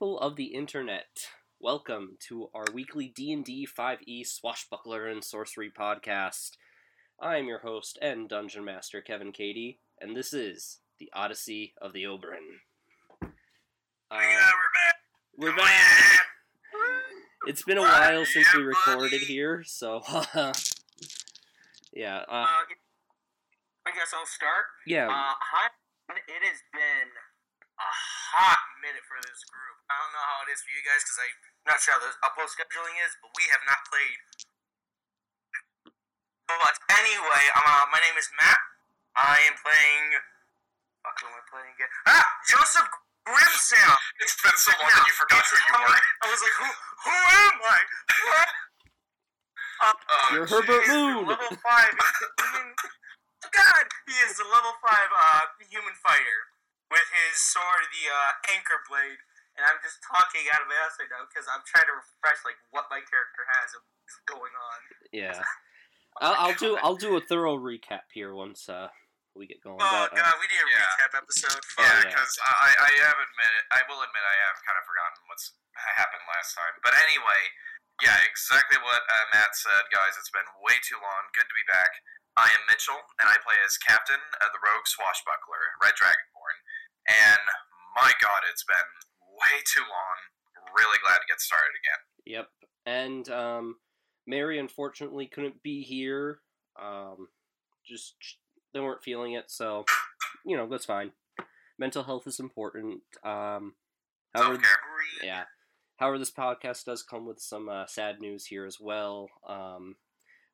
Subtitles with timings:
[0.00, 1.08] People of the internet.
[1.60, 6.52] Welcome to our weekly D&D 5e Swashbuckler and Sorcery podcast.
[7.20, 11.92] I am your host and Dungeon Master Kevin Cady, and this is the Odyssey of
[11.92, 12.60] the Oberon.
[13.22, 13.26] Uh,
[14.22, 14.96] yeah, we're back.
[15.36, 16.20] we're back.
[17.46, 20.00] It's been a while since we recorded here, so
[21.92, 22.64] yeah, uh, Uh,
[23.84, 24.64] I guess I'll start.
[24.86, 25.08] yeah.
[25.08, 25.34] Uh.
[26.26, 27.10] It has been
[27.78, 27.90] a
[28.32, 29.76] hot minute for this group.
[29.88, 31.36] I don't know how it is for you guys because I'm
[31.68, 34.20] not sure how the upload scheduling is, but we have not played.
[36.50, 38.58] But anyway, uh, my name is Matt.
[39.14, 40.06] I am playing.
[41.06, 41.90] Fuck, who am I playing again?
[42.10, 42.88] Ah, Joseph
[43.24, 43.94] Grimsam.
[44.18, 46.00] It's been so long that you forgot who you were.
[46.20, 46.68] I was like, who?
[47.06, 47.78] Who am I?
[48.28, 48.50] What?
[49.80, 50.52] Uh, Oh, You're geez.
[50.60, 51.24] Herbert he is the Moon.
[51.24, 51.94] Level five.
[53.48, 56.40] God, he is the level five uh, human fighter
[56.90, 59.22] with his sword, the uh, anchor blade,
[59.54, 62.42] and I'm just talking out of my ass right now because I'm trying to refresh
[62.42, 64.78] like what my character has and what's going on.
[65.14, 65.38] Yeah,
[66.22, 68.90] I'll, I'll do I'll do a thorough recap here once uh,
[69.38, 69.78] we get going.
[69.78, 70.82] Oh but, uh, God, we need a Yeah.
[70.98, 71.62] recap episode.
[71.78, 71.86] Yeah, Fuck.
[71.86, 72.02] yeah.
[72.10, 75.54] because I, I have admitted, I will admit, I have kind of forgotten what's
[75.96, 76.74] happened last time.
[76.82, 77.42] But anyway,
[78.02, 80.18] yeah, exactly what uh, Matt said, guys.
[80.18, 81.30] It's been way too long.
[81.36, 81.94] Good to be back.
[82.38, 86.39] I am Mitchell, and I play as Captain of the Rogue Swashbuckler, Red Dragonborn.
[87.10, 87.44] And
[87.96, 88.76] my God, it's been
[89.26, 90.74] way too long.
[90.76, 92.00] Really glad to get started again.
[92.26, 92.48] Yep.
[92.86, 93.76] And um,
[94.26, 96.38] Mary unfortunately couldn't be here.
[96.80, 97.28] Um,
[97.84, 98.14] just
[98.72, 99.84] they weren't feeling it, so
[100.46, 101.12] you know that's fine.
[101.78, 103.00] Mental health is important.
[103.24, 103.74] Um,
[104.34, 104.54] however.
[104.54, 105.24] Agreed.
[105.24, 105.44] yeah.
[105.96, 109.28] However, this podcast does come with some uh, sad news here as well.
[109.46, 109.96] Um,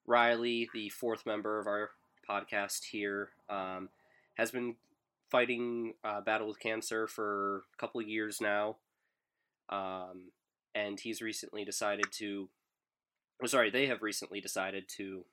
[0.06, 1.90] Riley, the fourth member of our
[2.28, 3.90] podcast here, um,
[4.36, 4.76] has been
[5.30, 8.76] fighting uh, battle with cancer for a couple of years now,
[9.68, 10.30] um,
[10.74, 12.48] and he's recently decided to.
[13.42, 15.24] Oh, sorry, they have recently decided to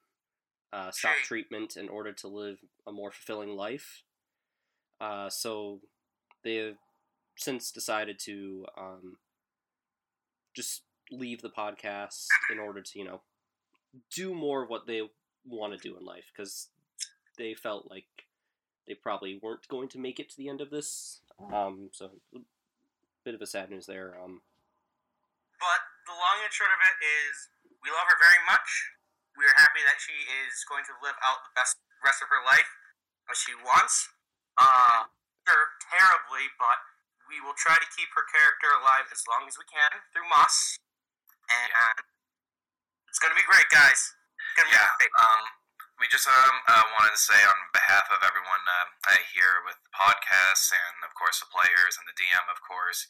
[0.74, 4.04] uh, stop treatment in order to live a more fulfilling life.
[5.00, 5.80] Uh, so
[6.44, 6.76] they have
[7.38, 9.18] since decided to um,
[10.56, 13.22] just leave the podcast in order to you know
[14.14, 15.02] do more of what they
[15.46, 16.70] want to do in life because
[17.38, 18.06] they felt like
[18.88, 21.22] they probably weren't going to make it to the end of this
[21.52, 22.40] um so a
[23.24, 24.42] bit of a sad news there um
[25.60, 27.48] But the long and short of it is,
[27.80, 28.68] we love her very much.
[29.40, 30.12] We are happy that she
[30.44, 32.68] is going to live out the best rest of her life
[33.32, 34.12] as she wants.
[34.60, 35.08] Uh,
[35.88, 36.80] terribly, but
[37.32, 40.76] we will try to keep her character alive as long as we can through Moss.
[41.48, 41.72] And
[43.08, 44.14] it's gonna be great, guys.
[44.36, 45.14] It's gonna be Yeah, great.
[45.16, 45.44] um,
[46.04, 49.80] we just um, uh, wanted to say on behalf of everyone uh, uh, here with
[49.88, 53.08] the podcast and, of course, the players and the DM, of course,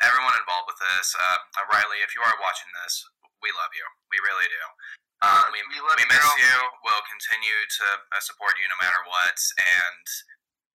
[0.00, 1.12] everyone involved with this.
[1.12, 3.04] Uh, uh, Riley, if you are watching this,
[3.44, 3.84] we love you.
[4.08, 4.64] We really do.
[5.20, 6.40] Um, we, We love we you, miss girl.
[6.40, 6.56] you.
[6.80, 9.36] We'll continue to uh, support you no matter what.
[9.60, 10.04] And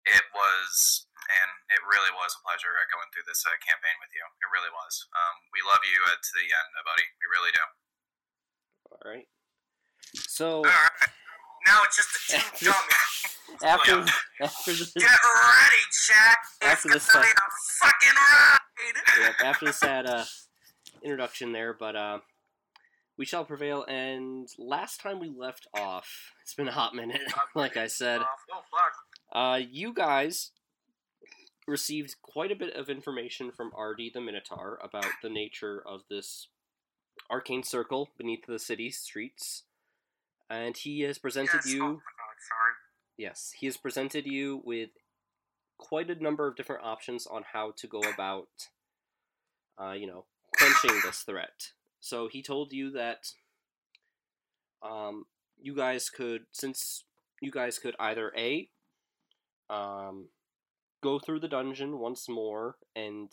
[0.06, 4.14] it was, and it really was a pleasure uh, going through this uh, campaign with
[4.14, 4.22] you.
[4.22, 5.10] It really was.
[5.18, 7.10] Um, we love you uh, to the end, uh, buddy.
[7.18, 7.66] We really do.
[8.94, 9.26] all right
[10.14, 11.25] so Alright.
[11.66, 12.70] Now it's just the two
[13.66, 14.06] After- dummies.
[14.06, 14.46] after Yeah.
[14.48, 16.38] after this Get ready, chat.
[16.62, 19.22] It's After this, gonna a fucking ride.
[19.22, 20.26] yep, after the sad uh,
[21.04, 22.20] introduction there, but uh,
[23.18, 23.86] we shall prevail.
[23.86, 27.22] And last time we left off, it's been a hot minute,
[27.56, 28.22] like I said.
[28.22, 28.94] Oh, fuck.
[29.32, 30.52] Uh, you guys
[31.68, 36.48] received quite a bit of information from Artie the Minotaur about the nature of this
[37.32, 39.64] arcane circle beneath the city streets,
[40.50, 41.74] and he has presented Yes.
[41.74, 41.84] you.
[41.84, 42.02] Oh, God,
[42.48, 42.74] sorry.
[43.18, 44.90] Yes, he has presented you with
[45.78, 48.70] quite a number of different options on how to go about,
[49.80, 50.26] uh, you know,
[50.58, 51.72] quenching this threat.
[52.00, 53.32] So he told you that
[54.82, 55.26] um,
[55.62, 57.04] you guys could, since
[57.42, 58.70] you guys could either A,
[59.70, 60.30] um,
[61.02, 63.32] go through the dungeon once more and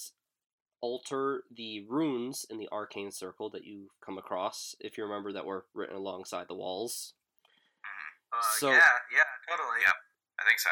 [0.83, 5.47] alter the runes in the arcane circle that you've come across, if you remember that
[5.47, 7.15] were written alongside the walls.
[8.33, 8.79] Uh, So- yeah,
[9.15, 9.79] yeah, totally.
[9.87, 9.93] Yeah.
[10.41, 10.71] I think so.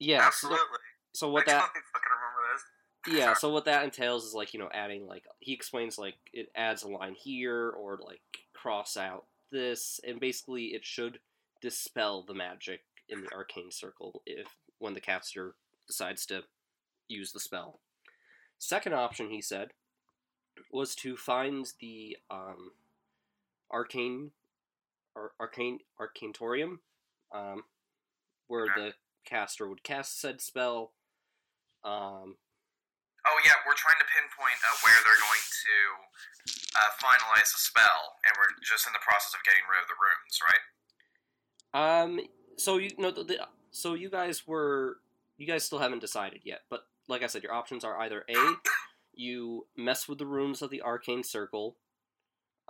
[0.00, 0.78] Yeah, so, Absolutely.
[1.14, 3.16] so what I that totally fucking remember this.
[3.20, 6.48] yeah so what that entails is like you know adding like he explains like it
[6.56, 8.20] adds a line here or like
[8.54, 11.20] cross out this and basically it should
[11.62, 14.48] dispel the magic in the arcane circle if
[14.78, 15.54] when the caster
[15.86, 16.42] decides to
[17.08, 17.78] use the spell
[18.58, 19.68] second option he said
[20.72, 22.72] was to find the um
[23.72, 24.30] arcane
[25.14, 26.78] or arcane arcantorium
[27.32, 27.64] um
[28.46, 28.92] where the
[29.24, 30.92] caster would cast said spell
[31.84, 32.36] um
[33.26, 35.76] Oh yeah, we're trying to pinpoint uh, where they're going to
[36.76, 39.96] uh, finalize the spell, and we're just in the process of getting rid of the
[39.96, 40.64] runes, right?
[41.72, 42.20] Um.
[42.58, 44.98] So you know the, the so you guys were
[45.38, 48.54] you guys still haven't decided yet, but like I said, your options are either a
[49.14, 51.76] you mess with the runes of the arcane circle,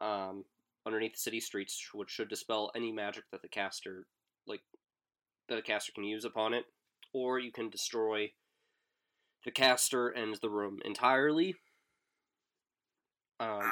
[0.00, 0.44] um,
[0.86, 4.06] underneath the city streets, which should dispel any magic that the caster
[4.46, 4.60] like
[5.48, 6.64] that a caster can use upon it,
[7.12, 8.30] or you can destroy
[9.44, 11.54] the caster and the room entirely.
[13.40, 13.70] Um, Um,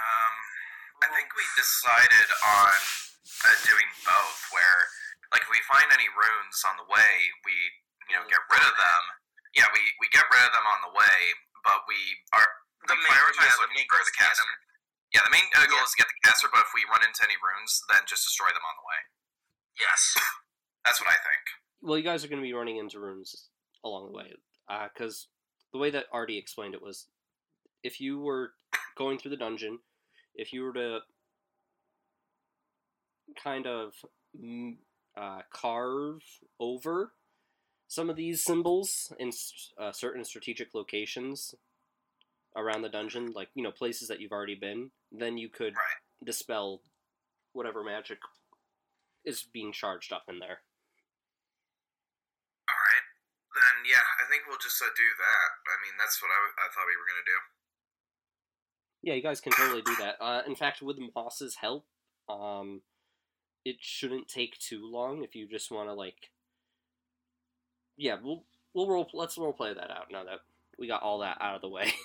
[1.02, 2.76] I think we decided on
[3.44, 4.78] uh, doing both, where
[5.32, 7.54] like if we find any runes on the way, we
[8.10, 9.02] you know get rid of them.
[9.52, 11.18] Yeah, we, we get rid of them on the way,
[11.64, 11.98] but we
[12.32, 12.48] are
[12.88, 14.48] The we main, prioritize yeah, the looking main for the is to get caster.
[15.12, 15.84] Yeah, the main uh, goal Yeah.
[15.84, 18.48] is to get the caster, but if we run into any runes, then just destroy
[18.48, 19.00] them on the way.
[19.76, 20.00] Yes.
[20.88, 21.44] That's what I think.
[21.84, 23.48] well, you guys are going to be running into runes
[23.84, 24.32] along the way,
[24.94, 25.28] because
[25.72, 27.06] the way that Artie explained it was,
[27.82, 28.52] if you were
[28.96, 29.78] going through the dungeon,
[30.34, 31.00] if you were to
[33.42, 33.92] kind of
[34.38, 34.76] mm,
[35.16, 36.22] uh, carve
[36.60, 37.12] over
[37.92, 39.30] some of these symbols in
[39.76, 41.54] uh, certain strategic locations
[42.56, 46.00] around the dungeon, like you know places that you've already been, then you could Right.
[46.24, 46.80] dispel
[47.52, 48.18] whatever magic
[49.26, 50.64] is being charged up in there.
[52.70, 53.06] All right.
[53.60, 55.48] Then yeah, I think we'll just uh, do that.
[55.68, 57.38] I mean, that's what I, w- I thought we were gonna do.
[59.02, 60.16] Yeah, you guys can totally do that.
[60.18, 61.84] Uh, in fact, with Moss's help,
[62.30, 62.80] um,
[63.66, 66.30] it shouldn't take too long if you just want to like.
[67.96, 68.44] Yeah, we'll
[68.74, 70.40] we'll role let's role play that out now that
[70.78, 71.92] we got all that out of the way.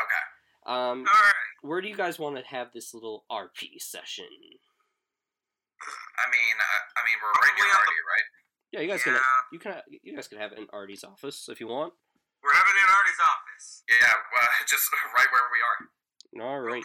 [0.00, 0.24] Okay.
[0.64, 1.50] um, All right.
[1.60, 4.24] where do you guys want to have this little RP session?
[4.32, 8.28] I mean, uh, I mean, we're right Probably on the- right?
[8.72, 9.20] Yeah, you guys yeah.
[9.20, 9.20] can
[9.52, 9.70] you can
[10.00, 11.92] you guys can have it in Artie's office if you want.
[12.40, 13.82] We're having it in Artie's office.
[13.92, 16.48] Yeah, well, just right where we are.
[16.48, 16.84] All right.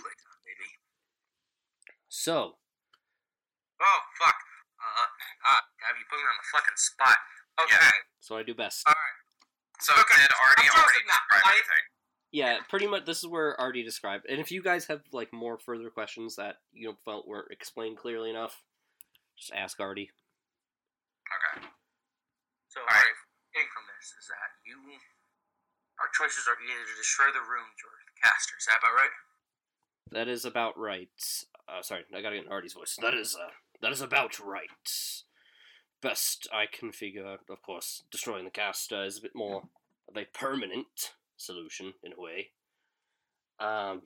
[2.10, 2.58] So
[3.80, 4.40] Oh fuck.
[4.82, 5.08] Uh,
[5.46, 7.16] ah, have you put me on the fucking spot?
[7.62, 7.76] Okay.
[7.80, 7.92] Yeah.
[8.20, 8.84] so I do best.
[8.88, 9.82] All right.
[9.82, 11.20] So Okay, did Artie I'm already Joseph now.
[11.30, 11.84] describe I- everything?
[12.32, 13.06] Yeah, pretty much.
[13.06, 14.26] This is where Artie described.
[14.28, 17.98] And if you guys have like more further questions that you know, felt weren't explained
[17.98, 18.64] clearly enough,
[19.38, 20.12] just ask Artie.
[21.32, 21.66] Okay.
[22.68, 22.92] So, All right.
[22.92, 24.76] what I'm getting from this is that you,
[26.00, 28.56] our choices are either to destroy the rooms or the caster.
[28.60, 29.16] Is that about right?
[30.12, 31.10] That is about right.
[31.70, 32.98] Uh, sorry, I gotta get in Artie's voice.
[33.02, 33.48] That is uh,
[33.82, 34.68] that is about right.
[36.02, 39.64] Best I can figure, of course, destroying the caster is a bit more
[40.08, 42.50] of a permanent solution in a way.
[43.60, 44.04] Um,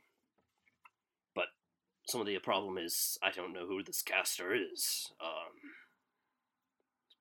[1.36, 1.48] but
[2.08, 5.12] some of the problem is I don't know who this caster is.
[5.22, 5.74] Um,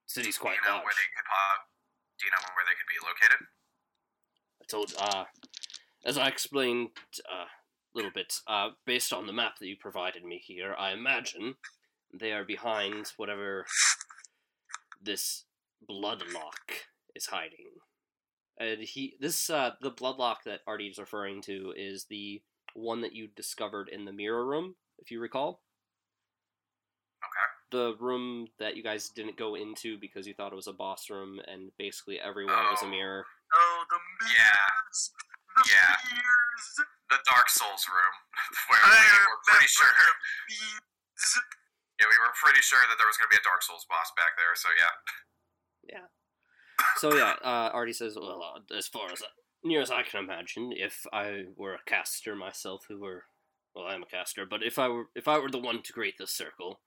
[0.06, 0.84] city's Do quite you know large.
[0.84, 1.68] where they could pop?
[2.20, 3.46] Do you know where they could be located?
[4.62, 5.24] I told, uh,
[6.04, 6.90] as I explained
[7.30, 10.92] uh, a little bit, uh, based on the map that you provided me here, I
[10.92, 11.54] imagine
[12.12, 13.66] they are behind whatever
[15.00, 15.44] this
[15.88, 17.66] bloodlock is hiding.
[18.58, 22.42] And he, this, uh, the bloodlock that Artie is referring to is the
[22.74, 25.62] one that you discovered in the mirror room, if you recall.
[27.22, 27.48] Okay.
[27.70, 31.10] The room that you guys didn't go into because you thought it was a boss
[31.10, 32.90] room, and basically everyone was a Oh.
[32.90, 33.26] mirror.
[33.52, 34.56] Oh, the Yeah.
[34.84, 35.12] mirrors.
[35.56, 35.96] The Yeah.
[36.12, 36.80] mirrors.
[37.10, 38.12] The Dark Souls room,
[38.68, 39.94] where I we were pretty remember sure.
[41.98, 42.06] The beads.
[42.06, 44.14] Yeah, we were pretty sure that there was going to be a Dark Souls boss
[44.14, 44.54] back there.
[44.54, 44.94] So yeah.
[45.88, 46.04] Yeah.
[46.96, 49.22] So yeah, uh, Artie says, well, uh, as far as
[49.64, 53.24] near as I can imagine, if I were a caster myself, who were,
[53.74, 55.92] well, I am a caster, but if I were, if I were the one to
[55.92, 56.80] create this circle,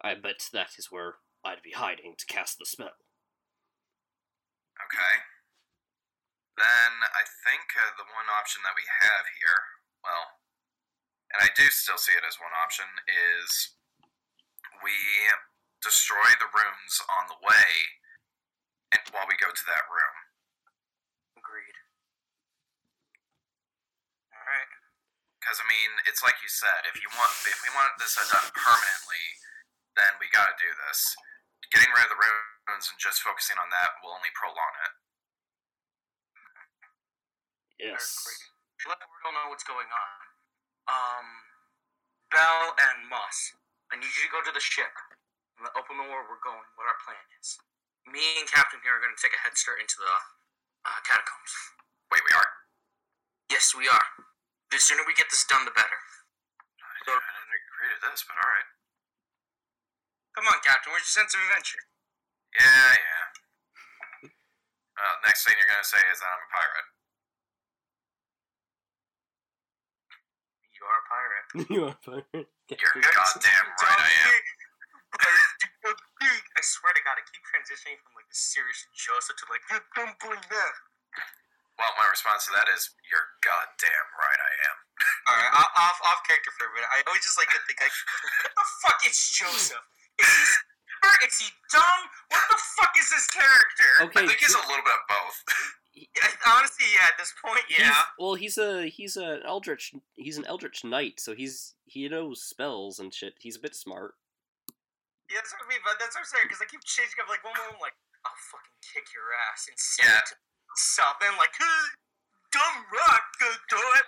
[0.00, 2.94] I bet that is where I'd be hiding to cast the spell.
[4.80, 5.14] Okay.
[6.56, 9.60] Then I think uh, the one option that we have here,
[10.04, 10.40] well,
[11.32, 13.76] and I do still see it as one option, is
[14.84, 14.96] we
[15.80, 17.70] destroy the rooms on the way
[18.92, 20.16] and while we go to that room.
[21.38, 21.76] Agreed.
[24.34, 24.72] All right.
[25.38, 28.50] Because I mean, it's like you said, if you want, if we want this done
[28.52, 29.24] permanently,
[29.96, 31.16] then we got to do this.
[31.72, 34.92] Getting rid of the runes and just focusing on that will only prolong it.
[37.80, 38.04] Yes.
[38.84, 40.12] Let the world know what's going on.
[40.90, 41.26] Um,
[42.28, 43.54] Bell and Moss,
[43.90, 44.90] I need you to go to the ship.
[45.58, 47.58] and Open the where we're going, what our plan is.
[48.06, 50.14] Me and Captain here are going to take a head start into the
[50.86, 51.52] uh, catacombs.
[52.14, 52.50] Wait, we are.
[53.50, 54.06] Yes, we are.
[54.70, 56.00] The sooner we get this done, the better.
[56.80, 58.70] I didn't agree to this, but all right.
[60.38, 60.94] Come on, Captain.
[60.94, 61.82] Where's your sense of adventure?
[62.54, 63.26] Yeah, yeah.
[65.00, 66.88] Uh, next thing you're gonna say is that I'm a pirate.
[70.86, 71.46] Pirate.
[71.72, 72.48] you are a pirate.
[72.70, 74.34] You're goddamn right I am.
[75.90, 79.82] I swear to God, I keep transitioning from like the serious Joseph to like "You
[79.98, 80.74] don't believe that.
[81.80, 84.76] Well, my response to that is, you're goddamn right I am.
[85.32, 86.92] Alright, off off character for a minute.
[86.92, 87.96] I always just like to think like,
[88.44, 89.80] what the fuck is Joseph?
[90.20, 91.20] Is he smart?
[91.24, 92.02] Is he dumb?
[92.28, 93.90] What the fuck is this character?
[94.12, 94.22] Okay.
[94.22, 95.36] I think he's a little bit of both.
[96.46, 97.06] Honestly, yeah.
[97.10, 98.02] At this point, He's, yeah.
[98.18, 102.98] well, he's a he's an eldritch he's an eldritch knight, so he's he knows spells
[102.98, 103.34] and shit.
[103.40, 104.14] He's a bit smart.
[105.30, 105.82] Yeah, that's what I mean.
[105.86, 106.46] But that's what I'm saying.
[106.46, 107.28] Because I keep changing up.
[107.30, 107.94] Like one moment, I'm like,
[108.26, 110.18] I'll fucking kick your ass and Yeah.
[111.20, 111.86] Then like, "Huh,
[112.54, 114.06] dumb rock, go do it.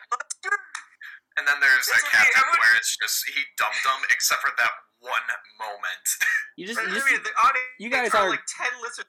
[1.39, 4.53] And then there's that okay, captain would- where it's just he dum dum except for
[4.59, 5.27] that one
[5.59, 6.07] moment.
[6.57, 9.09] You just, you, just the audience, you guys are are- like ten listeners.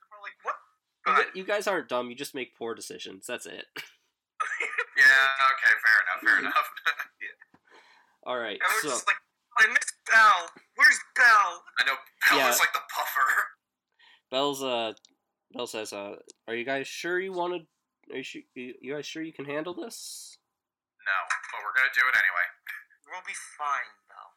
[1.05, 2.09] You, you guys aren't dumb.
[2.09, 3.25] You just make poor decisions.
[3.27, 3.65] That's it.
[4.97, 6.69] yeah, okay, fair enough, fair enough.
[7.21, 7.35] yeah.
[8.25, 8.59] All right.
[8.81, 9.19] So like,
[9.59, 10.47] I miss Bell.
[10.75, 11.63] Where's Bell?
[11.79, 11.95] I know
[12.29, 12.49] Bell Yeah.
[12.49, 13.29] is like the puffer.
[14.31, 14.93] Bell's uh
[15.53, 16.15] Bell says uh
[16.47, 17.67] are you guys sure you wanted?
[18.11, 20.35] are you, su- you guys sure you can handle this?
[21.03, 21.17] No,
[21.51, 22.47] but we're gonna do it anyway.
[23.07, 24.29] We'll be fine, Bell.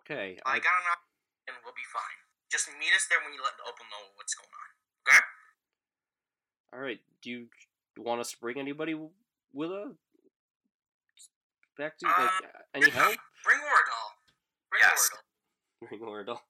[0.00, 0.38] Okay.
[0.46, 1.02] I I, got enough,
[1.50, 2.18] and we'll be fine.
[2.52, 4.70] Just meet us there when you let the Opal know what's going on.
[5.04, 5.20] Okay?
[6.74, 6.98] All right.
[7.22, 7.46] Do you
[7.96, 8.94] want us to bring anybody
[9.52, 9.92] with us?
[11.78, 12.30] Back to like Uh,
[12.74, 13.16] any help?
[13.44, 14.10] Bring Oradall.
[14.70, 15.10] Bring Yes.
[15.12, 15.88] Oradall.
[15.88, 16.40] Bring Ordal.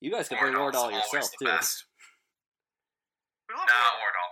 [0.00, 1.50] You guys can bring Ordal yourself the too.
[1.50, 1.84] best.
[3.48, 3.92] We No, Oradall.
[4.02, 4.30] Ordal.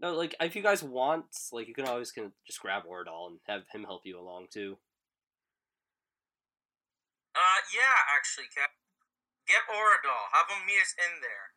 [0.00, 3.38] No, like if you guys want, like you can always can just grab Ordal and
[3.46, 4.78] have him help you along too.
[7.34, 8.70] Uh, yeah, actually, Cap.
[9.46, 10.32] Get Oradall.
[10.32, 11.52] Have him meet us in there.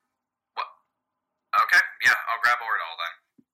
[1.54, 3.46] Okay, yeah, I'll grab Ordal then.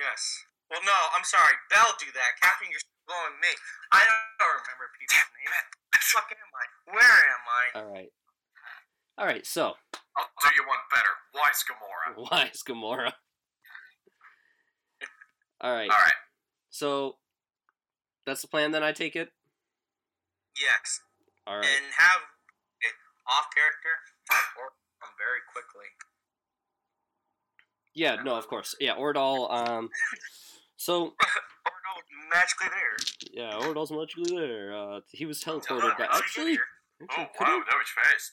[0.00, 0.48] Yes.
[0.72, 1.52] Well, no, I'm sorry.
[1.68, 2.40] Bell do that.
[2.40, 3.52] Captain, you're blowing me.
[3.92, 4.08] I
[4.40, 5.52] don't remember people's names.
[5.52, 6.64] Where fuck am I?
[6.96, 7.64] Where am I?
[7.76, 8.08] All right.
[9.18, 9.44] All right.
[9.44, 9.74] So
[10.16, 11.12] I'll do you one better.
[11.36, 12.16] Wise Gamora.
[12.28, 13.12] why is Gamora?
[15.60, 15.90] All right.
[15.90, 16.12] Alright.
[16.70, 17.16] So
[18.26, 18.72] that's the plan.
[18.72, 19.30] Then I take it.
[20.60, 21.00] Yes.
[21.46, 21.66] All right.
[21.66, 22.20] And have
[22.80, 22.94] it
[23.28, 23.94] off character
[24.30, 25.86] have Oradall come very quickly.
[27.94, 28.16] Yeah.
[28.22, 28.36] No.
[28.36, 28.74] Of course.
[28.80, 28.94] Yeah.
[28.94, 29.50] Ordal.
[29.50, 29.90] Um.
[30.76, 32.96] So was magically there.
[33.60, 34.74] yeah, Ordal's magically there.
[34.76, 35.82] Uh, he was Oh, teleported.
[35.84, 36.58] You get actually.
[37.02, 38.32] Oh, wow, he- that was fast.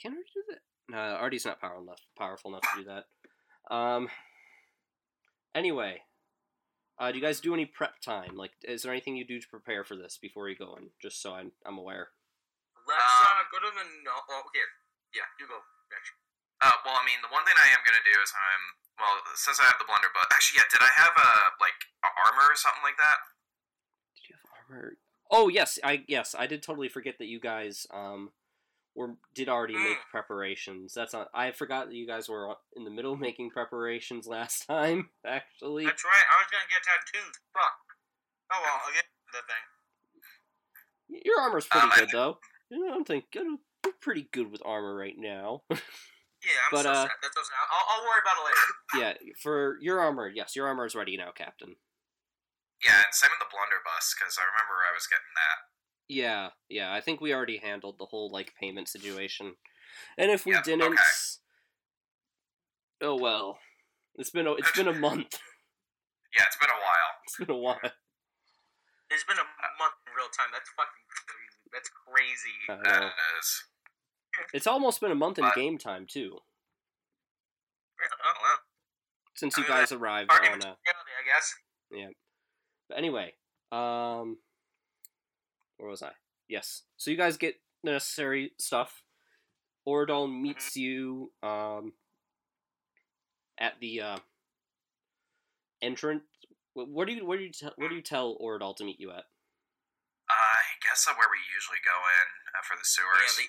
[0.00, 0.58] Can Artie do that?
[0.88, 3.74] No, Artie's not powerful enough, powerful enough to do that.
[3.74, 4.08] Um.
[5.54, 6.02] Anyway,
[6.98, 8.36] uh, do you guys do any prep time?
[8.36, 10.90] Like, is there anything you do to prepare for this before you go in?
[11.00, 12.08] Just so I'm, I'm aware.
[12.88, 14.10] Let's uh, go to the no.
[14.30, 14.62] Oh, here.
[15.14, 15.54] Yeah, you go.
[15.54, 16.10] Rich.
[16.62, 18.64] Uh, well, I mean, the one thing I am gonna do is I'm
[19.00, 20.30] well, since I have the blunderbuss.
[20.30, 21.30] Actually, yeah, did I have a
[21.60, 23.18] like a armor or something like that?
[24.14, 24.96] Did you have armor?
[25.30, 28.30] Oh yes, I yes I did totally forget that you guys um
[28.94, 30.10] were did already make Mm.
[30.12, 30.94] preparations.
[30.94, 31.28] That's not.
[31.34, 35.10] I forgot that you guys were in the middle of making preparations last time.
[35.26, 36.24] Actually, That's right.
[36.30, 37.34] I was gonna get tattoos.
[37.52, 37.74] Fuck.
[38.54, 41.22] Oh well, I'll get the thing.
[41.26, 42.38] your armor's pretty Um, I good though.
[42.70, 45.62] You know, I'm thinking you're pretty good with armor right now.
[46.44, 47.16] Yeah, I'm But, so uh, sad.
[47.22, 47.56] That's so sad.
[47.72, 48.66] I'll, I'll worry about it later.
[49.00, 51.76] yeah, for your armor, yes, your armor is ready now, Captain.
[52.84, 55.58] Yeah, and same with the blunderbuss because I remember I was getting that.
[56.06, 56.92] Yeah, yeah.
[56.92, 59.56] I think we already handled the whole like payment situation,
[60.18, 61.16] and if we Yep, didn't, okay.
[63.00, 63.58] oh well.
[64.16, 65.40] It's been a it's been a month.
[66.36, 67.12] Yeah, it's been a while.
[67.24, 67.80] It's been a while.
[69.10, 69.48] It's been a
[69.80, 70.52] month in real time.
[70.52, 71.66] That's fucking crazy.
[71.72, 72.56] That's crazy.
[72.68, 73.10] That
[73.40, 73.48] is.
[74.52, 76.38] It's almost been a month in But- game time too,
[78.00, 78.58] Oh well.
[79.34, 80.70] since I you mean, guys arrived Argument on.
[80.72, 82.14] Uh, reality, I guess.
[82.88, 83.34] but anyway,
[83.72, 84.38] um,
[85.76, 86.12] where was I?
[86.48, 86.82] Yes.
[86.96, 89.02] So you guys get the necessary stuff.
[89.86, 91.92] Oradall meets you um
[93.58, 94.18] at the uh,
[95.82, 96.24] entrance.
[96.74, 98.98] Wh- Where do you where do you tell where do you tell Oradall to meet
[99.00, 99.24] you at?
[100.30, 103.36] I guess that's where we usually go in uh, for the Yeah, sewers.
[103.36, 103.44] the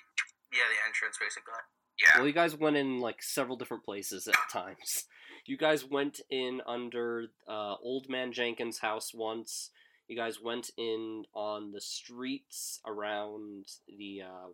[0.56, 1.60] yeah the entrance basically.
[2.00, 2.18] Yeah.
[2.18, 5.06] Well, you guys went in like several different places at times.
[5.48, 9.70] You guys went in under uh, Old Man Jenkins' house once.
[10.08, 14.48] You guys went in on the streets around the uh,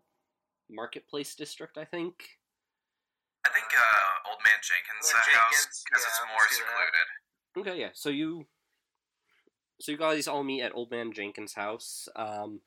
[0.70, 2.15] Marketplace district, I think.
[3.46, 6.62] I think uh, Old Man Jenkins' Old Man house Jenkins, because yeah, it's more see
[6.62, 7.63] that.
[7.63, 7.72] secluded.
[7.72, 7.89] Okay, yeah.
[7.93, 8.48] So you,
[9.79, 12.10] so you guys all meet at Old Man Jenkins' house.
[12.17, 12.60] Um,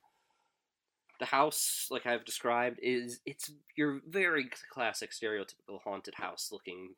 [1.18, 6.94] the house, like I've described, is it's your very classic, stereotypical haunted house-looking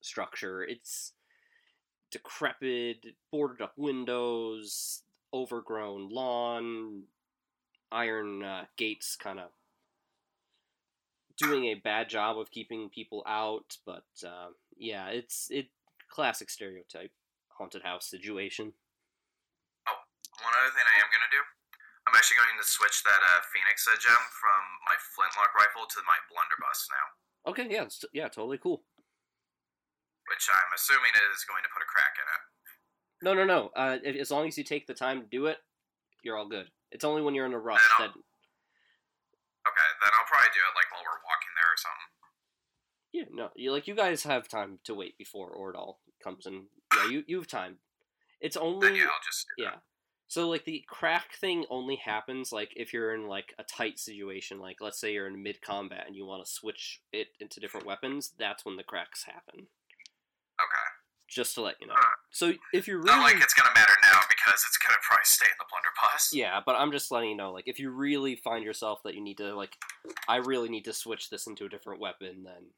[0.00, 0.62] structure.
[0.62, 1.12] It's
[2.10, 7.04] decrepit, boarded up windows, overgrown lawn,
[7.90, 9.50] iron uh, gates, kind of
[11.36, 13.78] doing a bad job of keeping people out.
[13.86, 15.68] But uh, yeah, it's it
[16.08, 17.12] classic stereotype
[17.48, 18.74] haunted house situation.
[20.42, 21.21] One other thing I am I'm
[22.22, 26.14] actually going to switch that uh, Phoenix uh, gem from my flintlock rifle to my
[26.30, 27.06] blunderbuss now,
[27.50, 28.86] Okay, yeah, it's, yeah, totally cool.
[30.30, 32.42] which I'm assuming is going to put a crack in it.
[33.26, 33.74] No, no, no.
[33.74, 35.58] Uh, if, as long as you take the time to do it,
[36.22, 36.70] you're all good.
[36.94, 38.14] It's only when you're in a rush that.
[38.14, 42.10] Okay, then I'll probably do it like while we're walking there or something.
[43.10, 46.66] Yeah, no, you like you guys have time to wait before Ordal comes in.
[46.94, 47.78] Yeah, you you have time.
[48.40, 49.74] It's only Then yeah, I'll just do yeah.
[50.32, 54.60] So like the crack thing only happens like if you're in like a tight situation,
[54.60, 57.84] like let's say you're in mid combat and you want to switch it into different
[57.84, 58.32] weapons.
[58.38, 59.66] That's when the cracks happen.
[60.58, 60.88] Okay.
[61.28, 61.92] Just to let you know.
[61.98, 62.16] Huh.
[62.30, 65.44] So if you're Not really like it's gonna matter now because it's gonna probably stay
[65.44, 66.30] in the blunderbuss.
[66.32, 69.20] Yeah, but I'm just letting you know, like, if you really find yourself that you
[69.20, 69.76] need to, like,
[70.28, 72.70] I really need to switch this into a different weapon, then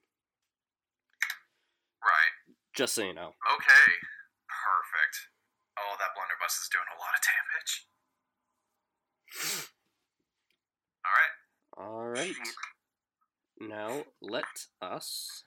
[2.03, 2.57] Right.
[2.75, 3.37] just so you know.
[3.55, 3.93] Okay.
[4.49, 5.29] Perfect.
[5.99, 7.87] That blunderbuss is doing a lot of damage.
[11.05, 11.35] All right.
[11.77, 12.37] All right.
[13.61, 15.45] Now let us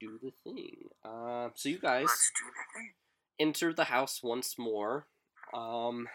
[0.00, 0.88] do the thing.
[1.04, 5.06] Uh, so you guys the enter the house once more.
[5.54, 6.08] Um,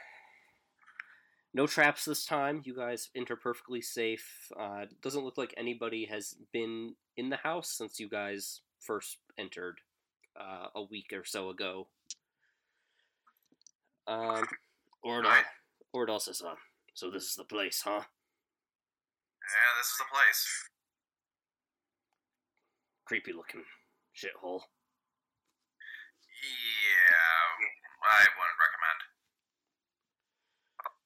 [1.53, 2.61] no traps this time.
[2.63, 4.51] You guys enter perfectly safe.
[4.57, 9.79] Uh, doesn't look like anybody has been in the house since you guys first entered
[10.39, 11.87] uh, a week or so ago.
[14.07, 14.45] Um,
[15.03, 15.45] Right.
[15.93, 16.55] Ordal says, uh,
[16.93, 18.05] "So this is the place, huh?
[18.05, 20.69] Yeah, this is the place.
[23.05, 23.65] Creepy looking
[24.15, 24.61] shithole."
[26.41, 27.69] Yeah,
[28.03, 28.99] I wouldn't recommend.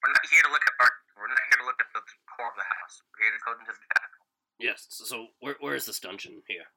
[0.04, 0.92] We're not here to look at our.
[1.18, 2.02] We're not here to look at the
[2.36, 3.02] core of the house.
[3.12, 4.12] We're here to go into the back.
[4.60, 4.88] Yes.
[4.90, 6.68] So where where is this dungeon here?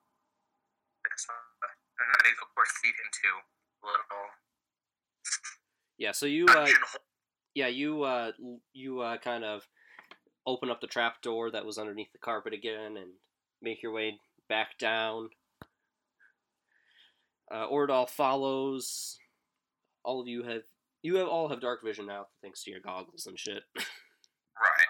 [1.04, 3.42] And then they, of course, feed into
[3.83, 4.31] little
[5.98, 6.12] Yeah.
[6.12, 6.68] So you uh,
[7.54, 8.32] yeah, you uh,
[8.72, 9.66] you uh, kind of
[10.46, 13.11] open up the trap door that was underneath the carpet again and
[13.61, 15.30] make your way back down.
[17.52, 19.18] Uh, Ordal follows.
[20.04, 20.62] All of you have
[21.02, 23.62] you have all have dark vision now thanks to your goggles and shit.
[23.76, 24.87] Right.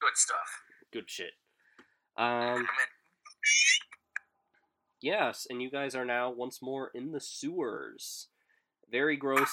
[0.00, 0.62] Good stuff.
[0.92, 1.32] Good shit.
[2.16, 2.66] Um,
[5.00, 8.28] yes, and you guys are now once more in the sewers.
[8.90, 9.50] Very gross,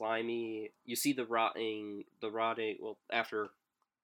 [0.00, 0.72] slimy.
[0.86, 2.78] You see the rotting, the rotting.
[2.80, 3.48] Well, after a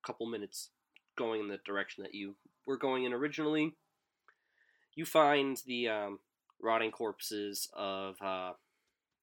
[0.07, 0.69] couple minutes
[1.17, 3.73] going in the direction that you were going in originally,
[4.95, 6.19] you find the um,
[6.61, 8.53] rotting corpses of uh,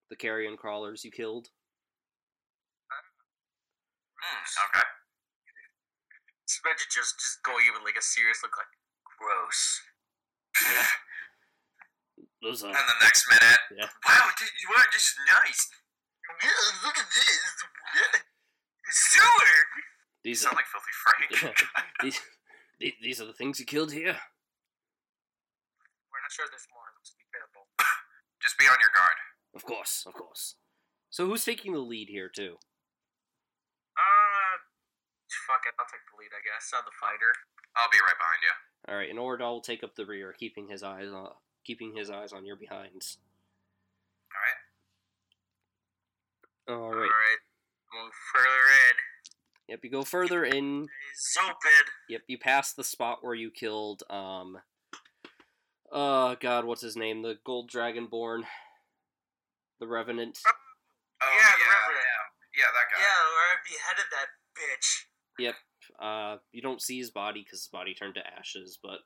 [0.09, 1.49] the carrion crawlers you killed.
[4.17, 4.87] Mm, okay.
[6.65, 8.73] Imagine just just going in with like a serious look, like
[9.19, 9.81] gross.
[12.41, 13.89] Those uh, And the next minute, Yeah.
[14.05, 15.69] wow, dude, wow, this is nice.
[16.43, 16.49] Yeah,
[16.83, 17.63] look at this.
[17.95, 18.19] Yeah.
[18.89, 19.53] Sewer.
[20.23, 21.55] These sound are like Filthy Frank.
[22.03, 22.19] these,
[22.79, 24.15] these these are the things you killed here.
[26.09, 26.87] We're not sure there's more.
[26.95, 27.67] Let's be careful.
[28.41, 29.17] Just be on your guard.
[29.55, 30.55] Of course, of course.
[31.09, 32.57] So who's taking the lead here too?
[33.93, 34.55] Uh,
[35.45, 35.75] fuck it.
[35.77, 36.71] I'll take the lead, I guess.
[36.73, 37.33] I'm the fighter.
[37.75, 38.53] I'll be right behind you.
[38.87, 41.29] All right, and Ordal will take up the rear, keeping his eyes on
[41.63, 43.17] keeping his eyes on your behinds.
[46.67, 46.77] All right.
[46.77, 47.01] All All right.
[47.09, 47.37] right.
[47.93, 48.47] Move further
[48.89, 48.95] in.
[49.69, 50.87] Yep, you go further in.
[51.11, 51.85] It's open.
[52.09, 54.57] Yep, you pass the spot where you killed um.
[55.91, 57.21] Oh God, what's his name?
[57.21, 58.43] The Gold Dragonborn,
[59.79, 60.39] the Revenant.
[60.47, 60.51] Oh,
[61.21, 62.05] Yeah, yeah, the Reverend.
[62.55, 63.01] yeah, yeah, that guy.
[63.03, 65.05] Yeah, where I beheaded that bitch.
[65.39, 65.55] Yep.
[65.99, 68.99] Uh, you don't see his body because his body turned to ashes, but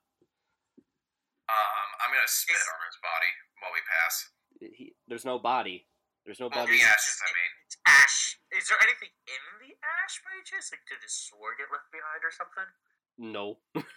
[1.50, 4.30] Um, I'm gonna spit on his body while we pass.
[4.78, 5.88] he, there's no body.
[6.28, 6.76] There's no Well, body.
[6.76, 7.52] the ashes, I mean.
[7.72, 8.20] It's ash.
[8.52, 10.68] Is there anything in the ash by any chance?
[10.76, 12.68] Like, did his sword get left behind or something?
[13.16, 13.64] No.
[13.74, 13.82] No.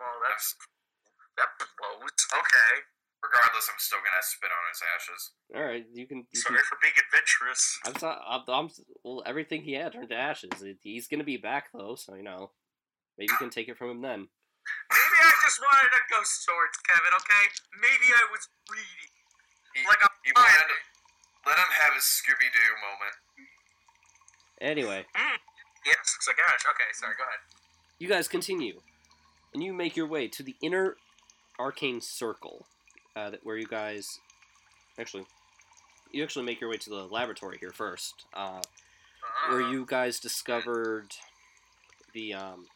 [0.00, 0.54] Oh, well, that's
[1.38, 2.18] that blows.
[2.30, 2.72] Okay.
[3.22, 5.22] Regardless, I'm still gonna spit on his ashes.
[5.54, 6.26] All right, you can.
[6.30, 7.62] You Sorry can for being adventurous.
[7.86, 8.68] I'm, so, I'm, I'm
[9.02, 9.22] well.
[9.26, 10.50] Everything he had turned to ashes.
[10.82, 12.54] He's gonna be back though, so you know,
[13.18, 14.30] maybe you can take it from him then.
[14.90, 17.10] Maybe I just wanted a ghost sword, Kevin.
[17.22, 17.44] Okay.
[17.82, 19.08] Maybe I was greedy.
[19.74, 20.78] He, Like a he wanted to
[21.46, 23.14] let him have his Scooby Doo moment.
[24.60, 25.04] Anyway,
[25.84, 26.60] Yes, looks like ash.
[26.70, 27.14] Okay, sorry.
[27.18, 27.38] Go ahead.
[27.98, 28.80] you guys continue,
[29.52, 30.96] and you make your way to the inner
[31.58, 32.66] arcane circle,
[33.16, 34.18] uh, that where you guys
[34.98, 35.24] actually,
[36.12, 38.24] you actually make your way to the laboratory here first.
[38.32, 38.60] Uh,
[39.50, 41.08] where Uh, you guys discovered
[42.14, 42.66] the um,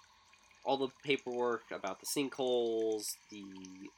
[0.64, 3.44] all the paperwork about the sinkholes, the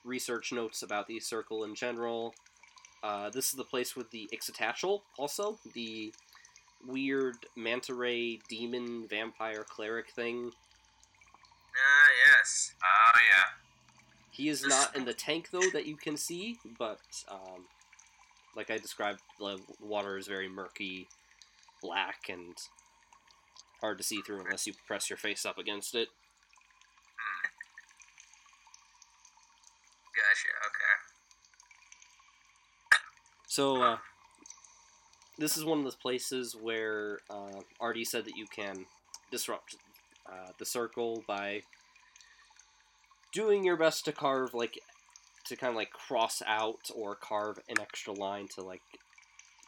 [0.04, 2.34] research notes about the circle in general.
[3.02, 6.12] Uh, this is the place with the Ixitxachitl, also the
[6.86, 10.52] weird manta ray demon vampire cleric thing.
[11.76, 12.74] Ah, yes.
[12.82, 13.44] Ah, yeah.
[14.30, 17.66] He is not in the tank though that you can see, but um,
[18.56, 21.08] like I described, the water is very murky,
[21.82, 22.54] black, and
[23.80, 26.08] hard to see through unless you press your face up against it.
[27.16, 27.48] Hmm.
[30.14, 30.48] Gotcha.
[30.66, 31.09] Okay.
[33.50, 33.96] So uh,
[35.36, 38.86] this is one of those places where uh, Artie said that you can
[39.32, 39.74] disrupt
[40.24, 41.62] uh, the circle by
[43.32, 44.78] doing your best to carve like
[45.46, 48.82] to kind of like cross out or carve an extra line to like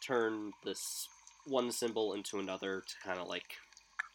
[0.06, 1.08] turn this
[1.48, 3.56] one symbol into another to kind of like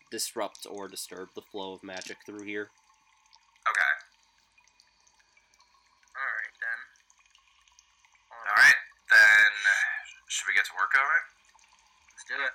[0.09, 2.69] disrupt or disturb the flow of magic through here.
[3.67, 3.91] Okay.
[6.15, 6.79] All right then.
[8.31, 8.75] All right.
[9.07, 9.51] Then
[10.27, 11.25] should we get to work on it?
[12.11, 12.53] Let's do it.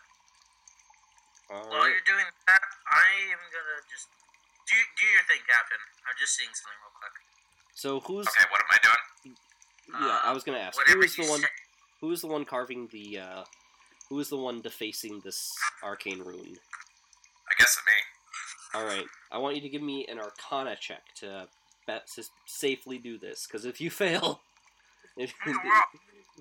[1.51, 1.93] All While right.
[1.93, 4.09] you're doing that, I am gonna just
[4.69, 5.81] do do your thing, Captain.
[6.09, 7.15] I'm just seeing something real quick.
[7.75, 8.47] So who's Okay.
[8.51, 9.37] What am I doing?
[10.07, 10.19] yeah?
[10.25, 11.49] I was gonna ask who is the one say.
[12.01, 13.45] who is the one carving the uh,
[14.09, 16.57] who is the one defacing this arcane rune?
[17.51, 17.93] I guess it's me.
[18.75, 21.49] All right, I want you to give me an Arcana check to
[21.87, 23.47] bet to safely do this.
[23.47, 24.41] Because if you fail,
[25.19, 25.35] if,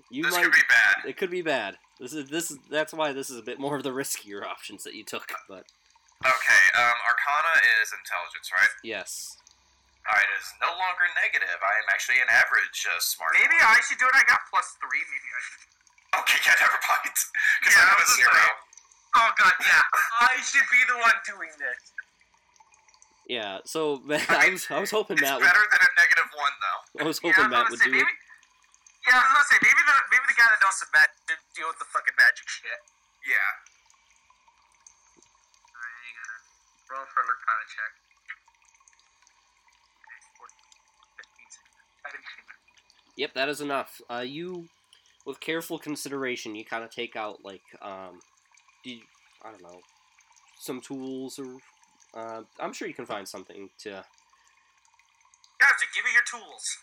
[0.10, 0.44] you this might.
[0.44, 1.10] could be bad.
[1.10, 1.78] It could be bad.
[2.02, 4.82] This is this is that's why this is a bit more of the riskier options
[4.90, 5.30] that you took.
[5.48, 5.70] But
[6.26, 6.64] Okay.
[6.78, 8.74] Um, Arcana is intelligence, right?
[8.86, 9.38] yes,
[10.06, 10.26] All right.
[10.26, 11.58] It is no longer negative.
[11.62, 13.34] I am actually an average uh, smart.
[13.38, 13.70] Maybe boy.
[13.70, 14.14] I should do it.
[14.18, 15.02] I got plus three.
[15.14, 15.62] Maybe I should.
[16.26, 16.40] Okay.
[16.46, 16.58] Yeah.
[16.62, 17.14] Never mind.
[17.62, 18.46] Because Yeah, I I have a was just zero.
[19.22, 19.86] Oh god, yeah.
[20.26, 21.82] I should be the one doing this.
[23.30, 23.62] yeah.
[23.70, 24.02] So
[24.42, 25.38] I was I was hoping It's Matt.
[25.38, 26.82] Would, better than a negative one, though.
[27.02, 28.06] I was hoping Yeah, hoping I was Matt gonna would say, do it.
[28.06, 28.14] maybe,
[29.10, 31.41] Yeah, I was gonna say maybe the maybe the guy that knows some magic didn't
[31.56, 32.80] deal with the fucking magic shit.
[33.28, 33.52] Yeah.
[35.72, 36.40] Alright, hang on.
[36.92, 37.92] Roll for an arcana check.
[40.02, 40.58] Okay, 14,
[41.22, 43.22] 15, 16.
[43.22, 44.02] Yep, that is enough.
[44.10, 44.68] Uh, you,
[45.26, 48.20] with careful consideration, you kind of take out like um,
[48.84, 49.02] do you,
[49.44, 49.80] I don't know,
[50.60, 51.58] some tools or
[52.14, 54.04] uh, I'm sure you can find something to.
[55.60, 56.78] Captain, give me your tools.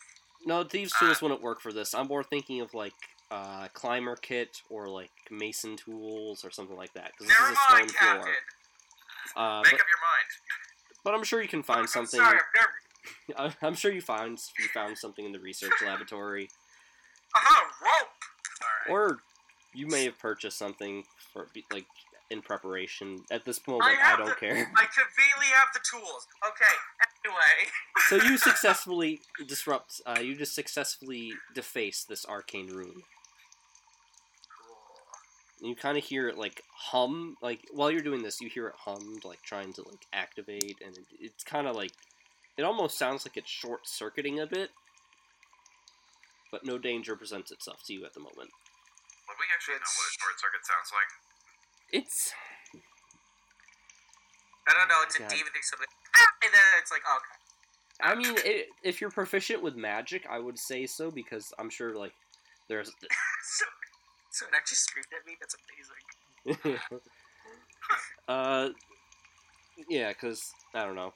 [0.46, 1.94] No, thieves' tools wouldn't work for this.
[1.94, 2.94] I'm more thinking of like
[3.30, 7.58] uh, climber kit or like mason tools or something like that because this Never is
[7.58, 8.14] a stone mind, floor.
[8.14, 8.32] Captain.
[9.36, 10.28] Uh, Make but, up your mind.
[11.04, 12.18] but I'm sure you can find I'm something.
[12.20, 12.42] sorry, I've
[13.36, 13.52] never.
[13.62, 16.48] I- I'm sure you find you found something in the research laboratory,
[17.34, 18.08] Uh-huh, rope.
[18.90, 19.18] Or
[19.74, 21.84] you may have purchased something for like
[22.30, 23.22] in preparation.
[23.30, 24.54] At this moment, I I, don't the- care.
[24.54, 26.26] I conveniently have the tools.
[26.46, 26.74] Okay,
[27.24, 27.70] anyway.
[28.08, 30.00] So you successfully disrupt.
[30.06, 33.02] Uh, you just successfully deface this arcane rune.
[35.60, 37.36] You kind of hear it like hum.
[37.42, 40.96] Like while you're doing this, you hear it hummed, like trying to like activate, and
[40.96, 41.92] it, it's kind of like
[42.56, 44.70] it almost sounds like it's short circuiting a bit.
[46.50, 48.50] But no danger presents itself to you at the moment.
[49.28, 51.10] Would we actually know what a short circuit sounds like?
[51.92, 52.32] It's
[54.68, 55.30] I don't know, it's a God.
[55.30, 55.88] demon thing, something.
[56.14, 57.38] Ah, and then it's like, okay.
[58.00, 61.96] I mean, it, if you're proficient with magic, I would say so because I'm sure
[61.96, 62.12] like
[62.68, 62.90] there's
[63.42, 63.64] So,
[64.30, 65.36] so it actually screamed at me.
[65.40, 65.56] That's
[66.64, 66.78] amazing.
[68.28, 68.68] uh,
[69.88, 71.12] yeah, because I don't know,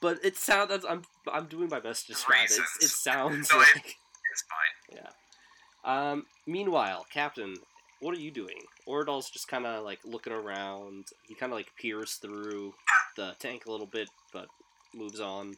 [0.00, 0.84] but it sounds.
[0.88, 2.60] I'm I'm doing my best to describe it.
[2.80, 3.96] It sounds No, it- like.
[4.30, 5.02] It's fine.
[5.02, 6.10] Yeah.
[6.12, 6.26] Um.
[6.46, 7.56] Meanwhile, Captain,
[8.00, 8.56] what are you doing?
[8.86, 11.06] Ordal's just kind of like looking around.
[11.26, 12.74] He kind of like peers through
[13.16, 14.46] the tank a little bit, but
[14.94, 15.56] moves on.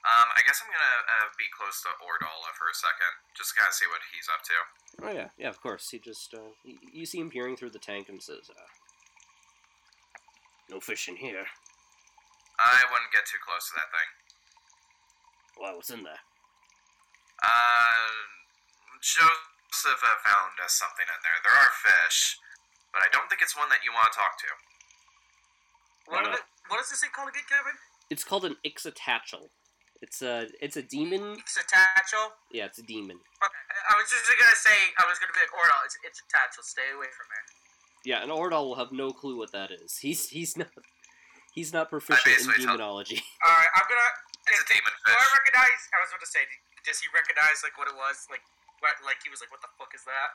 [0.00, 3.68] Um, I guess I'm gonna uh, be close to Ordala for a second, just kind
[3.68, 4.56] of see what he's up to.
[5.04, 5.52] Oh yeah, yeah.
[5.52, 5.92] Of course.
[5.92, 8.68] He just uh, you, you see him peering through the tank and says, uh,
[10.72, 11.44] "No fish in here."
[12.60, 14.08] I wouldn't get too close to that thing.
[15.60, 16.24] Well, what's in there?
[17.40, 18.12] Uh,
[19.04, 21.40] Joseph uh, found us something in there.
[21.44, 22.40] There are fish,
[22.92, 24.50] but I don't think it's one that you want to talk to.
[26.08, 27.76] What, are the, what is this thing called again, Kevin?
[28.08, 29.52] It's called an Ixitxachitl.
[30.00, 31.36] It's a it's a demon.
[31.36, 32.32] It's a tatchel.
[32.50, 33.20] Yeah, it's a demon.
[33.20, 36.26] Okay, I was just gonna say, I was gonna be like, Ordal, it's, it's a
[36.32, 36.64] tatchel.
[36.64, 37.44] Stay away from it.
[38.08, 40.00] Yeah, and Ordal will have no clue what that is.
[40.00, 40.72] He's he's not
[41.52, 43.20] he's not proficient in basically tell- demonology.
[43.44, 44.10] Alright, I'm gonna.
[44.48, 45.12] It's a demon fish.
[45.12, 45.80] Do I recognize?
[45.92, 46.42] I was about to say,
[46.88, 48.24] does he recognize like what it was?
[48.32, 48.42] Like,
[48.80, 48.96] what?
[49.04, 50.32] Like he was like, what the fuck is that?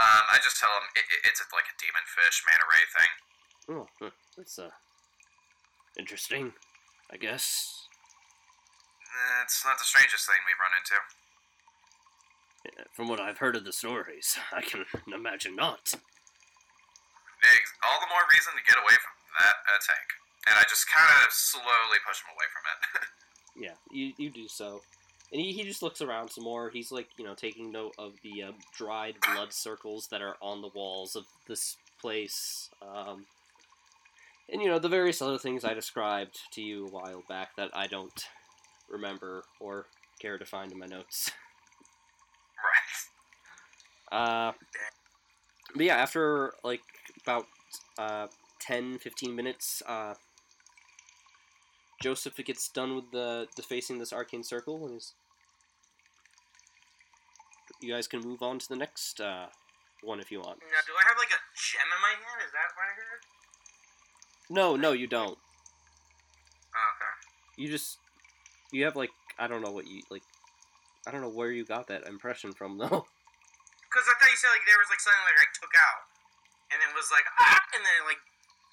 [0.00, 2.84] Um, I just tell him it, it- it's a, like a demon fish manta ray
[2.96, 3.12] thing.
[3.76, 3.86] Oh,
[4.40, 4.72] that's uh,
[6.00, 6.52] interesting,
[7.12, 7.81] I guess.
[9.42, 10.98] It's not the strangest thing we've run into.
[12.64, 15.92] Yeah, From what I've heard of the stories, I can imagine not.
[17.82, 20.08] All the more reason to get away from that uh, tank.
[20.46, 23.08] And I just kind of slowly push him away from it.
[23.54, 24.80] Yeah, you, you do so.
[25.30, 26.70] And he, he just looks around some more.
[26.70, 30.62] He's like, you know, taking note of the uh, dried blood circles that are on
[30.62, 32.70] the walls of this place.
[32.80, 33.26] Um,
[34.50, 37.68] and, you know, the various other things I described to you a while back that
[37.74, 38.24] I don't
[38.92, 39.86] remember or
[40.20, 41.32] care to find in my notes.
[44.12, 44.20] right.
[44.20, 44.52] Uh,
[45.74, 46.82] but yeah, after like
[47.22, 47.46] about
[47.98, 48.26] uh,
[48.60, 50.14] 10, 15 minutes, uh,
[52.02, 55.14] Joseph gets done with the defacing this arcane circle and is.
[57.80, 59.46] You guys can move on to the next uh,
[60.02, 60.58] one if you want.
[60.60, 62.42] Now, do I have like a gem in my hand?
[62.46, 63.22] Is that what I heard?
[64.50, 65.38] No, no, you don't.
[66.74, 67.62] Oh, okay.
[67.62, 67.98] You just
[68.72, 70.22] you have like I don't know what you like.
[71.06, 73.06] I don't know where you got that impression from though.
[73.86, 76.02] Because I thought you said like there was like something like I took out,
[76.72, 78.18] and it was like ah, and then like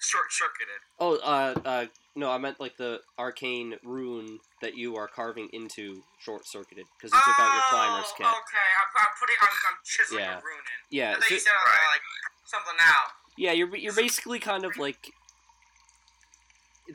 [0.01, 0.79] short circuited.
[0.99, 1.85] Oh, uh, uh,
[2.15, 7.11] no, I meant like the arcane rune that you are carving into short circuited because
[7.11, 8.25] you took out your climber's kit.
[8.25, 10.31] Oh, Okay, I'm, I'm putting, I'm, I'm chiseling Yeah.
[10.39, 10.79] a rune in.
[10.89, 12.05] Yeah, I thought so- you said like
[12.45, 13.11] something out.
[13.37, 15.11] yeah, you're you're basically kind of like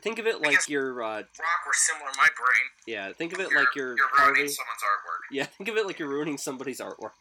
[0.01, 2.67] think of it like guess- you're uh, Rock were similar in my brain.
[2.87, 4.35] yeah, think of it You're, like you're, you're carving.
[4.45, 5.21] ruining someone's artwork.
[5.35, 7.17] Yeah, think of it like you're ruining somebody's artwork.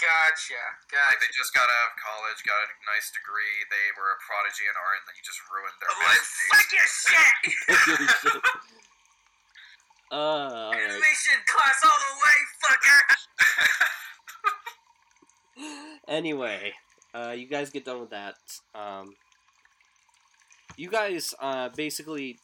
[0.00, 0.56] Gotcha,
[0.88, 4.64] Like they just got out of college, got a nice degree, they were a prodigy
[4.64, 6.24] in art, and then you just ruined their I'm
[6.56, 8.40] fuck your shit!
[10.10, 10.80] uh, all right.
[10.88, 13.00] Animation class all the way, fucker!
[16.08, 16.72] anyway,
[17.14, 18.36] uh, you guys get done with that.
[18.74, 19.14] Um,
[20.80, 22.38] you guys uh, basically,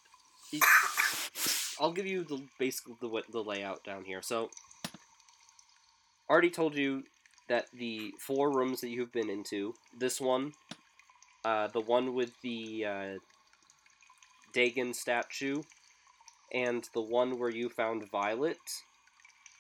[1.81, 4.21] I'll give you the basically the the layout down here.
[4.21, 4.51] So,
[6.29, 7.05] already told you
[7.49, 10.53] that the four rooms that you've been into, this one,
[11.47, 13.15] uh, the one with the uh,
[14.53, 15.63] Dagon statue,
[16.53, 18.59] and the one where you found Violet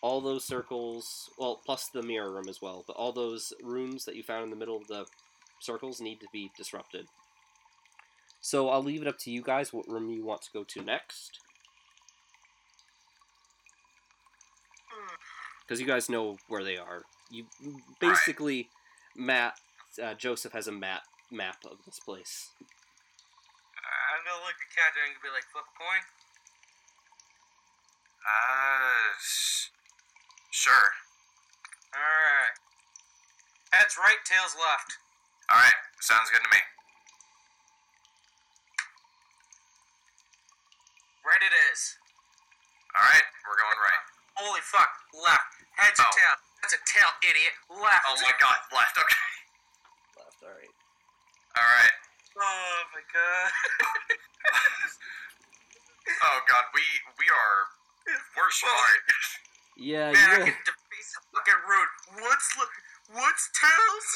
[0.02, 4.14] all those circles, well, plus the mirror room as well, but all those runes that
[4.14, 5.06] you found in the middle of the
[5.60, 7.06] circles need to be disrupted.
[8.46, 10.80] So I'll leave it up to you guys what room you want to go to
[10.80, 11.40] next.
[15.66, 17.02] Because you guys know where they are.
[17.28, 17.46] You
[17.98, 18.68] basically,
[19.16, 19.54] Matt,
[20.00, 22.50] uh, Joseph has a map map of this place.
[23.82, 26.02] I'm gonna look at Cat and be like, flip a coin.
[28.22, 29.70] Uh, s-
[30.52, 30.94] sure.
[31.90, 32.54] Alright.
[33.72, 34.98] Heads right, tails left.
[35.50, 36.62] All right, sounds good to me.
[41.26, 41.98] Right it is.
[42.94, 44.02] All right, we're going right.
[44.38, 45.58] Holy fuck, left.
[45.74, 46.14] Heads or Oh.
[46.14, 46.34] tail.
[46.62, 47.52] That's a tail, idiot.
[47.68, 48.04] Left.
[48.08, 48.94] Oh my god, left.
[48.96, 49.26] Okay.
[50.22, 50.72] Left, alright.
[51.58, 51.94] All right.
[52.38, 53.50] Oh my god.
[56.06, 56.82] Oh god, we
[57.18, 57.58] we are
[58.38, 59.02] we're smart.
[59.76, 61.90] Yeah, Man, I you, can deface a fucking root.
[62.22, 62.70] What's look?
[63.10, 64.08] What's tails?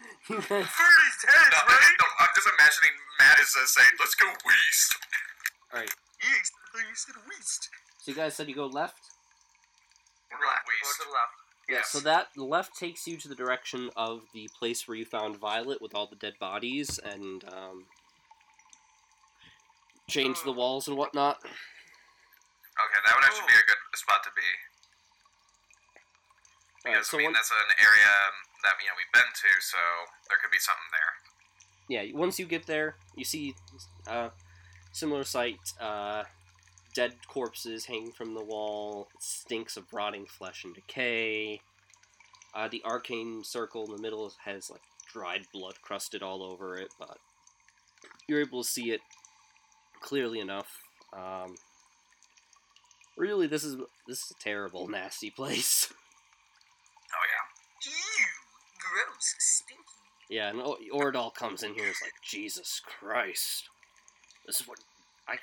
[0.32, 1.96] you guys, heads, No, right?
[2.00, 4.96] no, I'm just imagining Matt is uh, saying, "Let's go west."
[5.76, 5.92] alright.
[5.92, 7.68] Yes, I thought you said west.
[7.98, 8.96] So you guys said you go left?
[10.30, 10.66] We're going Left.
[10.66, 11.32] Go to the left.
[11.68, 11.88] Yeah, Yes.
[11.90, 15.80] so that left takes you to the direction of the place where you found Violet
[15.80, 17.86] with all the dead bodies and um,
[20.08, 21.38] change the walls and whatnot.
[21.44, 24.42] Okay, that would actually be a good spot to be
[26.84, 28.12] Alright, because so I mean one, that's an area
[28.64, 29.78] that you know we've been to, so
[30.28, 31.12] there could be something there.
[31.88, 33.54] yeah, once you get there, you see
[34.06, 34.28] uh,
[34.94, 35.58] similar sight.
[35.80, 36.22] Uh,
[36.94, 39.08] dead corpses hanging from the wall.
[39.14, 41.60] It stinks of rotting flesh and decay.
[42.54, 44.80] Uh, the arcane circle in the middle has like
[45.12, 47.18] dried blood crusted all over it, but
[48.28, 49.00] you're able to see it
[50.00, 50.68] clearly enough.
[51.12, 51.56] Um,
[53.16, 53.76] really, this is
[54.06, 55.92] this is a terrible, nasty place.
[57.16, 57.92] Oh yeah.
[57.92, 58.26] Ew,
[58.80, 59.80] gross, stinky.
[60.28, 61.86] Yeah, and O- Ordal comes in here.
[61.86, 63.68] It's like Jesus Christ.
[64.46, 64.78] This is what
[65.28, 65.40] I.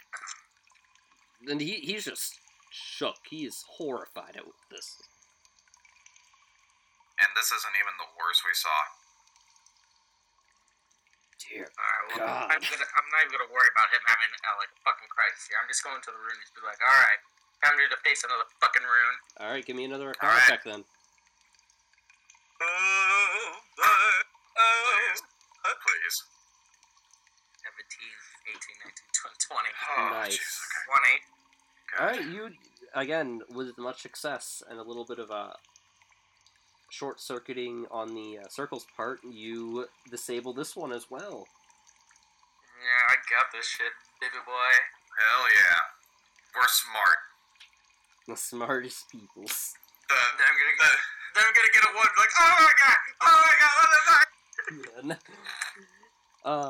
[1.49, 2.37] And he he's just
[2.69, 3.17] shook.
[3.29, 5.01] He is horrified at this.
[7.21, 8.77] And this isn't even the worst we saw.
[11.41, 11.65] Dear.
[11.69, 12.49] Alright, well, God.
[12.53, 15.49] I'm, gonna, I'm not even gonna worry about him having uh, like a fucking crisis
[15.49, 15.57] here.
[15.61, 17.21] I'm just going to the rune and just be like, alright,
[17.65, 19.17] time to face another fucking rune.
[19.41, 20.49] All right, give me another Arcana Alright.
[20.49, 20.81] check then.
[22.61, 25.11] Oh, Oh,
[30.11, 30.37] Nice.
[30.37, 30.83] jeez, okay.
[30.87, 31.15] Twenty.
[31.99, 32.49] All right, you
[32.95, 35.55] again with much success and a little bit of a
[36.89, 39.19] short circuiting on the uh, circle's part.
[39.29, 41.47] You disable this one as well.
[42.81, 44.71] Yeah, I got this shit, baby boy.
[45.19, 45.79] Hell yeah.
[46.55, 47.19] We're smart.
[48.27, 49.73] The smartest peoples.
[50.09, 50.97] The, Then I'm gonna get.
[51.35, 52.11] Then I'm gonna get a one.
[52.17, 52.99] Like, oh my god!
[53.21, 53.73] Oh my god!
[53.79, 54.29] What the fuck?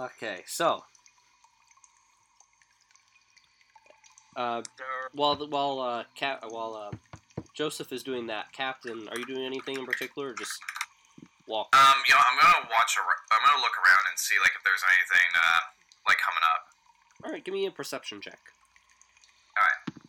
[0.05, 0.84] okay, so
[4.36, 4.62] uh,
[5.13, 6.91] while the, while uh, Cap, while uh,
[7.54, 10.30] Joseph is doing that, Captain, are you doing anything in particular?
[10.30, 10.60] Or just
[11.48, 11.76] walk.
[11.76, 12.96] um, you know, I'm gonna watch.
[12.98, 15.60] ar- I'm gonna look around and see like if there's anything uh,
[16.08, 16.62] like coming up.
[17.26, 18.39] All right, give me a perception check.
[19.58, 20.02] All right.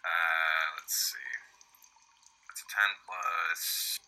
[0.00, 1.28] Uh, let's see.
[2.48, 4.00] That's a ten plus.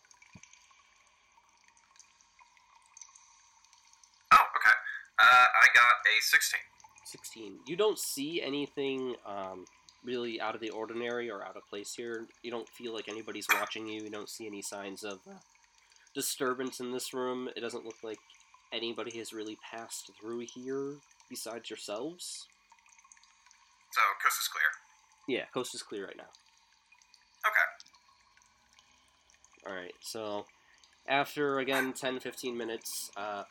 [4.33, 4.77] Oh, okay.
[5.21, 6.65] Uh, I got a sixteen.
[7.13, 7.59] 16.
[7.67, 9.65] You don't see anything um,
[10.05, 12.27] really out of the ordinary or out of place here.
[12.43, 14.03] You don't feel like anybody's watching you.
[14.03, 15.35] You don't see any signs of uh,
[16.15, 17.49] disturbance in this room.
[17.57, 18.19] It doesn't look like
[18.73, 20.97] anybody has really passed through here
[21.29, 22.47] besides yourselves.
[23.91, 25.39] So coast is clear.
[25.39, 26.31] Yeah, coast is clear right now.
[27.47, 27.67] Okay.
[29.71, 30.47] Alright, so
[31.07, 33.45] after again 10 15 minutes, uh,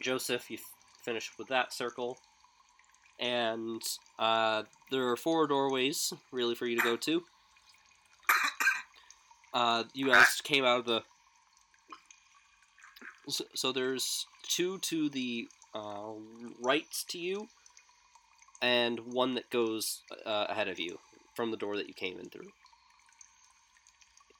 [0.00, 2.18] Joseph, you f- finish with that circle.
[3.18, 3.82] And
[4.18, 7.22] uh, there are four doorways really for you to go to.
[9.54, 11.02] Uh, you guys came out of the.
[13.26, 16.12] So, so there's two to the uh,
[16.60, 17.48] right to you,
[18.60, 20.98] and one that goes uh, ahead of you
[21.34, 22.50] from the door that you came in through.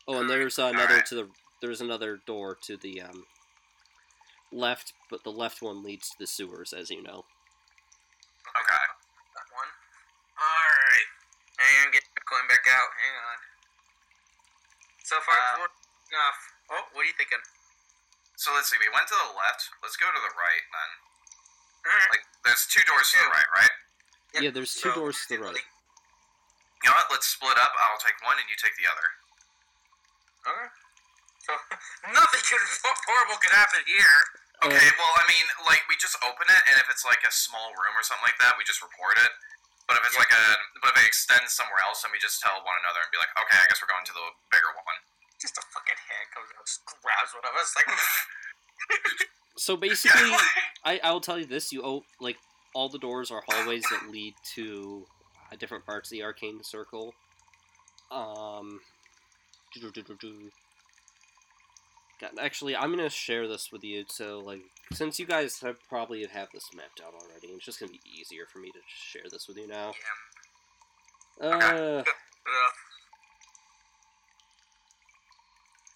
[0.07, 1.29] Oh, and there's another to the.
[1.62, 3.25] There's another door to the um,
[4.53, 7.25] left, but the left one leads to the sewers, as you know.
[8.57, 8.85] Okay.
[9.33, 9.73] That one.
[10.37, 11.09] Alright.
[11.57, 12.93] Hang on, get going back out.
[13.01, 13.39] Hang on.
[15.07, 16.40] So far, Uh, it's enough.
[16.66, 17.38] Uh, oh, what are you thinking?
[18.35, 18.77] So let's see.
[18.83, 19.71] We went to the left.
[19.81, 20.90] Let's go to the right then.
[21.87, 22.11] Alright.
[22.11, 23.75] Like, there's two doors to the right, right?
[24.35, 25.62] Yep, Yeah, there's two so- doors to the right.
[26.83, 27.07] You know what?
[27.14, 27.71] Let's split up.
[27.87, 29.07] I'll take one and you take the other.
[30.51, 30.69] Okay.
[31.47, 31.53] So,
[32.11, 32.62] nothing could,
[33.07, 34.19] horrible could happen here.
[34.66, 37.31] Okay, uh, well, I mean, like, we just open it, and if it's like a
[37.31, 39.31] small room or something like that, we just report it.
[39.87, 40.27] But if it's Yeah.
[40.27, 40.44] like a,
[40.83, 43.31] but if it extends somewhere else, then we just tell one another and be like,
[43.38, 44.99] okay, I guess we're going to the bigger one.
[45.40, 47.70] Just a fucking hand comes out, just grabs one of us.
[47.77, 47.87] Like,
[49.59, 50.31] So basically,
[50.85, 52.37] I I'll tell you this: you oh, like
[52.75, 55.07] all the doors are hallways that lead to
[55.51, 57.14] uh, different parts of the arcane circle.
[58.11, 58.81] Um,
[59.83, 59.92] God,
[62.40, 64.05] actually, I'm gonna share this with you.
[64.09, 67.92] So, like, since you guys have probably have this mapped out already, it's just gonna
[67.92, 69.92] be easier for me to share this with you now.
[71.40, 71.48] yeah.
[71.48, 72.02] Uh, Uh,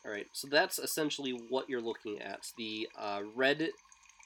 [0.04, 2.50] All right, so that's essentially what you're looking at.
[2.56, 3.68] The uh, red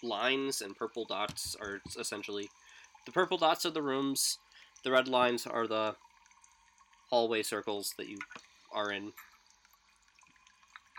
[0.03, 2.49] lines and purple dots are essentially
[3.07, 4.39] the purple dots are the rooms.
[4.85, 5.97] The red lines are the
[7.11, 8.19] hallway circles that you
[8.73, 9.13] are in.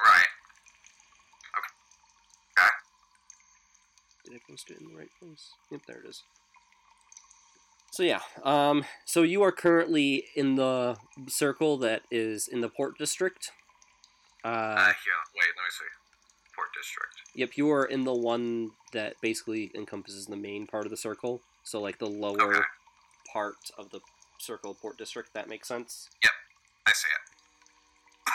[0.04, 0.26] Right.
[4.26, 5.50] Did I post it in the right place?
[5.72, 6.24] Yep, there it is.
[7.92, 12.98] So yeah, um, so you are currently in the circle that is in the port
[12.98, 13.52] district.
[14.44, 15.86] Uh, Uh, here, wait, let me see.
[16.56, 17.16] Port District.
[17.36, 21.42] Yep, you are in the one that basically encompasses the main part of the circle.
[21.64, 22.66] So like the lower Okay.
[23.34, 24.00] part of the
[24.40, 25.34] circle port district.
[25.34, 26.08] That makes sense.
[26.24, 26.32] Yep,
[26.88, 28.32] I see it.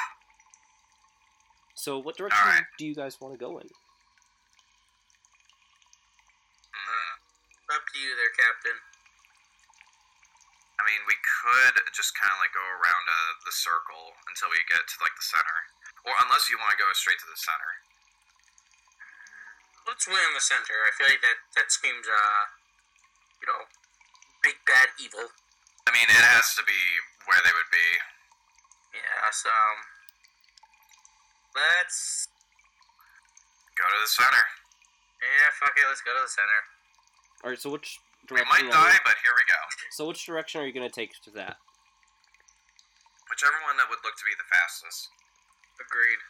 [1.75, 2.65] So what direction Alright.
[2.79, 3.69] do you guys want to go in?
[6.77, 7.71] Mm,
[8.01, 8.79] Up to you there, Captain.
[10.81, 14.57] I mean, we could just kind of like go around uh, the circle until we
[14.73, 15.59] get to like the center,
[16.09, 17.85] or unless you want to go straight to the center.
[19.85, 20.73] Let's win in the center.
[20.89, 22.43] I feel like that, that screams, uh,
[23.45, 23.69] you know,
[24.41, 25.29] big bad evil.
[25.85, 26.81] I mean, it has to be
[27.29, 27.89] where they would be.
[28.97, 29.79] Yeah, so, um,
[31.53, 32.33] let's,
[33.77, 34.45] Go to the center.
[35.21, 36.80] yeah, fuck it, let's go to the center.
[37.45, 37.59] All right.
[37.59, 38.47] So which direction?
[38.63, 38.69] We direction?
[38.69, 39.61] might are die, you, but here we go.
[39.93, 41.57] so which direction are you gonna take to that?
[43.29, 45.09] Whichever one that would look to be the fastest.
[45.81, 46.21] Agreed.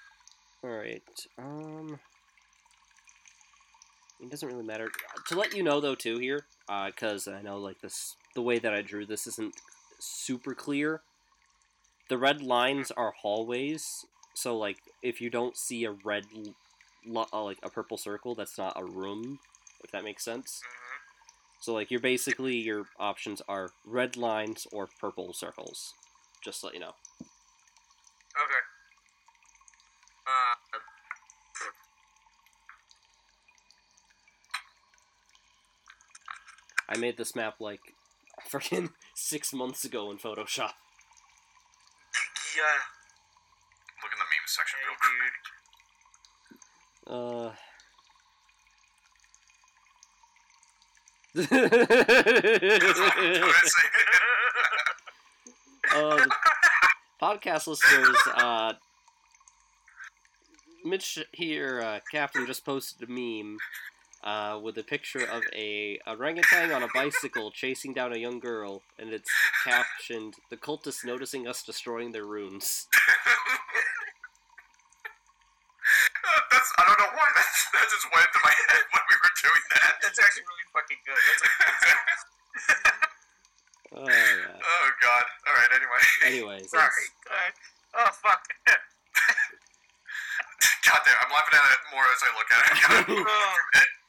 [0.62, 1.26] All right.
[1.38, 1.98] Um.
[4.22, 4.90] It doesn't really matter.
[5.28, 6.44] To let you know though too here,
[6.86, 9.54] because I know like this, the way that I drew this isn't
[9.98, 11.00] super clear.
[12.10, 14.04] The red lines are hallways,
[14.34, 16.24] so like if you don't see a red,
[17.06, 19.38] lo- uh, like a purple circle, that's not a room.
[19.82, 20.60] If that makes sense.
[20.62, 20.79] hmm
[21.60, 25.92] So like you're basically your options are red lines or purple circles.
[26.42, 26.94] Just to let you know.
[27.20, 28.62] Okay.
[30.26, 30.78] Uh,
[36.88, 37.80] I made this map like
[38.50, 40.72] freaking six months ago in Photoshop.
[42.56, 42.80] yeah.
[44.02, 45.34] Look in the meme section Hey, real quick.
[47.06, 47.46] dude.
[47.46, 47.52] Uh.
[51.38, 51.46] Uh,
[57.22, 58.72] podcast listeners, uh,
[60.84, 63.58] Mitch here, uh, Captain, just posted a meme
[64.24, 68.82] uh, with a picture of a orangutan on a bicycle chasing down a young girl,
[68.98, 69.30] and it's
[69.64, 72.88] captioned, The cultists noticing us destroying their runes.
[76.50, 79.34] that's, I don't know why that's, that just went into my head when we were
[79.40, 79.92] doing that.
[80.04, 81.20] That's actually really fucking good.
[81.20, 81.98] That's amazing.
[83.92, 84.54] Oh, yeah.
[84.54, 85.24] Oh god.
[85.50, 86.02] Alright, anyway.
[86.22, 86.86] Anyways, Sorry.
[86.86, 87.10] yes.
[87.26, 87.54] Go ahead.
[87.98, 88.38] Oh fuck.
[90.86, 92.78] God damn, I'm laughing at it more as I look at it.
[93.10, 93.26] oh,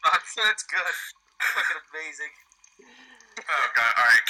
[0.06, 0.22] fuck.
[0.38, 0.96] That's good.
[1.42, 2.30] Fucking amazing.
[3.42, 4.22] oh god, alright,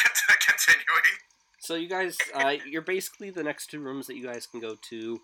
[0.48, 1.20] continuing.
[1.60, 4.76] So you guys, uh, you're basically the next two rooms that you guys can go
[4.90, 5.20] to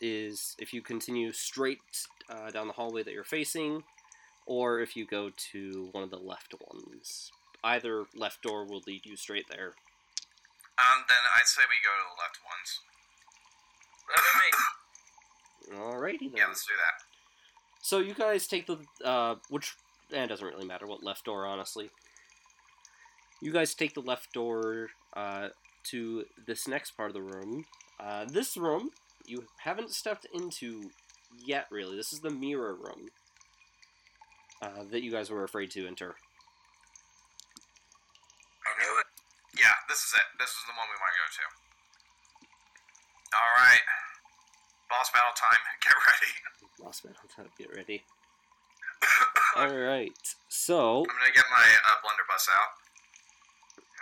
[0.00, 1.78] is if you continue straight
[2.28, 3.82] uh, down the hallway that you're facing,
[4.46, 7.30] or if you go to one of the left ones.
[7.64, 9.72] Either left door will lead you straight there.
[10.78, 12.80] Um, then I'd say we go to the left ones.
[14.06, 14.18] What
[15.80, 15.96] about?
[15.96, 16.36] Alrighty then.
[16.36, 17.04] Yeah, let's do that.
[17.82, 19.74] So you guys take the uh, which
[20.12, 21.90] and it doesn't really matter what left door, honestly.
[23.40, 25.48] You guys take the left door uh,
[25.84, 27.64] to this next part of the room.
[27.98, 28.90] Uh, this room
[29.26, 30.90] you haven't stepped into
[31.44, 31.96] yet, really.
[31.96, 33.08] This is the mirror room
[34.62, 36.16] uh, that you guys were afraid to enter.
[38.64, 39.06] I knew it.
[39.58, 40.26] Yeah, this is it.
[40.38, 41.44] This is the one we want to go to.
[43.36, 43.84] Alright.
[44.90, 45.62] Boss battle time.
[45.82, 46.32] Get ready.
[46.78, 47.50] Lost battle time.
[47.58, 48.04] Get ready.
[49.56, 50.14] All right.
[50.48, 52.72] So I'm gonna get my uh, blunderbuss out.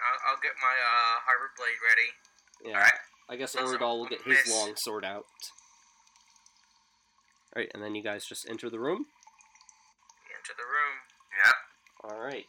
[0.05, 2.09] I'll, I'll get my uh, Harbor Blade ready.
[2.67, 3.01] yeah, Alright.
[3.29, 5.25] I guess That's will get his long sword out.
[7.55, 9.07] All right, and then you guys just enter the room.
[10.29, 10.97] Into the room.
[11.45, 12.11] Yeah.
[12.11, 12.47] All right.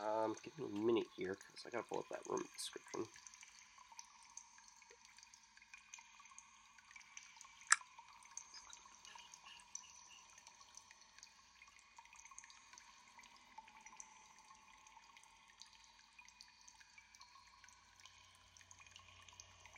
[0.00, 3.04] Um, give me a minute here because I gotta pull up that room description.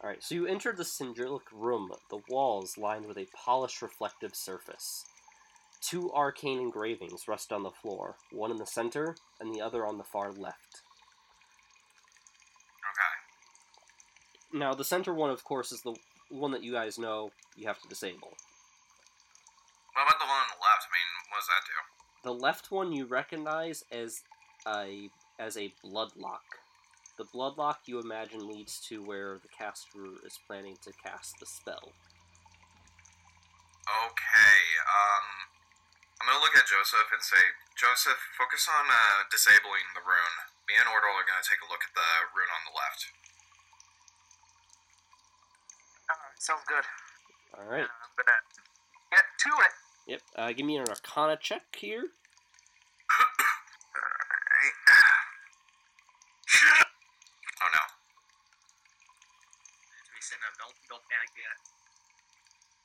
[0.02, 5.04] Alright, so you enter the cylindrical room, the walls lined with a polished reflective surface.
[5.82, 9.98] Two arcane engravings rest on the floor, one in the center and the other on
[9.98, 10.82] the far left.
[14.52, 14.58] Okay.
[14.58, 15.94] Now, the center one, of course, is the
[16.30, 18.32] one that you guys know you have to disable.
[19.92, 20.86] What about the one on the left?
[20.86, 21.76] I mean, what does that do?
[22.22, 24.22] The left one you recognize as
[24.66, 26.44] a as a bloodlock.
[27.20, 31.92] The bloodlock you imagine leads to where the caster is planning to cast the spell.
[33.84, 34.56] Okay.
[34.88, 35.26] Um,
[36.16, 37.44] I'm gonna look at Joseph and say,
[37.76, 40.36] Joseph, focus on uh, disabling the rune.
[40.64, 43.12] Me and Ordal are gonna take a look at the rune on the left.
[46.08, 46.88] Alright, sounds good.
[47.52, 47.84] All right.
[47.84, 48.40] Uh, I'm gonna
[49.12, 49.72] get to it.
[50.08, 50.20] Yep.
[50.40, 52.16] Uh, give me an Arcana check here.
[53.12, 53.44] Alright.
[57.62, 57.84] Oh no.
[60.30, 60.54] We send them.
[60.62, 61.58] Don't don't panic yet.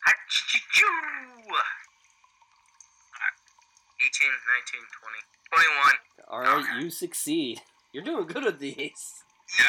[0.09, 1.53] Achoo!
[4.01, 5.21] 18, 19, 20,
[5.53, 5.93] 21.
[6.27, 6.83] All right, Okay.
[6.83, 7.61] you succeed.
[7.93, 9.23] You're doing good at these.
[9.59, 9.65] Yeah,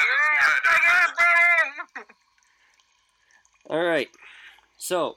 [0.65, 1.13] that's
[1.95, 2.05] good.
[3.71, 4.09] All right.
[4.79, 5.17] So,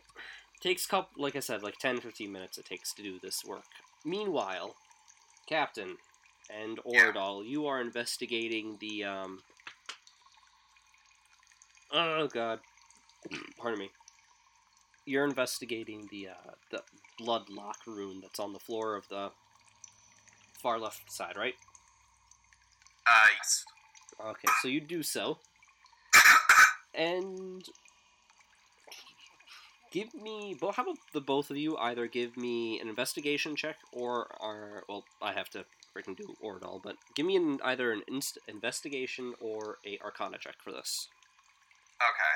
[0.62, 3.66] takes couple like I said like 10 15 minutes it takes to do this work.
[4.05, 4.76] Meanwhile,
[5.47, 5.97] Captain
[6.49, 7.41] and Yeah.
[7.45, 9.43] You are investigating the um
[11.92, 12.60] Oh god.
[13.58, 13.90] Pardon me.
[15.06, 16.84] You're investigating the uh the
[17.20, 19.32] bloodlock rune that's on the floor of the
[20.62, 21.56] far left side, right?
[23.08, 23.66] Uh, yes.
[24.24, 25.40] Okay, so you do so.
[26.94, 27.64] And
[29.92, 33.78] give me bo- how about the both of you either give me an investigation check
[33.94, 35.66] or are well I have to
[35.96, 40.56] freaking do Ordal, but give me an either an inst- investigation or a arcana check
[40.64, 41.08] for this.
[42.00, 42.36] Okay.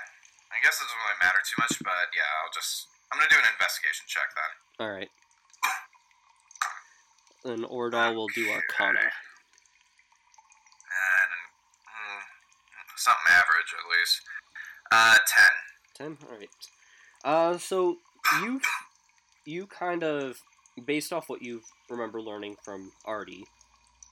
[0.51, 2.87] I guess it doesn't really matter too much, but yeah, I'll just.
[3.11, 4.51] I'm gonna do an investigation check then.
[4.83, 5.11] Alright.
[7.43, 8.99] Then Ordal will do arcana.
[8.99, 9.11] And.
[13.03, 14.21] something average at least.
[14.91, 15.53] Uh, ten.
[15.95, 16.17] Ten.
[16.29, 16.49] All right.
[17.23, 17.97] Uh, so
[18.41, 18.61] you
[19.45, 20.41] you kind of
[20.85, 23.45] based off what you remember learning from Artie,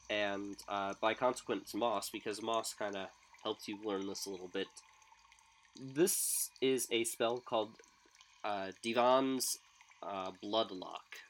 [0.10, 3.08] and uh, by consequence Moss, because Moss kind of
[3.44, 4.68] helped you learn this a little bit.
[5.76, 7.78] This is a spell called
[8.44, 9.58] uh, Divan's
[10.02, 11.24] uh, Bloodlock.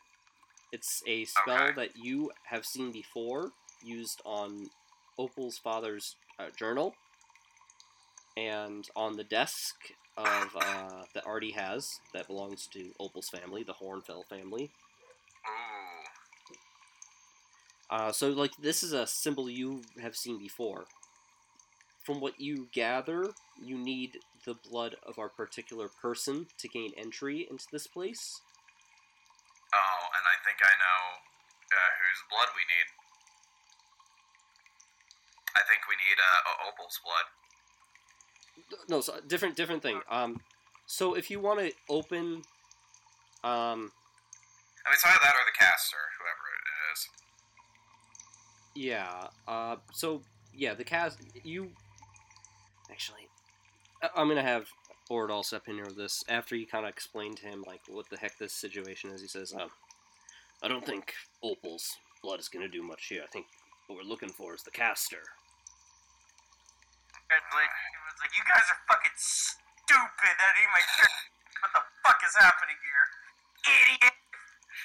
[0.71, 1.73] It's a spell Okay.
[1.73, 4.69] that you have seen before, used on
[5.17, 6.97] Opal's father's uh, journal,
[8.37, 9.75] and on the desk
[10.17, 14.71] of uh, that Artie has that belongs to Opal's family, the Hornfell family.
[17.89, 20.87] Uh, so, like, this is a symbol you have seen before.
[22.03, 23.29] From what you gather,
[23.61, 28.41] you need the blood of our particular person to gain entry into this place.
[29.73, 31.21] Oh, and I think I know
[31.71, 32.87] uh, whose blood we need.
[35.55, 37.27] I think we need uh, Opal's blood.
[38.89, 40.01] No, so different, different thing.
[40.09, 40.41] Um,
[40.85, 42.43] so if you want to open,
[43.43, 43.91] um,
[44.83, 47.09] I mean, it's either that or the caster, whoever it is.
[48.75, 49.27] yeah.
[49.47, 50.21] Uh, so
[50.53, 51.71] yeah, the cast you
[52.91, 53.29] actually,
[54.01, 54.67] I- I'm gonna have
[55.09, 58.09] Ordal step in here with this after you kind of explain to him like what
[58.09, 59.21] the heck this situation is.
[59.21, 59.71] He says, um,
[60.63, 63.23] "I don't think Opal's blood is gonna do much here.
[63.23, 63.47] I think
[63.87, 65.23] what we're looking for is the caster."
[67.31, 70.33] And like, it was like, you guys are fucking stupid.
[70.37, 71.31] That ain't my character.
[71.61, 73.05] What the fuck is happening here?
[73.67, 74.13] Idiot.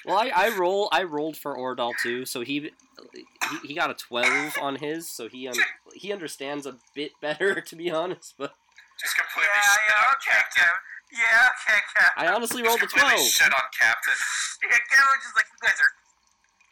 [0.05, 2.71] Well, I, I roll I rolled for Ordal too, so he,
[3.11, 5.55] he he got a twelve on his, so he un,
[5.93, 8.35] he understands a bit better to be honest.
[8.37, 8.53] But
[8.99, 10.63] Just completely Yeah, yeah, okay, Captain.
[10.63, 10.73] Kevin.
[11.11, 12.11] Yeah, okay, Kevin.
[12.17, 13.19] I honestly rolled a twelve.
[13.19, 14.13] shit on Captain.
[14.63, 15.93] Yeah, Kevin was just like, you guys are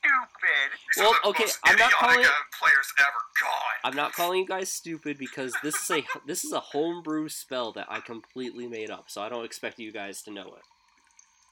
[0.05, 0.69] stupid.
[0.95, 3.75] These Well, the okay, most I'm not calling players ever gone.
[3.83, 7.71] I'm not calling you guys stupid because this is a this is a homebrew spell
[7.73, 10.63] that I completely made up, so I don't expect you guys to know it.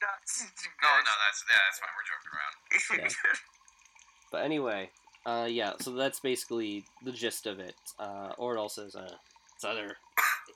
[0.04, 0.42] That's
[0.82, 1.94] No, no, that's yeah, that's fine.
[1.96, 2.56] We're joking around.
[3.24, 3.40] Yeah.
[4.32, 4.90] But anyway,
[5.26, 7.76] uh, yeah, so that's basically the gist of it.
[8.00, 9.16] Uh, Ordal says, uh,
[9.56, 9.96] it's either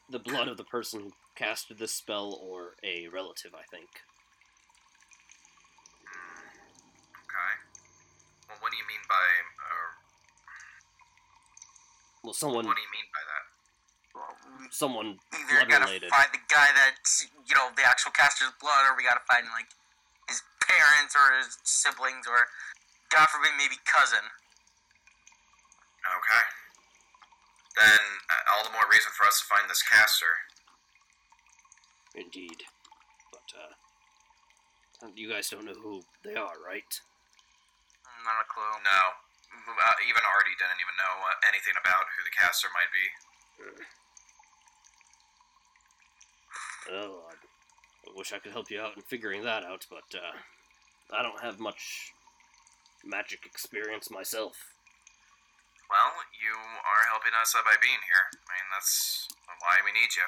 [0.09, 3.87] the blood of the person who casted this spell or a relative, I think.
[7.21, 7.53] Okay.
[8.49, 9.15] Well, what do you mean by?
[9.15, 9.91] Uh,
[12.23, 13.46] Well, someone, what do you mean by that?
[14.69, 16.09] Someone Either blood gotta related.
[16.09, 19.69] find the guy that's you know the actual caster's blood, or we gotta find like
[20.27, 22.47] his parents or his siblings, or
[23.09, 24.23] God forbid maybe cousin.
[26.07, 26.43] Okay.
[27.77, 30.33] Then uh, all the more reason for us to find this caster.
[32.17, 32.65] Indeed.
[33.29, 36.89] But, uh, you guys don't know who they are, right?
[38.25, 38.81] Not a clue.
[38.81, 39.01] No,
[39.69, 43.05] uh, even Artie didn't even know uh, anything about who the caster might be.
[46.91, 50.35] Oh, I, I wish I could help you out in figuring that out, but uh,
[51.11, 52.13] I don't have much
[53.03, 54.55] magic experience myself.
[55.89, 58.23] Well, you are helping us uh, by being here.
[58.31, 59.27] I mean, that's
[59.63, 60.27] why we need you.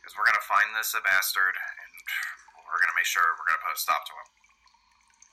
[0.00, 1.92] Because we're gonna find this bastard, and
[2.68, 4.28] we're gonna make sure we're gonna put a stop to him.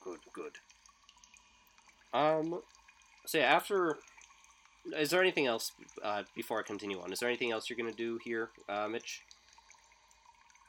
[0.03, 0.55] Good, good.
[2.13, 2.61] Um,
[3.25, 3.97] so yeah, after,
[4.95, 5.71] is there anything else
[6.03, 7.11] uh, before I continue on?
[7.11, 9.23] Is there anything else you're gonna do here, uh, Mitch?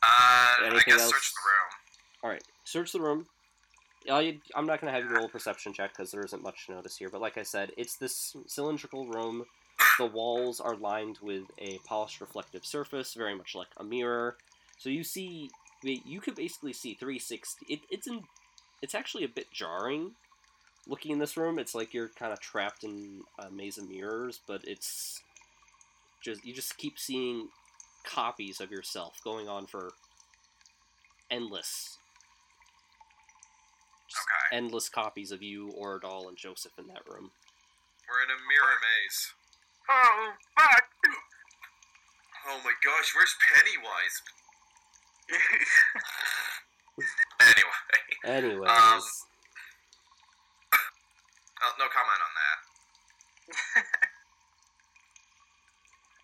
[0.03, 1.11] Uh, I guess else?
[1.11, 2.23] search the room.
[2.23, 3.27] All right, search the room.
[4.11, 6.73] I, I'm not gonna have you roll a perception check because there isn't much to
[6.73, 7.11] notice here.
[7.11, 9.45] But like I said, it's this cylindrical room.
[9.99, 14.37] The walls are lined with a polished reflective surface, very much like a mirror.
[14.79, 15.51] So you see,
[15.83, 17.67] you could basically see 360.
[17.69, 18.23] It, it's in,
[18.81, 20.13] it's actually a bit jarring.
[20.87, 24.41] Looking in this room, it's like you're kind of trapped in a maze of mirrors,
[24.47, 25.23] but it's
[26.23, 27.49] just you just keep seeing
[28.05, 29.91] copies of yourself going on for
[31.31, 31.97] endless
[34.11, 34.57] Okay.
[34.57, 37.31] endless copies of you, Oradall, and Joseph in that room.
[38.09, 39.33] We're in a mirror maze.
[39.89, 40.85] Oh fuck!
[42.49, 44.23] Oh my gosh, where's Pennywise?
[47.41, 47.81] anyway,
[48.25, 49.01] Anyways, Um,
[51.63, 52.59] uh, no comment on that.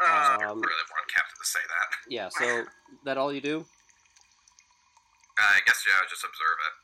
[0.02, 0.10] uh, um,
[0.42, 0.85] really want Captain to
[1.56, 1.88] say that.
[2.08, 2.28] yeah.
[2.30, 2.64] So
[3.04, 3.64] that all you do?
[5.38, 6.76] Uh, I guess yeah, just observe it.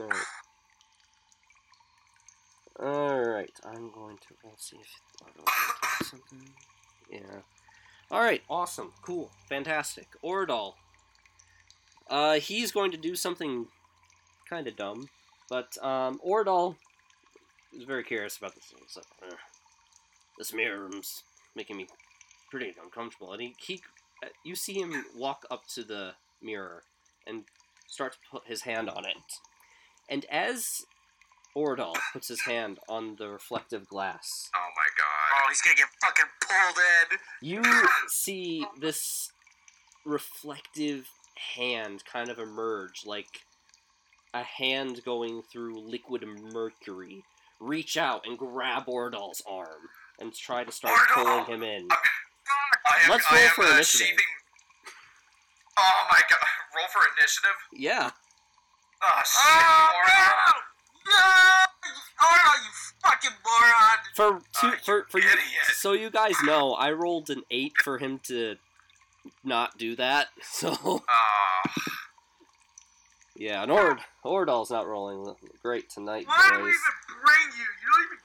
[0.00, 0.26] All right.
[2.80, 3.60] All right.
[3.64, 4.34] I'm going to.
[4.44, 5.00] Let's see if
[5.36, 6.48] back to something.
[7.10, 7.40] Yeah.
[8.10, 8.42] All right.
[8.48, 8.92] Awesome.
[9.02, 9.30] Cool.
[9.48, 10.08] Fantastic.
[10.24, 10.74] Oradall.
[12.10, 13.66] Uh, he's going to do something
[14.48, 15.08] kind of dumb,
[15.48, 16.76] but um, Oradall
[17.72, 18.74] is very curious about this.
[18.96, 19.36] Like, "Uh,
[20.36, 21.22] this mirror room's
[21.54, 21.86] making me
[22.52, 23.32] pretty uncomfortable.
[23.32, 23.80] And he, he
[24.22, 26.82] uh, you see him walk up to the mirror
[27.26, 27.44] and
[27.88, 29.16] start to put his hand on it.
[30.10, 30.82] And as
[31.56, 35.42] Ordal puts his hand on the reflective glass, Oh my god.
[35.42, 37.48] Oh, he's gonna get fucking pulled in.
[37.48, 39.32] you see this
[40.04, 41.08] reflective
[41.54, 43.40] hand kind of emerge like
[44.34, 47.22] a hand going through liquid mercury
[47.60, 49.88] reach out and grab Ordal's arm
[50.18, 51.24] and try to start Ordal!
[51.24, 51.88] pulling him in.
[52.86, 54.06] I am, Let's roll for uh, initiative.
[54.08, 54.24] sheathing-
[55.78, 56.38] Oh my god.
[56.76, 57.56] Roll for initiative?
[57.72, 58.10] Yeah.
[59.02, 59.44] Oh shit.
[59.44, 59.88] Oh
[61.08, 61.22] no!
[62.24, 62.70] Oh, you
[63.02, 63.98] fucking moron!
[64.14, 65.26] For two, Oh, for for you,
[65.74, 68.56] so you guys know, I rolled an eight for him to
[69.42, 70.28] not do that.
[70.42, 71.02] So Oh.
[73.34, 76.80] yeah, and Ord Ordal's not rolling great tonight, Why do we even
[77.24, 77.66] bring you?
[77.80, 78.18] You don't even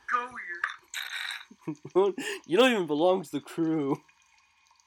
[1.95, 2.13] go here.
[2.45, 4.01] you don't even belong to the crew.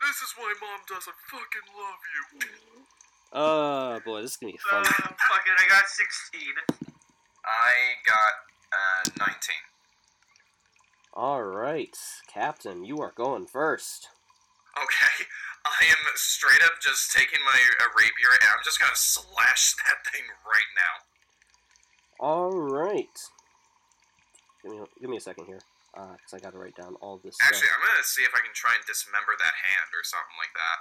[0.00, 2.84] This is why mom doesn't fucking love you.
[3.32, 4.80] Oh boy, this is gonna be fun.
[4.80, 6.40] Uh, fuck it, I got 16.
[7.44, 7.72] I
[8.06, 8.34] got
[8.72, 9.36] uh 19.
[11.12, 11.96] All right,
[12.32, 14.08] Captain, you are going first.
[14.76, 15.26] Okay.
[15.66, 20.10] I am straight up just taking my uh, rapier and I'm just gonna slash that
[20.10, 22.26] thing right now.
[22.26, 23.18] All right.
[24.62, 25.60] Give me, give me a second here,
[25.96, 27.48] uh, cause I gotta write down all this stuff.
[27.50, 30.54] Actually, I'm gonna see if I can try and dismember that hand or something like
[30.54, 30.78] that.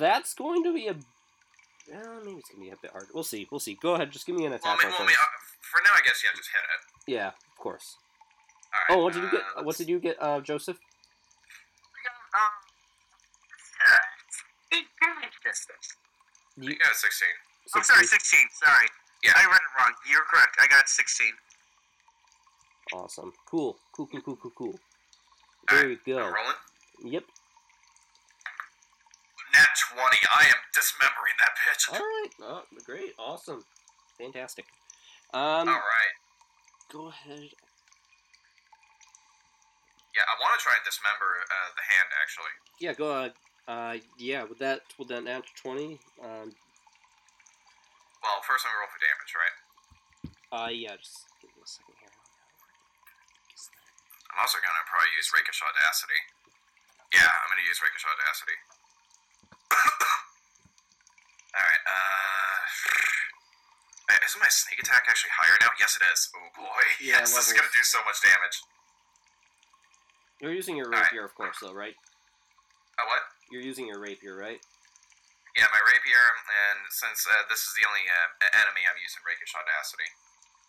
[0.00, 0.92] That's going to be a.
[0.92, 3.06] Uh, maybe it's gonna be a bit hard.
[3.14, 3.48] We'll see.
[3.50, 3.74] We'll see.
[3.80, 4.10] Go ahead.
[4.10, 5.92] Just give me an Well, attack I mean, roll well, I mean, uh, for now,
[5.96, 7.12] I guess yeah, just hit it.
[7.12, 7.96] Yeah, of course.
[8.68, 8.98] All right.
[9.00, 9.42] Oh, what did you get?
[9.56, 10.76] uh, What did you get, uh, Joseph?
[10.76, 12.52] Um,
[14.72, 15.96] eight damage distance.
[16.56, 17.28] You, You got a 16.
[17.74, 18.40] I'm sorry, 16.
[18.52, 18.88] Sorry.
[19.24, 19.32] Yeah.
[19.36, 19.92] I read it wrong.
[20.10, 20.56] You're correct.
[20.60, 21.32] I got 16.
[22.92, 23.32] Awesome.
[23.46, 23.78] Cool.
[23.98, 24.06] Cool.
[24.06, 24.20] Cool.
[24.22, 24.36] Cool.
[24.36, 24.50] Cool.
[24.54, 24.78] Cool.
[25.68, 26.18] There you go.
[26.18, 26.54] I'm rolling.
[27.02, 27.24] Yep.
[29.54, 30.16] Nat 20.
[30.30, 31.92] I am dismembering that bitch.
[31.92, 32.28] All right.
[32.40, 33.12] Oh, great.
[33.18, 33.64] Awesome.
[34.16, 34.66] Fantastic.
[35.34, 36.14] Um, All right.
[36.92, 37.50] go ahead.
[40.14, 42.54] Yeah, I want to try and dismember uh, the hand actually.
[42.80, 43.32] Yeah, go ahead.
[43.66, 44.44] Uh, yeah.
[44.44, 45.98] With that, with that nat twenty.
[46.22, 46.54] Um,
[48.22, 49.56] Well, first I'm gonna roll for damage, right?
[50.54, 50.94] uh, yeah.
[50.96, 51.97] Just give me a second.
[54.38, 56.22] I'm also gonna probably use Rakish Audacity.
[57.10, 58.54] Yeah, I'm gonna use Rakish Audacity.
[61.58, 62.54] Alright, uh.
[64.22, 65.74] Isn't my sneak attack actually higher now?
[65.82, 66.30] Yes, it is.
[66.38, 66.86] Oh boy.
[67.02, 68.62] Yeah, yes, this is gonna do so much damage.
[70.38, 71.98] You're using your rapier, of course, though, right?
[72.94, 73.26] Uh, what?
[73.50, 74.62] You're using your rapier, right?
[75.58, 79.50] Yeah, my rapier, and since uh, this is the only uh, enemy, I'm using Rakish
[79.58, 80.14] Audacity.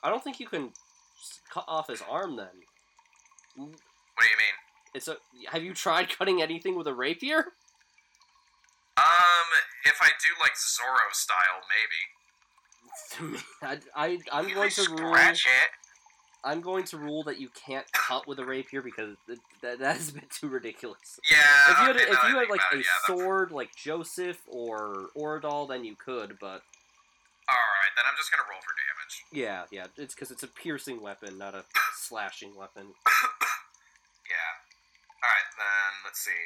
[0.01, 0.73] I don't think you can
[1.53, 2.65] cut off his arm then.
[3.55, 4.55] What do you mean?
[4.93, 5.17] It's a.
[5.51, 7.45] Have you tried cutting anything with a rapier?
[8.97, 9.47] Um,
[9.85, 11.61] if I do like Zorro style,
[13.21, 13.39] maybe.
[13.63, 14.97] I, I, I'm You going to rule.
[15.13, 15.69] scratch it.
[16.43, 19.97] I'm going to rule that you can't cut with a rapier because th- that, that
[19.97, 21.19] is a bit too ridiculous.
[21.29, 21.37] Yeah.
[21.69, 25.07] If you had, okay, if you had like a it, yeah, sword like Joseph or
[25.17, 26.37] Oradall, then you could.
[26.39, 26.61] But
[27.49, 29.23] Alright, then I'm just gonna roll for damage.
[29.33, 31.63] yeah, yeah, it's because it's a piercing weapon, not a
[31.95, 32.87] slashing weapon.
[34.29, 34.53] Yeah.
[35.19, 36.43] Alright, then let's see.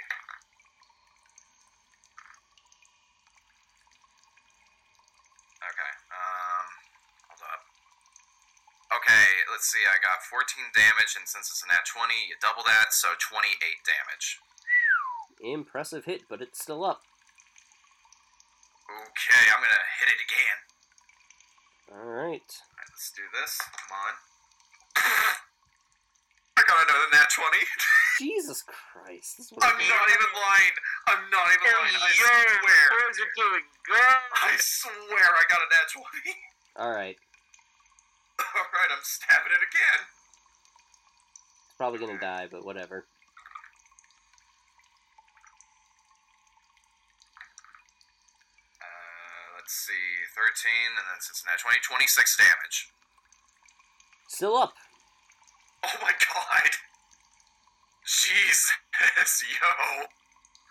[5.64, 6.68] Okay, um,
[7.28, 7.62] hold up.
[9.00, 12.64] Okay, let's see, I got 14 damage, and since it's a nat 20, you double
[12.68, 13.52] that, so 28
[13.84, 14.40] damage.
[15.44, 17.04] Impressive hit, but it's still up.
[18.88, 20.60] Okay, I'm gonna hit it again.
[21.92, 22.48] All right.
[22.48, 23.60] Alright, let's do this.
[23.60, 25.33] Come on.
[26.64, 27.60] I got another nat 20.
[28.24, 29.36] Jesus Christ.
[29.36, 30.76] This I'm not even lying.
[31.12, 31.92] I'm not even lying.
[31.92, 32.88] I swear.
[32.88, 34.20] Birds are doing good.
[34.40, 36.08] I swear I got a nat 20.
[36.80, 37.20] All right.
[38.40, 40.02] Alright, I'm stabbing it again.
[41.68, 43.04] It's probably gonna die, but whatever.
[48.80, 50.24] Uh, let's see.
[50.32, 52.90] 13, and then since nat 20, 26 damage.
[54.28, 54.74] Still up.
[55.84, 56.72] Oh my god.
[58.08, 59.72] Jesus, yo.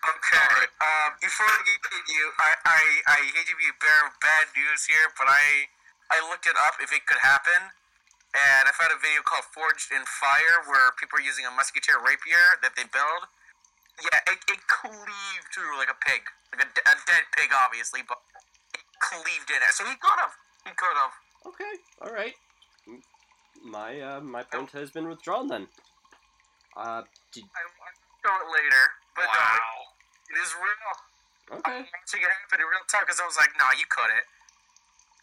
[0.03, 0.53] Okay.
[0.81, 4.83] Uh, before we continue, I, I, I hate to be a bearer of bad news
[4.89, 5.71] here, but I
[6.11, 7.71] I looked it up if it could happen,
[8.35, 11.97] and I found a video called Forged in Fire where people are using a musketeer
[12.03, 13.29] rapier that they build.
[14.01, 18.19] Yeah, it, it cleaved through like a pig, like a, a dead pig, obviously, but
[18.75, 19.71] it cleaved in it.
[19.73, 20.35] So he could have.
[20.67, 21.13] He could have.
[21.47, 21.73] Okay.
[22.03, 22.35] All right.
[23.63, 25.67] M- My uh, my point has been withdrawn then.
[26.75, 28.83] Uh, did, I, I'll show it later.
[29.15, 29.57] But happen, Wow.
[29.57, 30.35] though.
[30.35, 31.59] It is real.
[31.59, 31.77] Okay.
[31.79, 34.25] I'm watching it happen in real time because I was like, nah, you couldn't.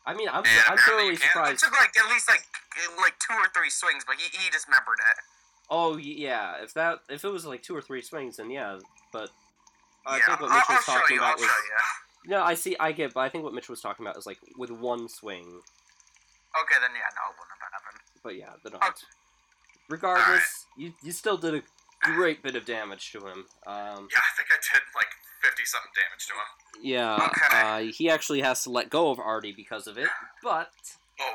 [0.06, 1.52] I mean, I'm, Yeah, I'm apparently thoroughly you.
[1.54, 2.44] It took like at least like
[3.02, 5.16] like two or three swings, but he, he dismembered it.
[5.68, 8.78] Oh yeah, if that if it was like two or three swings, then yeah.
[9.12, 9.30] But
[10.06, 11.20] I yeah, think what I'll, Mitch I'll was show talking you.
[11.22, 12.30] about I'll was show you.
[12.30, 12.42] no.
[12.42, 14.70] I see, I get, but I think what Mitch was talking about is like with
[14.70, 15.44] one swing.
[15.44, 17.79] Okay, then yeah, no, it wouldn't have happened.
[18.22, 19.02] But yeah, the not.
[19.88, 21.62] Regardless, you you still did a
[22.02, 23.46] great bit of damage to him.
[23.66, 25.08] Um, Yeah, I think I did like
[25.42, 26.84] fifty something damage to him.
[26.84, 27.88] yeah, Okay.
[27.88, 30.08] uh, he actually has to let go of Artie because of it.
[30.42, 30.70] But
[31.20, 31.34] Oh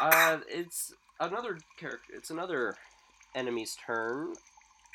[0.10, 2.12] uh, it's another character.
[2.14, 2.74] It's another
[3.34, 4.34] enemy's turn,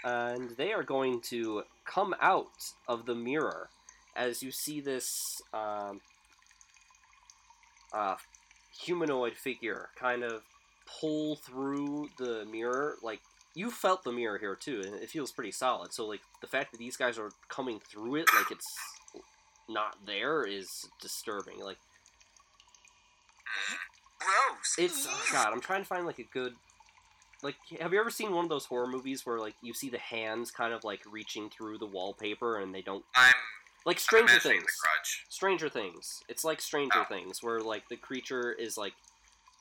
[0.04, 2.48] and they are going to come out
[2.88, 3.70] of the mirror
[4.16, 6.02] as you see this um,
[7.94, 8.16] uh,
[8.82, 10.42] humanoid figure kind of
[11.00, 12.96] pull through the mirror.
[13.02, 13.22] Like
[13.56, 15.94] you felt the mirror here too, and it feels pretty solid.
[15.94, 18.76] So like the fact that these guys are coming through it, like it's
[19.70, 20.68] not there, is
[21.02, 21.60] disturbing.
[21.60, 21.78] Like
[24.24, 24.76] Gross.
[24.78, 25.52] It's oh God.
[25.52, 26.54] I'm trying to find like a good.
[27.42, 29.98] Like, have you ever seen one of those horror movies where like you see the
[29.98, 33.34] hands kind of like reaching through the wallpaper and they don't I'm,
[33.86, 34.66] like Stranger Things?
[35.30, 36.22] Stranger Things.
[36.30, 37.06] It's like Stranger Oh.
[37.06, 38.94] Things where like the creature is like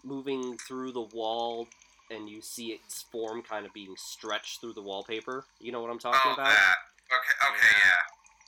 [0.04, 1.66] moving through the wall
[2.10, 5.44] and you see its form kind of being stretched through the wallpaper.
[5.60, 6.48] You know what I'm talking Oh, about?
[6.48, 6.74] that.
[7.10, 7.48] Okay.
[7.48, 7.66] Okay.
[7.84, 7.92] Yeah.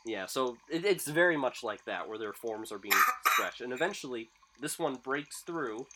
[0.06, 2.92] Yeah, so it, it's very much like that, where their forms are being
[3.28, 3.62] stretched.
[3.62, 4.28] And eventually,
[4.60, 5.86] this one breaks through,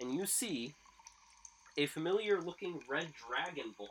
[0.00, 0.74] and you see
[1.76, 3.88] a familiar looking red dragonborn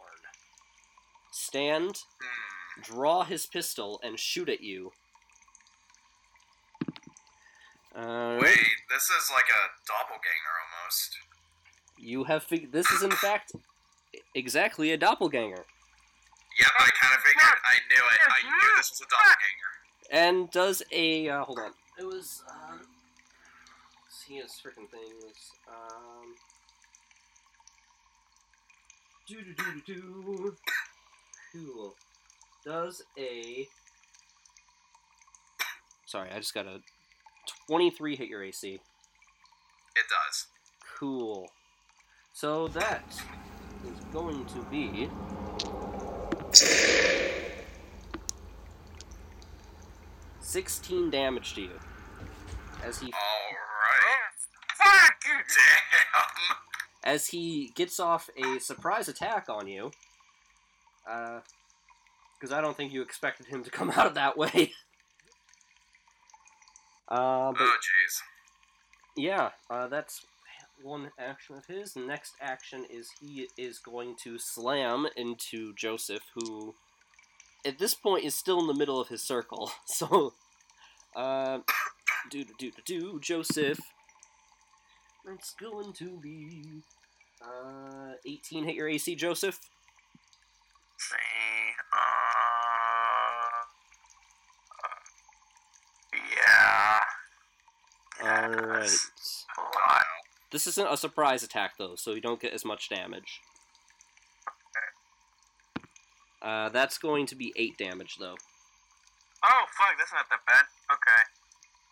[1.31, 1.97] stand.
[2.21, 2.81] Hmm.
[2.81, 4.93] draw his pistol, and shoot at you.
[7.95, 8.57] Uh, Wait,
[8.89, 11.17] this is like a doppelganger almost.
[11.97, 13.53] You have fig- this is in fact
[14.35, 15.65] exactly a doppelganger.
[16.59, 17.43] Yep, I kind of figured.
[17.43, 18.19] I knew it.
[18.29, 19.71] I knew this was a doppelganger.
[20.11, 21.71] And does a uh, hold on?
[21.99, 22.43] It was.
[22.49, 22.81] Um,
[24.09, 25.13] see his freaking thing.
[25.67, 26.35] Um,
[29.27, 30.55] do do do do do.
[31.53, 31.95] Cool.
[32.65, 33.67] Does a.
[36.05, 36.81] Sorry, I just gotta
[37.67, 38.73] 23 hit your AC?
[38.73, 38.81] It
[40.09, 40.47] does.
[40.97, 41.49] Cool.
[42.33, 43.03] So that
[43.85, 45.09] is going to be.
[50.39, 51.79] Sixteen damage to you.
[52.83, 53.07] As he.
[53.07, 54.33] All right.
[54.77, 57.13] Fuck you, damn.
[57.15, 59.91] As he gets off a surprise attack on you.
[61.09, 61.39] Uh,
[62.39, 64.73] because I don't think you expected him to come out of that way
[67.07, 68.21] uh, but Oh jeez.
[69.15, 70.25] yeah, uh, that's
[70.81, 71.93] one action of his.
[71.93, 76.75] The next action is he is going to slam into Joseph, who
[77.65, 79.71] at this point is still in the middle of his circle.
[79.87, 80.33] So,
[81.15, 81.59] uh,
[82.29, 83.79] do do do do Joseph.
[85.25, 86.81] It's going to be
[87.41, 89.59] uh 18 hit your AC, Joseph.
[90.97, 91.15] See,
[91.93, 93.65] uh,
[96.13, 96.99] yeah.
[98.23, 98.81] All right.
[98.81, 99.45] Yes.
[99.57, 100.05] A lot.
[100.51, 103.41] This isn't a surprise attack though, so you don't get as much damage.
[106.41, 108.35] Uh, that's going to be eight damage though.
[109.43, 110.65] Oh, fuck, that's not that bad.
[110.91, 111.21] Okay.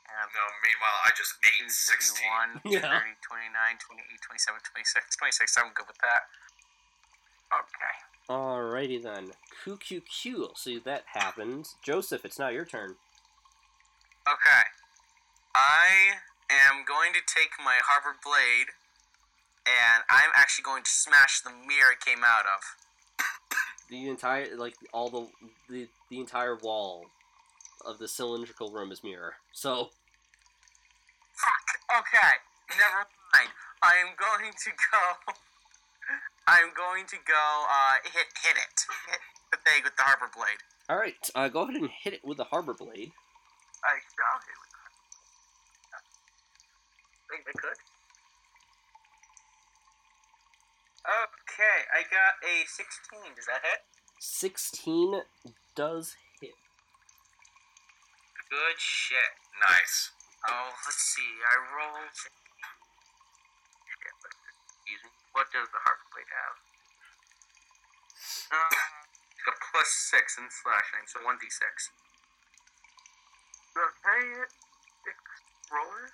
[0.09, 2.29] Um, No, meanwhile, I just ate 16.
[2.61, 2.99] 31, Yeah.
[2.99, 5.15] 30, 29, 28, 27, 26.
[5.17, 6.29] 26, I'm good with that.
[7.53, 7.93] Okay.
[8.29, 9.31] Alrighty then.
[9.65, 10.57] QQQ.
[10.57, 11.75] So that happens.
[11.83, 12.95] Joseph, it's now your turn.
[14.27, 14.63] Okay.
[15.55, 16.19] I
[16.51, 18.75] am going to take my Harbor blade,
[19.65, 22.61] and I'm actually going to smash the mirror it came out of.
[23.89, 25.27] The entire, like, all the,
[25.71, 27.05] the, the entire wall
[27.85, 29.35] of the cylindrical room is mirror.
[29.53, 29.91] So,
[31.35, 32.01] Fuck.
[32.03, 32.33] Okay.
[32.75, 33.49] Never mind.
[33.83, 35.33] I am going to go.
[36.47, 37.45] I'm going to go.
[37.69, 38.77] Uh, hit hit it.
[39.09, 39.19] Hit
[39.51, 40.61] the thing with the Harbor blade.
[40.89, 43.11] alright, uh, go ahead and hit it with the harbor blade.
[43.83, 44.54] I shall hit it
[47.45, 47.77] Think could.
[51.05, 53.37] Okay, I got a 16.
[53.37, 53.85] Does that hit?
[54.17, 55.21] 16
[55.77, 56.57] does hit.
[58.49, 59.37] Good shit.
[59.61, 60.09] Nice.
[60.49, 61.29] Oh, let's see.
[61.45, 62.17] I rolled.
[62.17, 64.33] Shit, what-
[64.81, 65.09] Excuse me.
[65.33, 66.57] What does the heart blade have?
[68.49, 71.89] Uh, a plus six in slashing, so one d six.
[73.77, 74.45] Okay,
[75.03, 75.17] six
[75.69, 76.09] roller.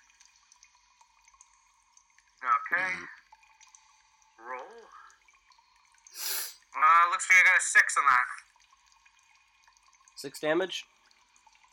[2.42, 2.92] Okay.
[4.42, 4.66] Roll.
[6.74, 8.28] Uh, looks like I got a six on that.
[10.16, 10.86] Six damage.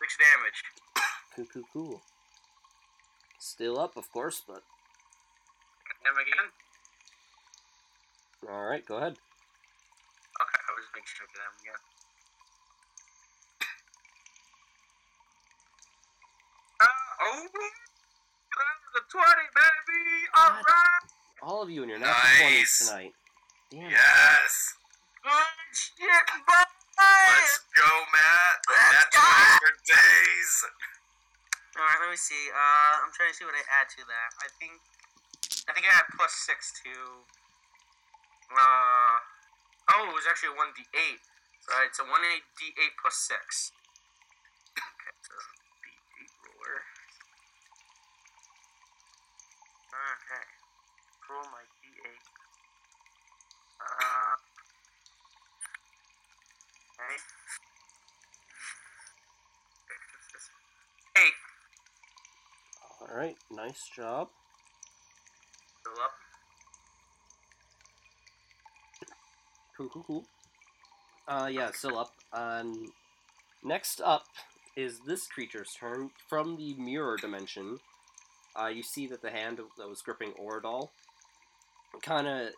[0.00, 0.62] Six damage.
[1.34, 2.02] Cool, cool, cool.
[3.38, 4.62] Still up, of course, but
[6.04, 6.50] Him again.
[8.50, 8.84] all right.
[8.84, 9.12] Go ahead.
[9.12, 11.82] Okay, I was making sure for them again.
[16.80, 16.86] Uh,
[17.22, 17.48] oh,
[18.98, 20.02] the twenty, baby.
[20.34, 20.66] All God.
[20.66, 21.06] right.
[21.38, 22.82] All of you in your natural Nice.
[22.82, 23.14] 20s tonight.
[23.70, 23.90] Damn.
[23.94, 24.74] Yes!
[25.22, 26.66] Good shit, boy.
[26.98, 28.58] Let's go, Matt!
[28.66, 30.52] Nat 20s for days!
[31.78, 32.50] All right, let me see.
[32.50, 34.30] Uh, I'm trying to see what I add to that.
[34.42, 34.74] I think,
[35.70, 36.90] I think I had plus six to.
[38.50, 39.14] Uh,
[39.94, 41.22] oh, it was actually a one d8.
[41.70, 43.70] All right, So one eight d8 plus six.
[44.74, 45.38] Okay, so
[45.86, 46.82] d8 roller.
[50.08, 50.44] Okay,
[51.28, 52.16] roll my d8.
[53.80, 54.36] Uh,
[56.94, 57.16] okay.
[61.18, 61.36] Eight.
[63.00, 63.36] All right.
[63.50, 64.28] Nice job.
[65.84, 66.12] Fill up.
[69.76, 70.24] Cool, cool, cool.
[71.28, 72.12] Uh, yeah, still up.
[72.32, 72.92] Um,
[73.62, 74.24] next up
[74.76, 76.10] is this creature's turn.
[76.28, 77.78] From the mirror dimension,
[78.54, 80.90] uh, you see that the hand that was gripping Oradall
[82.02, 82.50] kind of.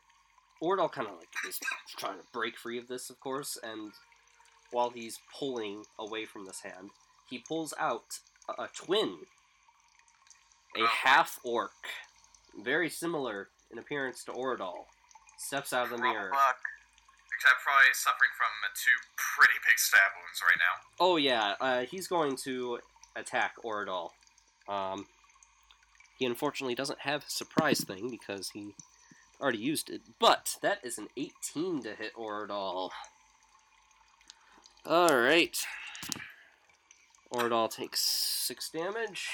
[0.63, 1.59] Oradall kind of like is
[1.97, 3.93] trying to break free of this, of course, and
[4.71, 6.91] while he's pulling away from this hand,
[7.29, 9.21] he pulls out a, a twin,
[10.77, 11.73] a half orc,
[12.63, 14.85] very similar in appearance to Oradall,
[15.39, 16.31] steps out of the mirror.
[16.31, 16.59] Fuck.
[17.37, 20.85] Except probably suffering from uh, two pretty big stab wounds right now.
[21.01, 22.81] Oh yeah, uh, he's going to
[23.17, 24.11] attack Oradall.
[24.69, 25.07] Um,
[26.21, 28.75] he unfortunately doesn't have surprise thing because he
[29.41, 30.03] already used it.
[30.19, 32.91] But that is an 18 to hit Oradall.
[34.85, 35.57] All right.
[37.33, 39.29] Oradall takes six damage.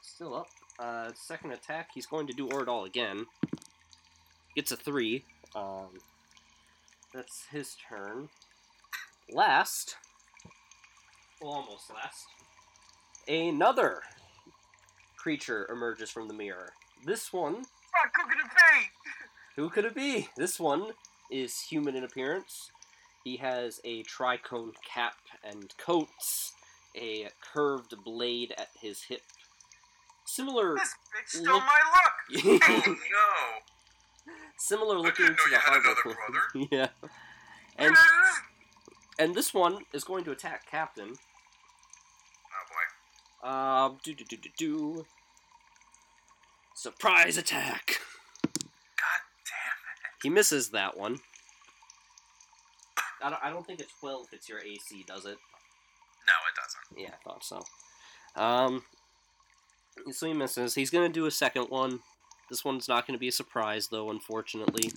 [0.00, 0.46] Still up.
[0.78, 3.26] Uh, second attack, he's going to do Oradall again.
[4.54, 5.24] Gets a three.
[5.56, 5.88] Um,
[7.12, 8.28] that's his turn.
[9.28, 9.96] Last,
[11.42, 12.26] well, almost last,
[13.26, 14.02] another
[15.28, 16.72] creature emerges from the mirror.
[17.04, 18.88] This one, Fuck, who could it be?
[19.56, 20.28] who could it be?
[20.38, 20.92] This one
[21.30, 22.70] is human in appearance.
[23.24, 26.54] He has a tricorn cap and coats,
[26.96, 29.20] a curved blade at his hip.
[30.24, 30.94] Similar, This
[31.36, 32.62] bitch Look- my look.
[32.70, 34.32] Oh no!
[34.56, 35.88] similar looking to the had harbor.
[36.06, 36.68] another Queen.
[36.72, 36.88] yeah,
[37.76, 37.94] and
[39.18, 41.12] and this one is going to attack Captain.
[43.42, 43.48] Oh boy.
[43.50, 45.06] Um, do do do do do.
[46.78, 47.98] Surprise attack.
[48.54, 50.22] God damn it.
[50.22, 51.18] He misses that one.
[53.20, 55.38] I don't, I don't think a 12 hits your AC, does it?
[56.28, 56.96] No, it doesn't.
[56.96, 57.64] Yeah, I thought so.
[58.40, 58.84] Um,
[60.12, 60.76] so he misses.
[60.76, 61.98] He's gonna do a second one.
[62.48, 64.92] This one's not gonna be a surprise, though, unfortunately.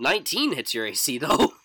[0.00, 1.52] 19 hits your AC, though.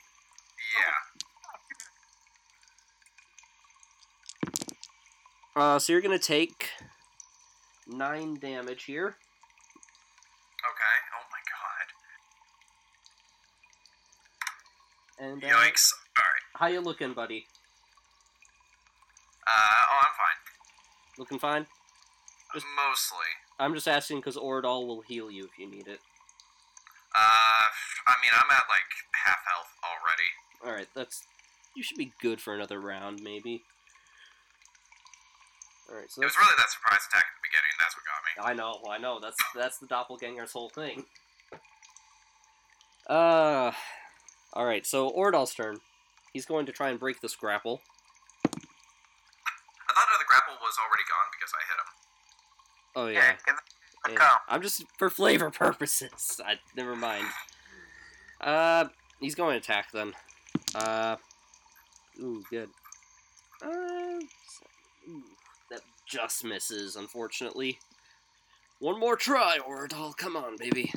[5.55, 5.61] Yeah.
[5.61, 6.69] Uh, so you're gonna take
[7.87, 9.15] 9 damage here.
[10.65, 10.95] Okay.
[11.13, 11.39] Oh my
[15.19, 15.31] god.
[15.31, 15.93] And, uh, Yikes.
[16.17, 16.43] Alright.
[16.55, 17.45] how you looking, buddy?
[19.47, 19.51] Uh,
[19.91, 21.19] oh, I'm fine.
[21.19, 21.67] Looking fine?
[22.53, 23.27] Just- Mostly.
[23.59, 25.99] I'm just asking because Oradall will heal you if you need it.
[27.15, 27.67] Uh,
[28.07, 28.91] I mean, I'm at like
[29.23, 30.29] half health already.
[30.65, 31.23] Alright, that's.
[31.75, 33.63] You should be good for another round, maybe.
[35.89, 37.73] Alright, so It was really that surprise attack at the beginning.
[37.79, 38.31] That's what got me.
[38.41, 39.19] I know, I know.
[39.19, 41.05] That's that's the doppelganger's whole thing.
[43.07, 43.71] Uh.
[44.55, 45.77] Alright, so Ordal's turn.
[46.33, 47.81] He's going to try and break this grapple.
[48.45, 51.89] I thought the grapple was already gone because I hit him.
[52.95, 53.35] Oh, Yeah, yeah.
[53.45, 53.61] give it
[54.11, 54.35] a yeah.
[54.49, 56.39] I'm just for flavor purposes.
[56.45, 57.25] I never mind.
[58.41, 58.85] Uh,
[59.19, 60.13] he's going to attack then.
[60.73, 61.15] Uh,
[62.19, 62.69] ooh, good.
[63.61, 63.67] Uh,
[65.09, 65.23] ooh,
[66.07, 67.79] just misses, unfortunately.
[68.79, 70.15] One more try, Oradall.
[70.17, 70.91] Come on, baby.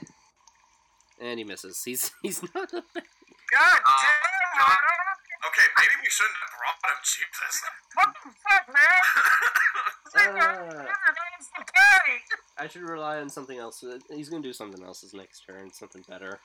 [1.20, 1.82] And he misses.
[1.84, 3.04] He's he's not a bad.
[3.52, 4.68] God Oh, damn, God.
[4.68, 5.18] Arnold!
[5.48, 6.98] Okay, maybe we shouldn't have brought him.
[7.02, 7.62] Jesus.
[7.94, 8.74] What the fuck, man?
[10.18, 12.18] Uh, That's the carry.
[12.58, 13.84] I should rely on something else.
[13.84, 15.70] Uh, He's gonna do something else his next turn.
[15.72, 16.40] Something better.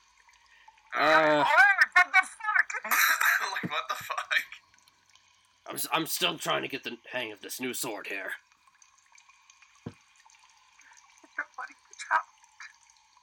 [0.96, 1.24] Alright.
[1.24, 2.84] Uh, What the fuck?
[2.84, 4.34] like, what the fuck?
[5.66, 8.32] I'm s- I'm still trying to get the hang of this new sword here.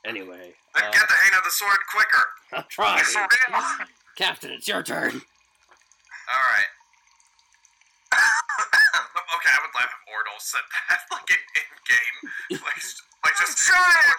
[0.06, 2.26] Anyway, Then uh, get the hang of the sword quicker.
[2.54, 3.04] I'm trying.
[4.18, 5.14] Captain, it's your turn.
[5.14, 6.70] All right.
[8.18, 12.18] okay, I would laugh if Oradall said that, like in, in game,
[12.66, 12.82] like,
[13.24, 14.18] like just trying.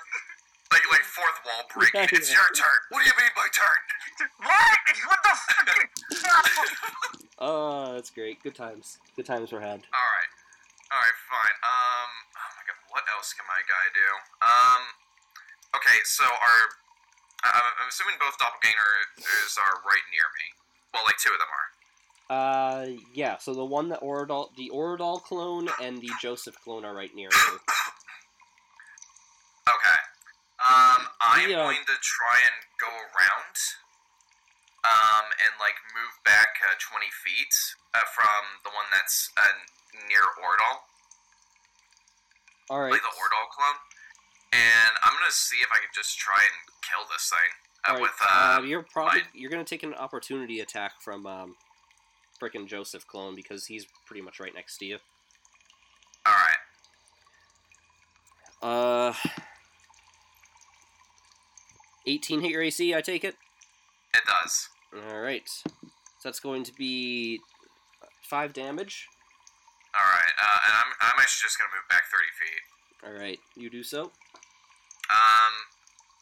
[0.72, 2.08] like like fourth wall breaking.
[2.08, 2.40] Yeah, It's yeah.
[2.40, 2.78] your turn.
[2.88, 3.80] What do you mean my turn?
[4.38, 4.78] What?
[5.10, 6.48] What the fuck?
[7.38, 8.40] Oh, that's great.
[8.42, 8.98] Good times.
[9.16, 9.82] Good times were had.
[9.82, 10.30] All right,
[10.94, 11.56] all right, fine.
[11.66, 14.08] Um, oh my god, what else can my guy do?
[14.46, 14.82] Um,
[15.76, 16.58] okay, so our,
[17.44, 20.46] I- I'm assuming both doppelgangers are right near me.
[20.94, 21.68] Well, like two of them are.
[22.32, 23.36] Uh, yeah.
[23.38, 27.28] So the one that Oradall, the Oradall clone, and the Joseph clone are right near
[27.30, 27.58] you.
[29.62, 30.00] Okay.
[30.58, 33.54] Um, I'm uh, going to try and go around,
[34.82, 37.54] um, and like move back uh, 20 feet
[37.94, 39.54] uh, from the one that's uh,
[40.10, 40.82] near Oradall,
[42.70, 42.90] All right.
[42.90, 43.78] like the Oradall clone.
[44.52, 47.38] And I'm gonna see if I can just try and kill this thing
[47.88, 48.02] uh, right.
[48.02, 51.56] with uh, uh, you're probably my- you're gonna take an opportunity attack from um,
[52.40, 54.98] frickin' Joseph clone because he's pretty much right next to you.
[56.26, 56.56] all right.
[58.62, 59.12] Uh,
[62.06, 62.94] 18 hit your AC.
[62.94, 63.34] I take it.
[64.14, 64.68] It does.
[65.10, 65.48] All right.
[65.48, 65.70] So
[66.24, 67.40] that's going to be
[68.22, 69.08] five damage.
[69.98, 70.32] All right.
[70.40, 72.62] Uh, and I'm I'm actually just gonna move back 30 feet.
[73.04, 74.12] All right, you do so.
[75.10, 75.52] Um,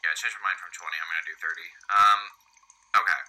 [0.04, 0.86] yeah, I changed my mind from 20.
[0.88, 1.60] I'm going to do 30.
[1.92, 2.20] Um,
[3.04, 3.20] okay.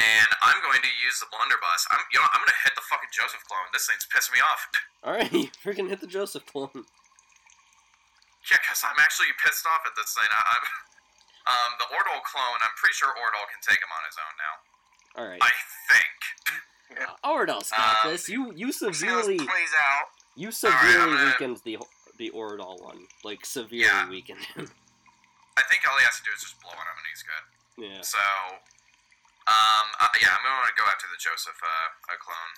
[0.00, 1.86] And I'm going to use the blunderbuss.
[1.92, 3.66] I'm, you know, I'm going to hit the fucking Joseph clone.
[3.74, 4.62] This thing's pissing me off.
[5.04, 6.72] All right, you freaking hit the Joseph clone.
[8.48, 10.30] yeah, because I'm actually pissed off at this thing.
[10.30, 10.64] I, I'm,
[11.52, 14.54] um, the Oradall clone, I'm pretty sure Oradall can take him on his own now.
[15.18, 15.52] All right, I
[15.92, 16.16] think.
[17.24, 18.28] Oradall's got Um, this.
[18.28, 20.06] You you See how severely this plays out.
[20.36, 21.76] you All right, I'm severely gonna- weakened the
[22.22, 23.10] the Oradall one.
[23.26, 24.06] Like severely Yeah.
[24.06, 24.70] weakened him.
[25.58, 27.44] I think all he has to do is just blow on him and he's good.
[27.82, 28.00] yeah.
[28.00, 28.22] So,
[29.50, 32.52] um, uh, yeah, I'm going to go after the Joseph uh, clone.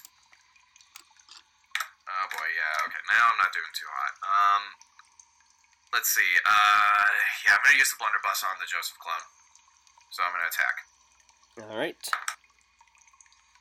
[2.04, 4.12] Oh boy, yeah, okay, now I'm not doing too hot.
[4.20, 4.62] Um,
[5.96, 7.08] let's see, uh,
[7.48, 9.24] yeah, I'm going to use the blunderbuss on the Joseph clone.
[10.12, 10.76] So I'm going to attack.
[11.64, 11.96] All right,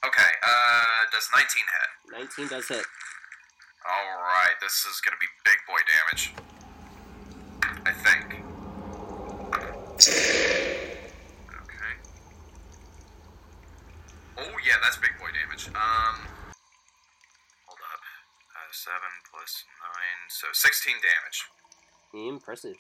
[0.04, 1.90] Okay, uh, does 19 hit?
[2.44, 2.84] 19 does hit.
[3.84, 6.32] Alright, this is going to be big boy damage.
[7.86, 8.40] I think.
[11.52, 11.94] Okay.
[14.40, 15.68] Oh, yeah, that's big boy damage.
[15.76, 16.16] Um,
[17.68, 18.02] hold up.
[18.56, 18.96] Uh, 7
[19.30, 21.44] plus 9, so 16 damage.
[22.14, 22.78] Impressive.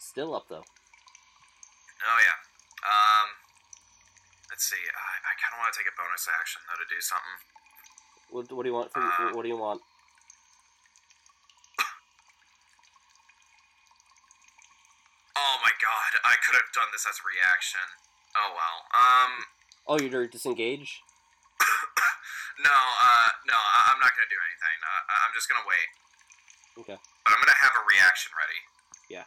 [0.00, 0.64] Still up though.
[0.64, 2.38] Oh, yeah.
[2.86, 3.28] Um,
[4.48, 4.78] let's see.
[4.78, 7.38] I, I kind of want to take a bonus action, though, to do something.
[8.30, 8.92] What, what do you want?
[8.92, 9.82] For, Uh, what do you want?
[15.38, 17.86] Oh my god, I could have done this as a reaction.
[18.34, 18.78] Oh well.
[18.90, 19.32] Um,
[19.86, 21.00] Oh, you're disengage.
[22.66, 24.78] no, uh, no, I- I'm not gonna do anything.
[24.82, 25.88] Uh, I- I'm just gonna wait.
[26.82, 26.98] Okay.
[27.24, 28.58] But I'm gonna have a reaction ready.
[29.08, 29.24] Yeah.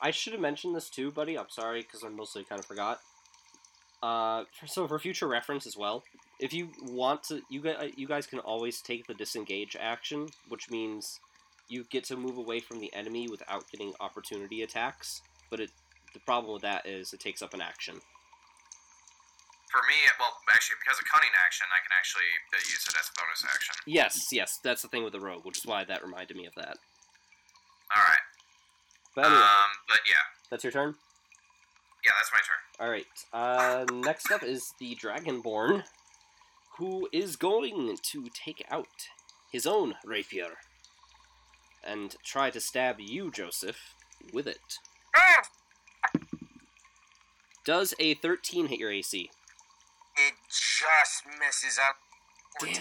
[0.00, 1.36] I should have mentioned this too, buddy.
[1.38, 3.00] I'm sorry because I mostly kind of forgot.
[4.02, 6.02] Uh, for, so for future reference as well,
[6.38, 10.70] if you want to, you guys, you guys can always take the disengage action, which
[10.70, 11.20] means
[11.70, 15.22] you get to move away from the enemy without getting opportunity attacks.
[15.50, 15.70] But it,
[16.12, 17.94] the problem with that is it takes up an action.
[19.70, 23.08] For me, well, actually, because of cunning action, I can actually uh, use it as
[23.08, 23.74] a bonus action.
[23.86, 26.54] Yes, yes, that's the thing with the rogue, which is why that reminded me of
[26.56, 26.76] that.
[27.96, 28.18] All right.
[29.14, 30.96] But anyway, Um, but yeah, that's your turn.
[32.04, 32.84] yeah, that's my turn.
[32.84, 33.06] All right.
[33.32, 35.84] Uh, next up is the Dragonborn,
[36.78, 38.86] who is going to take out
[39.52, 40.48] his own rapier
[41.84, 43.94] and try to stab you, Joseph,
[44.32, 44.78] with it.
[45.16, 45.42] Ah!
[47.64, 49.30] Does a 13 hit your AC?
[50.16, 51.96] It just misses up.
[52.58, 52.80] 14.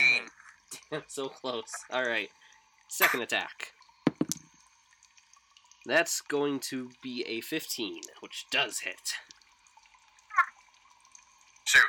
[0.92, 1.72] Damn, so close.
[1.92, 2.30] All right.
[2.88, 3.74] Second attack.
[5.86, 9.14] That's going to be a 15, which does hit.
[11.66, 11.84] Shoot.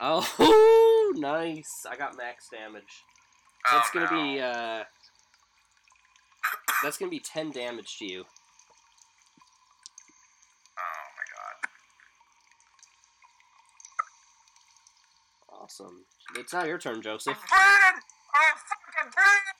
[0.00, 1.86] Oh, nice.
[1.88, 3.04] I got max damage.
[3.68, 4.22] Oh, That's gonna no.
[4.34, 4.84] be uh
[6.82, 8.24] That's gonna be ten damage to you.
[10.78, 11.56] Oh my god.
[15.62, 16.04] Awesome.
[16.36, 17.38] It's not your turn, Joseph.
[17.48, 18.02] Brandon!
[18.34, 19.54] Oh, fucking Brandon!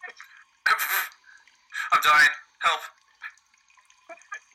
[1.93, 2.30] I'm dying.
[2.59, 2.80] Help.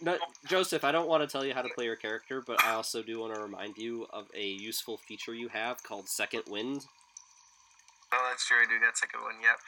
[0.04, 0.18] No,
[0.48, 3.04] Joseph, I don't want to tell you how to play your character, but I also
[3.04, 6.86] do want to remind you of a useful feature you have called Second Wind.
[8.12, 8.58] Oh, that's true.
[8.58, 9.38] I do got second wind.
[9.42, 9.60] Yep.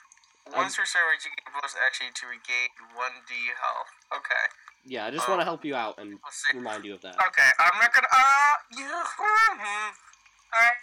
[0.52, 3.92] Um, Once per server, you get plus actually to regain one D health.
[4.12, 4.46] Okay.
[4.84, 5.32] Yeah, I just Oh.
[5.32, 6.20] want to help you out and
[6.54, 7.16] remind you of that.
[7.16, 8.08] Okay, I'm not gonna.
[8.12, 8.92] Uh, you.
[8.92, 10.78] Alright.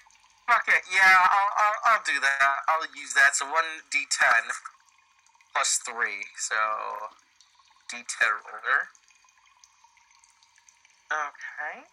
[0.49, 0.83] Fuck it.
[0.91, 2.57] Yeah, I'll, I'll, I'll do that.
[2.69, 3.37] I'll use that.
[3.37, 4.51] So 1d10
[5.53, 6.25] plus 3.
[6.39, 6.57] So
[7.93, 8.89] d10 roller.
[11.13, 11.85] Okay.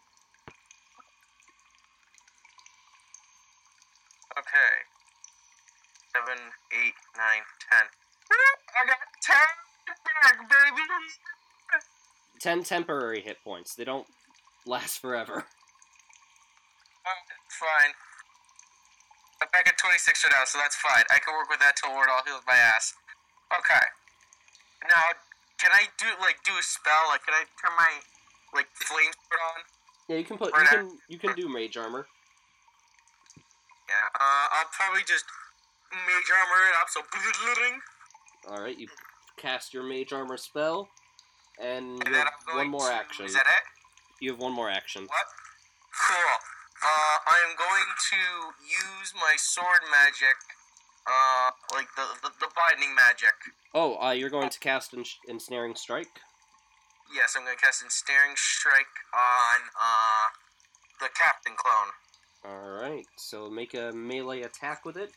[4.40, 4.74] Okay.
[6.26, 7.78] 7, 8, 9, 10.
[7.78, 9.38] I got 10
[10.24, 10.82] back, baby!
[12.40, 13.76] Ten temporary hit points.
[13.76, 14.08] They don't
[14.66, 15.46] last forever.
[17.06, 17.94] Uh, fine.
[19.42, 21.06] I'm back at 26 right now, so that's fine.
[21.10, 22.94] I can work with that till Wardall heals my ass.
[23.54, 23.86] Okay.
[24.90, 25.14] Now,
[25.62, 27.10] can I do like do a spell?
[27.10, 28.02] Like, can I turn my
[28.54, 29.62] like flame sword on?
[30.10, 32.08] Yeah, you can put Or you can you can do mage armor.
[33.90, 34.08] Yeah.
[34.18, 35.26] Uh, I'll probably just
[35.92, 36.90] mage armor it up.
[36.90, 37.02] So.
[38.52, 38.88] All right, you
[39.38, 40.90] cast your mage armor spell,
[41.62, 42.16] and And
[42.54, 43.26] one more to, action.
[43.26, 43.64] Is that it?
[44.22, 45.04] You have one more action.
[45.04, 45.28] What?
[46.08, 46.38] Cool.
[46.84, 48.22] Uh, I am going to
[48.64, 50.36] use my sword magic.
[51.08, 53.34] Uh, like the the, the binding magic.
[53.74, 56.20] Oh, uh, you're going to cast ens- ensnaring strike.
[57.16, 60.28] Yes, I'm gonna cast ensnaring strike on uh
[61.00, 61.94] the captain clone.
[62.44, 65.12] All right, so make a melee attack with it.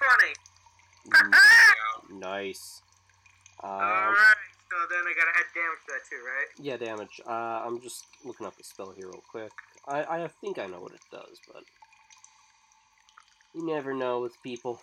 [0.00, 1.30] That's a twenty.
[2.12, 2.82] Mm, nice.
[3.62, 4.16] Uh, Alright,
[4.70, 6.46] so then I gotta add damage to that too, right?
[6.60, 7.20] yeah, damage.
[7.26, 9.52] Uh, I'm just looking up the spell here real quick.
[9.88, 11.62] I, I think I know what it does, but
[13.54, 14.80] you never know with people.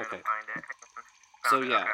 [0.00, 0.02] Okay.
[0.02, 0.64] to find it.
[1.50, 1.90] So yeah, okay.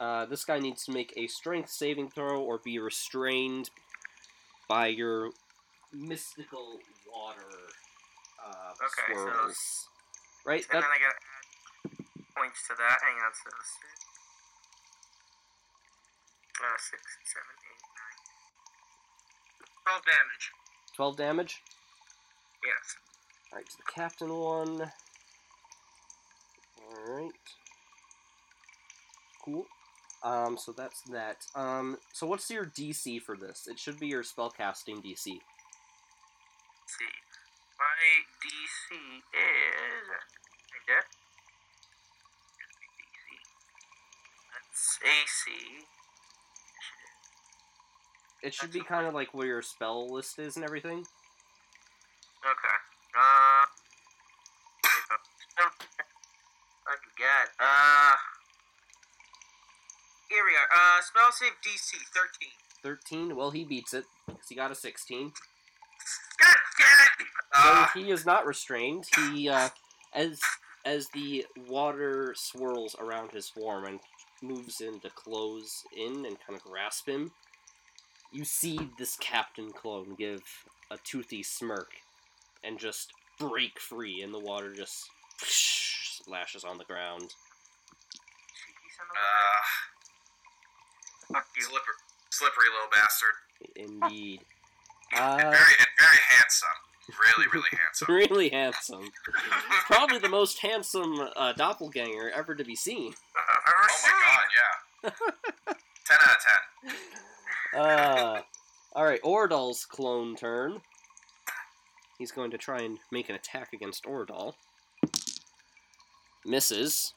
[0.00, 3.70] uh, this guy needs to make a strength saving throw or be restrained
[4.68, 5.30] by your
[5.92, 6.78] mystical
[7.12, 7.50] water
[8.44, 9.54] uh, Okay, so-
[10.46, 10.62] right?
[10.70, 12.98] And That, then I gotta add points to that.
[13.02, 14.04] Hang on, so six,
[16.62, 18.18] uh, six, seven, eight, nine.
[19.84, 20.50] Twelve damage.
[20.96, 21.62] twelve damage.
[22.64, 22.96] Yes.
[23.52, 24.92] All right, to the captain one.
[26.82, 27.30] All right.
[29.44, 29.66] Cool.
[30.22, 31.46] Um, so that's that.
[31.54, 33.66] Um, so what's your DC for this?
[33.66, 35.38] It should be your spellcasting DC.
[36.90, 37.14] Let's see.
[37.78, 37.86] My
[38.42, 40.08] DC is.
[40.10, 41.06] Right there.
[42.98, 43.26] DC.
[44.50, 45.86] That's AC.
[48.42, 50.98] It should be kind of like where your spell list is and everything.
[52.42, 52.76] Okay.
[53.14, 53.66] Uh.
[56.86, 57.50] I forgot.
[57.60, 58.16] Uh.
[60.28, 60.68] Here we are.
[60.74, 61.98] Uh, spell save DC
[62.82, 63.28] 13.
[63.28, 63.36] 13.
[63.36, 65.32] Well, he beats it because he got a 16.
[66.40, 67.26] God damn it!
[67.54, 69.04] So Uh, he is not restrained.
[69.16, 69.68] He, uh,
[70.14, 70.40] as
[70.84, 74.00] as the water swirls around his form and
[74.42, 77.32] moves in to close in and kind of grasp him,
[78.32, 80.42] you see this captain clone give
[80.90, 81.92] a toothy smirk
[82.64, 85.08] and just break free, and the water just
[85.38, 87.20] splashes on the ground.
[87.22, 87.36] Cheeky
[88.96, 89.24] son of a uh.
[91.40, 91.62] Fuck you.
[91.62, 91.94] slippery,
[92.30, 93.36] slippery little bastard.
[93.76, 94.40] Indeed.
[95.12, 96.68] And Uh, very and very handsome.
[97.08, 98.14] Really, really handsome.
[98.14, 99.10] really handsome.
[99.86, 103.12] Probably the most handsome uh, doppelganger ever to be seen.
[103.72, 103.82] Oh
[105.02, 105.12] my god,
[105.74, 105.74] yeah.
[106.04, 106.92] ten out of
[107.72, 107.80] ten.
[107.80, 108.40] Uh,
[108.94, 110.80] all right, Oradall's clone turn.
[112.18, 114.54] He's going to try and make an attack against Oradall.
[116.44, 117.14] Misses.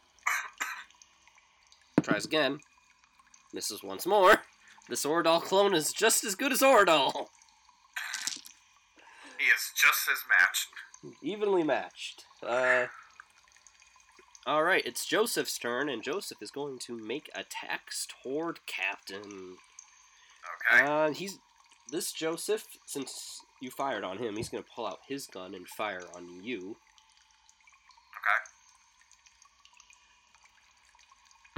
[2.02, 2.60] Tries again.
[3.54, 4.36] Misses once more.
[4.90, 7.28] This Oradall clone is just as good as Oradall.
[9.44, 10.70] He is just as matched.
[11.22, 12.24] Evenly matched.
[12.42, 12.86] Uh,
[14.46, 19.58] all right, it's Joseph's turn, and Joseph is going to make attacks toward Captain.
[20.72, 20.86] Okay.
[20.86, 21.40] Uh, he's
[21.92, 22.66] this Joseph.
[22.86, 26.78] Since you fired on him, he's gonna pull out his gun and fire on you.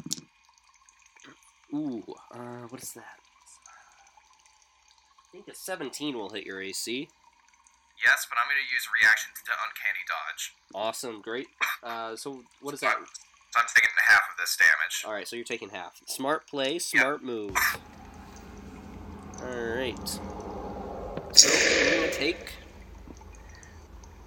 [0.10, 0.26] Okay.
[1.76, 3.20] Ooh, uh, what is that?
[5.28, 7.10] I think a 17 will hit your AC.
[8.06, 10.54] Yes, but I'm going to use reaction to uncanny dodge.
[10.74, 11.48] Awesome, great.
[11.82, 12.96] Uh, so what is that?
[12.96, 15.04] So I'm taking half of this damage.
[15.06, 16.00] All right, so you're taking half.
[16.08, 17.56] Smart play, smart move.
[19.42, 20.08] All right.
[21.34, 22.54] So you're gonna take.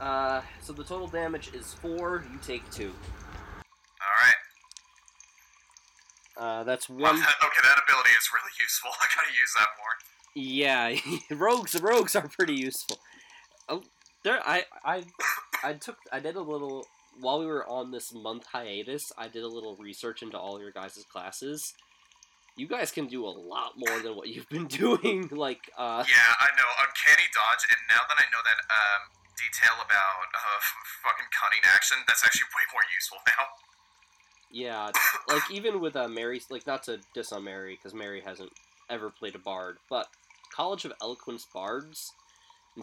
[0.01, 2.25] Uh, so the total damage is four.
[2.33, 2.93] You take two.
[4.01, 4.35] All right.
[6.37, 7.01] Uh, that's one.
[7.01, 8.91] that- okay, that ability is really useful.
[9.01, 9.95] I gotta use that more.
[10.35, 10.95] Yeah,
[11.37, 11.81] rogues.
[11.81, 12.99] Rogues are pretty useful.
[13.69, 13.83] Oh,
[14.25, 14.41] there.
[14.45, 15.05] I I
[15.63, 15.97] I took.
[16.13, 16.85] I did a little
[17.21, 20.71] while we were on this month hiatus, I did a little research into all your
[20.71, 21.75] guys' classes.
[22.57, 25.29] You guys can do a lot more than what you've been doing.
[25.31, 26.71] Like, uh, Yeah, I know.
[26.83, 29.03] Uncanny dodge, and now that I know that um,
[29.37, 30.61] detail about uh,
[31.05, 33.45] fucking cunning action, that's actually way more useful now.
[34.51, 34.91] yeah,
[35.29, 38.51] like even with uh, Mary, like not to diss on Mary because Mary hasn't
[38.91, 40.09] ever played a bard, but
[40.55, 42.13] College of Eloquence bards,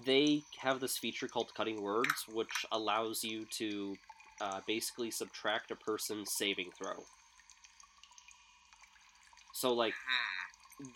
[0.03, 3.95] they have this feature called Cutting Words, which allows you to
[4.41, 7.03] uh, basically subtract a person's saving throw.
[9.53, 9.93] So like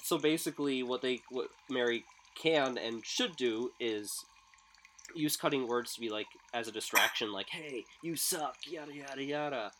[0.03, 2.03] so basically what they what Mary
[2.35, 4.25] can and should do is
[5.15, 9.23] use cutting words to be like as a distraction like hey you suck yada yada
[9.23, 9.71] yada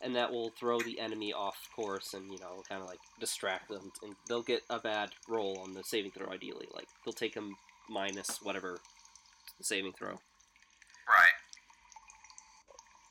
[0.00, 3.68] and that will throw the enemy off course and you know kind of like distract
[3.68, 7.34] them and they'll get a bad roll on the saving throw ideally like they'll take
[7.34, 7.56] them
[7.88, 8.78] minus whatever
[9.58, 10.10] the saving throw
[11.06, 11.34] Right.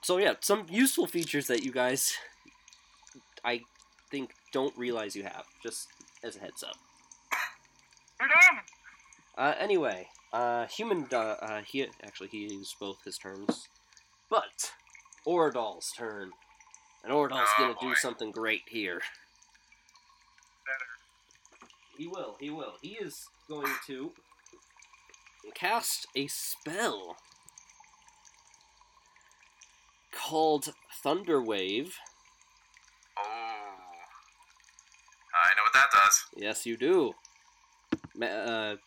[0.02, 2.14] so yeah some useful features that you guys
[3.46, 3.62] i
[4.10, 5.88] think don't realize you have just
[6.24, 6.76] as a heads up
[9.36, 11.08] Uh, anyway, uh, human.
[11.12, 13.68] Uh, uh, he actually he used both his turns,
[14.30, 14.72] but
[15.28, 16.32] Oradall's turn,
[17.04, 17.80] and Oradall's Oh, gonna boy.
[17.90, 19.02] do something great here.
[20.68, 21.68] Better.
[21.98, 22.38] He will.
[22.40, 22.76] He will.
[22.84, 24.12] He is going to
[25.54, 27.18] cast a spell
[30.12, 31.98] called Thunder Wave.
[33.18, 33.22] Oh.
[35.36, 36.26] I know what that does.
[36.36, 37.14] Yes, you do.
[38.16, 38.78] Ma- uh, A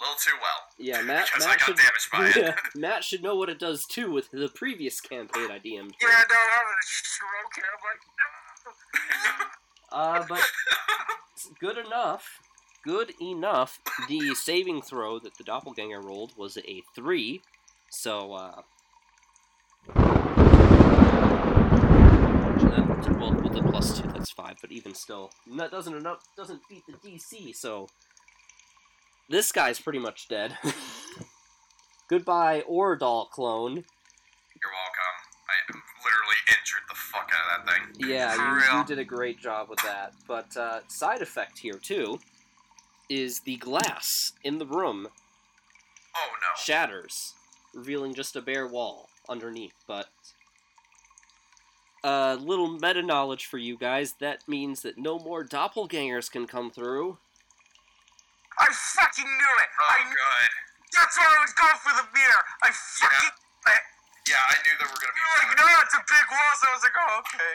[0.00, 0.62] little too well.
[0.78, 1.28] yeah, Matt.
[1.38, 2.36] Matt got should, damaged by it.
[2.36, 5.94] Yeah, Matt should know what it does too with the previous campaign I DM'd.
[6.00, 7.58] Yeah, no, I'm gonna stroke.
[7.58, 8.00] I'm like,
[9.92, 9.98] no.
[9.98, 10.42] Uh, but
[11.60, 12.40] good enough.
[12.82, 13.78] Good enough.
[14.08, 17.40] The saving throw that the doppelganger rolled was a three,
[17.90, 18.62] so uh.
[23.14, 24.56] Well, with the plus two, that's five.
[24.60, 27.54] But even still, that doesn't enough doesn't beat the DC.
[27.54, 27.86] So
[29.28, 30.58] this guy's pretty much dead.
[32.08, 33.74] Goodbye, Oradall clone.
[33.74, 35.14] You're welcome.
[35.48, 35.54] I
[36.04, 38.08] literally injured the fuck out of that thing.
[38.10, 40.14] Yeah, you, you did a great job with that.
[40.26, 42.18] But uh, side effect here too
[43.12, 45.08] is the glass in the room
[46.16, 46.48] Oh no.
[46.56, 47.34] shatters,
[47.74, 49.74] revealing just a bare wall underneath.
[49.86, 50.08] But
[52.04, 54.14] a little meta knowledge for you guys.
[54.20, 57.18] That means that no more doppelgangers can come through.
[58.58, 59.70] I fucking knew it.
[59.80, 60.50] Oh I, good.
[60.96, 62.38] that's why I was going for the beer.
[62.64, 63.30] I fucking.
[64.28, 65.20] Yeah, I knew there were gonna be.
[65.20, 66.52] You're like, no, it's a big wall.
[66.56, 67.52] So I was like, oh, okay.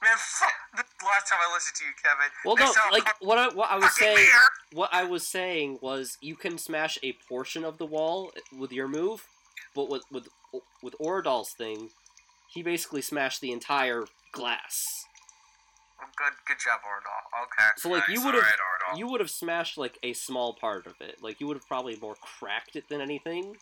[0.02, 0.52] Man, fuck.
[0.74, 2.30] The last time I listened to you, Kevin.
[2.44, 4.28] Well, no, like what I what I was saying.
[4.72, 8.88] What I was saying was you can smash a portion of the wall with your
[8.88, 9.26] move,
[9.74, 10.28] but with with
[10.82, 11.90] with Oradall's thing,
[12.48, 14.74] he basically smashed the entire glass.
[16.02, 17.44] Oh, good, good job, Oradall.
[17.44, 17.68] Okay.
[17.76, 18.98] So like Nice, you would have Ardal.
[18.98, 21.16] you would have smashed like a small part of it.
[21.22, 23.56] Like you would have probably more cracked it than anything.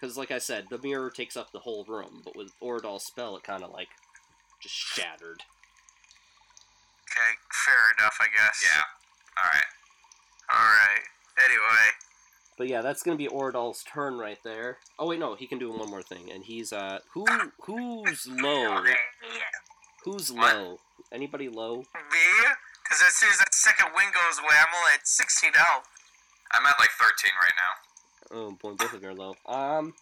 [0.00, 3.36] Because like I said, the mirror takes up the whole room, but with Oradall's spell,
[3.36, 3.88] it kind of like
[4.62, 5.42] just shattered.
[7.06, 7.32] Okay,
[7.64, 8.62] fair enough, I guess.
[8.64, 8.82] Yeah.
[9.42, 9.70] All right.
[10.52, 11.02] All right.
[11.44, 11.86] Anyway,
[12.58, 14.78] But yeah, that's gonna be Oradall's turn right there.
[14.98, 17.26] Oh wait, no, he can do one more thing, and he's uh who
[17.62, 18.82] who's low?
[20.04, 20.56] Who's What?
[20.56, 20.78] low?
[21.12, 21.78] Anybody low?
[21.78, 21.84] me?
[22.82, 25.84] Because as soon as that second wind goes away, I'm only at 16 health.
[26.52, 28.38] I'm at like 13 right now.
[28.38, 29.34] Oh boy, both of you are low.
[29.46, 29.94] Um,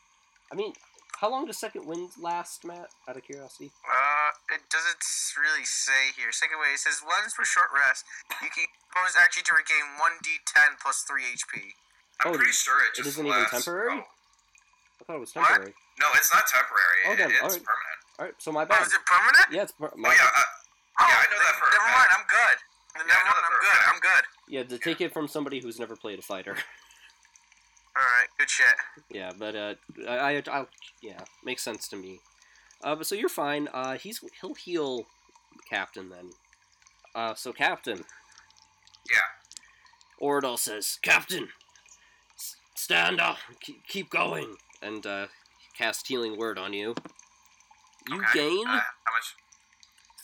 [0.52, 0.72] I mean,
[1.20, 2.90] how long does second wind last, Matt?
[3.08, 3.70] Out of curiosity.
[3.86, 5.00] Uh, it doesn't
[5.40, 6.32] really say here.
[6.32, 8.04] Second wind, it says once for short rest,
[8.42, 11.74] you can bonus actually to regain 1d10 plus 3 HP.
[12.24, 13.98] I'm Oh, pretty sure it it just isn't even temporary?
[13.98, 14.06] Oh.
[15.00, 15.48] I thought it was What?
[15.48, 15.74] temporary.
[16.00, 17.00] No, it's not temporary.
[17.06, 17.64] Oh, It- then, it's alright.
[17.64, 18.00] permanent.
[18.18, 18.86] All right, so my Oh, bad.
[18.86, 19.46] is it permanent?
[19.50, 20.22] Yeah, it's per- Oh my yeah.
[20.22, 20.42] Uh,
[21.00, 22.58] Oh, Yeah, I know that for a Never mind, I'm good.
[22.94, 23.80] Yeah, never mind, I'm good.
[23.94, 24.24] I'm good.
[24.46, 26.56] yeah to take it from somebody who's never played a fighter.
[27.96, 28.74] Alright, good shit.
[29.10, 29.74] yeah, but uh,
[30.08, 30.68] I, I, I'll,
[31.00, 32.18] yeah, makes sense to me.
[32.82, 33.68] Uh, but so you're fine.
[33.72, 35.06] Uh, he's he'll heal
[35.70, 36.30] Captain then.
[37.14, 37.98] Uh, so Captain.
[39.10, 40.26] Yeah.
[40.26, 41.48] Oradall says, Captain,
[42.74, 43.38] stand up,
[43.88, 45.26] keep, going, and uh,
[45.76, 46.94] cast healing word on you.
[48.08, 48.38] You okay.
[48.38, 49.34] gain Uh, how much?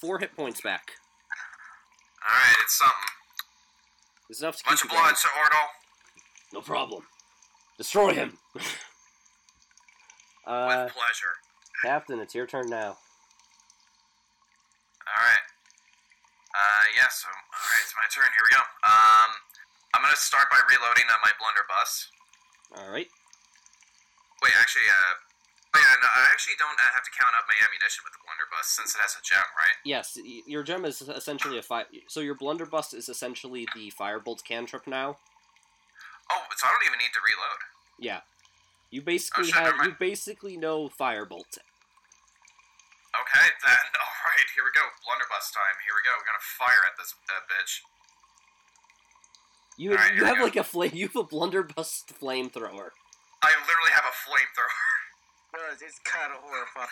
[0.01, 0.93] four hit points back.
[2.29, 2.97] All right, it's something.
[4.29, 5.69] It's enough to Bunch keep of blood, Sir Oradall.
[6.53, 7.05] No problem.
[7.81, 8.37] Destroy him.
[10.45, 11.33] uh, With pleasure.
[11.81, 13.01] Captain, it's your turn now.
[15.09, 15.45] All right.
[16.53, 17.09] Uh, yeah.
[17.09, 18.29] So, all right, it's my turn.
[18.37, 18.61] Here we go.
[18.85, 19.33] Um,
[19.97, 22.13] I'm gonna start by reloading on my blunderbuss.
[22.77, 23.09] All right.
[24.45, 25.17] Wait, actually, uh,
[25.73, 28.19] Oh, yeah, no, I actually don't uh, have to count up my ammunition with the
[28.27, 29.79] blunderbuss since it has a gem, right?
[29.87, 31.87] Yes, your gem is essentially a fire.
[32.09, 35.17] So your blunderbuss is essentially the firebolt cantrip now.
[36.29, 37.70] Oh, so I don't even need to reload.
[38.01, 38.25] Yeah,
[38.91, 41.61] you basically shit, have you basically know firebolt.
[43.13, 43.85] Okay, then.
[44.01, 44.81] All right, here we go.
[45.05, 45.77] Blunderbuss time.
[45.85, 46.13] Here we go.
[46.17, 47.85] We're gonna fire at this uh, bitch.
[49.77, 50.93] You Alright, you have like a flame.
[50.97, 52.97] You have a blunderbuss flamethrower.
[53.45, 54.81] I literally have a flamethrower.
[55.75, 56.89] It's- It's kind of horrifying.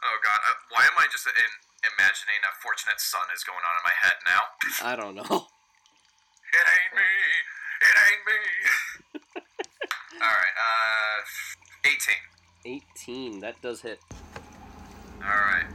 [0.00, 1.52] Oh god, uh, why am I just in,
[1.94, 4.42] imagining a fortunate son is going on in my head now?
[4.80, 5.46] I don't know.
[6.50, 7.12] It ain't me.
[8.00, 9.20] Ain't me.
[10.22, 11.18] All right, uh,
[11.84, 12.22] eighteen.
[12.64, 13.40] Eighteen.
[13.40, 14.00] That does hit.
[15.22, 15.66] All right.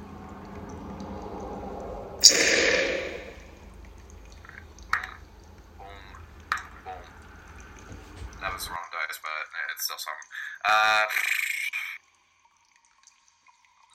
[4.89, 5.05] Boom,
[5.77, 6.95] boom.
[8.41, 9.29] That was the wrong dice, but
[9.73, 10.29] it's still something.
[10.65, 11.05] Uh,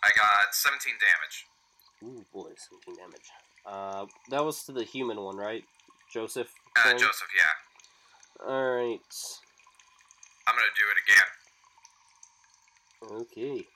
[0.03, 1.47] I got 17 damage.
[2.03, 3.29] Ooh boy, seventeen damage.
[3.67, 5.65] Uh, that was to the human one, right?
[6.13, 6.51] Joseph.
[6.77, 7.70] Uh, Joseph, yeah.
[8.47, 9.15] All right.
[10.47, 11.31] I'm gonna do it again.
[13.21, 13.67] Okay.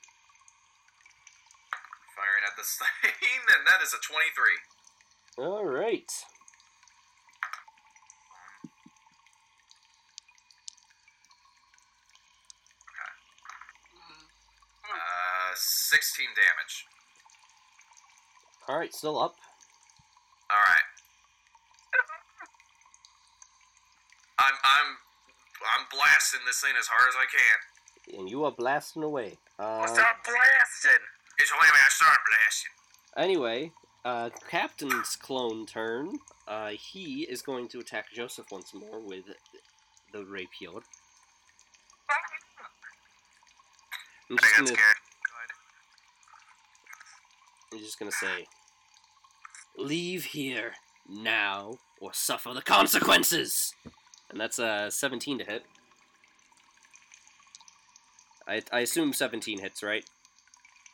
[2.16, 5.44] Firing at this thing, and that is a 23.
[5.44, 6.10] All right.
[14.84, 16.86] Uh, 16 damage.
[18.68, 18.94] All right.
[18.94, 19.34] Still up.
[20.50, 20.94] All right.
[24.38, 24.88] I'm I'm
[25.78, 28.18] I'm blasting this thing as hard as I can.
[28.20, 29.38] and you are blasting away.
[29.58, 31.02] Uh, Stop blasting!
[31.38, 32.70] It's only when I start blasting.
[33.16, 33.72] anyway,
[34.04, 36.18] uh, Captain's clone turn.
[36.46, 39.24] Uh, he is going to attack Joseph once more with
[40.12, 40.70] the rapier.
[44.30, 44.72] I'm I just gonna.
[47.72, 48.46] I'm just gonna say,
[49.76, 50.72] leave here
[51.08, 53.74] now or suffer the consequences.
[54.34, 55.62] And that's uh 17 to hit.
[58.48, 60.04] I, I assume 17 hits, right?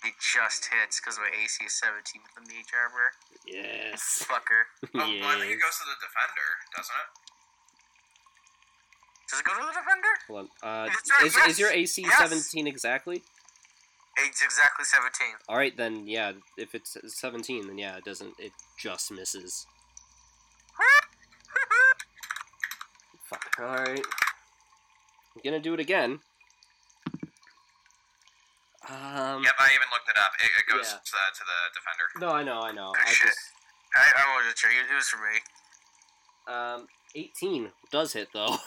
[0.04, 3.16] It just hits because my AC is 17 with the mage armor.
[3.48, 4.22] Yes.
[4.28, 4.68] Fucker.
[4.94, 7.08] Oh, well, I think it goes to the defender, doesn't it?
[9.30, 10.12] Does it go to the defender?
[10.28, 10.86] Hold on.
[10.86, 12.18] Uh, right, is, is your AC yes.
[12.18, 13.22] 17 exactly?
[14.18, 15.28] It's exactly 17.
[15.48, 16.32] All right, then yeah.
[16.58, 18.34] If it's 17, then yeah, it doesn't.
[18.38, 19.66] It just misses.
[23.60, 23.68] Fuck.
[23.68, 24.00] All right.
[25.36, 26.20] I'm gonna do it again.
[28.88, 29.42] Um.
[29.44, 30.32] Yep, I even looked it up.
[30.42, 30.96] It, it goes Yeah.
[30.96, 32.04] uh, to the defender.
[32.20, 32.92] No, I know, I know.
[32.92, 33.26] Good I shit.
[33.28, 33.38] just
[33.94, 34.70] I, I wasn't sure.
[34.70, 36.82] It was for me.
[36.82, 38.56] um 18 does hit though.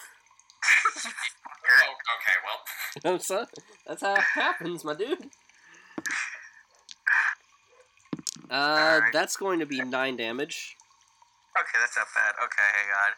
[1.66, 3.14] Oh, okay, well.
[3.18, 3.46] that's, uh,
[3.88, 5.30] that's how it happens, my dude.
[8.52, 9.14] Uh, Alright.
[9.14, 10.76] that's going to be nine damage.
[11.58, 12.36] Okay, that's not bad.
[12.44, 13.12] Okay, hang on.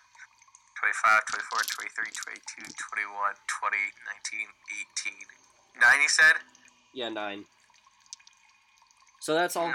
[0.86, 2.14] 25, 24, 23,
[2.62, 3.74] 22, 21, 20,
[4.06, 4.46] 19,
[5.02, 5.82] 18.
[5.82, 6.38] 9, you said?
[6.94, 7.50] Yeah, nine.
[9.18, 9.66] So that's all.
[9.66, 9.74] 9?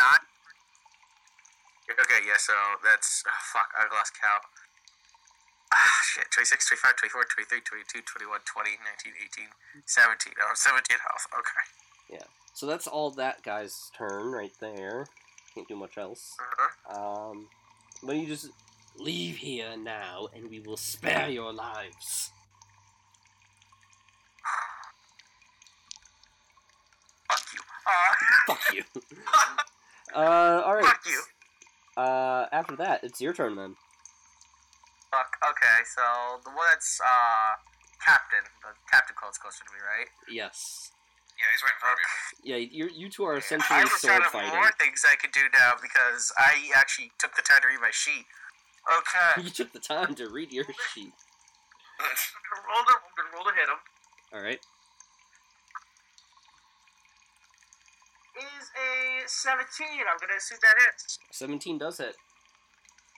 [1.90, 2.54] Okay, yeah, so
[2.86, 3.26] that's.
[3.26, 4.46] Oh, fuck, I lost count.
[5.74, 6.30] Ah, shit.
[6.30, 9.10] 26, 25, 24, 23, 22, 21, 20, 19,
[9.42, 9.50] 18,
[9.82, 10.30] 17.
[10.46, 11.26] Oh, 17 health.
[11.34, 12.22] Okay.
[12.22, 12.26] Yeah.
[12.54, 15.10] So that's all that guy's turn right there.
[15.58, 16.38] Can't do much else.
[16.38, 16.70] Uh-huh.
[16.94, 17.50] Um,
[18.06, 18.54] but you just
[18.96, 22.30] leave here now, and we will spare your lives.
[27.28, 27.60] Fuck you.
[27.86, 27.92] Uh,
[28.46, 28.84] Fuck you.
[30.14, 30.84] uh, all right.
[30.84, 31.22] Fuck you.
[31.96, 33.76] Uh, after that, it's your turn then.
[35.10, 35.36] fuck.
[35.50, 37.56] Okay, so the one that's, uh,
[38.04, 38.44] Captain.
[38.62, 40.08] The Captain clone's closer to me, right?
[40.30, 40.92] Yes.
[41.36, 42.52] Yeah, he's right in front of you.
[42.52, 44.52] Yeah, you you two are I essentially was sword out of fighting.
[44.52, 47.88] more things I could do now because I actually took the time to read my
[47.92, 48.28] sheet.
[48.90, 49.42] Okay.
[49.42, 51.14] You took the time to read your sheet.
[52.66, 53.78] roll to, I'm gonna roll to hit him.
[54.34, 54.58] All right.
[58.34, 58.90] Is a
[59.26, 59.86] 17.
[60.10, 61.18] I'm gonna assume that hits.
[61.30, 62.16] 17 does hit.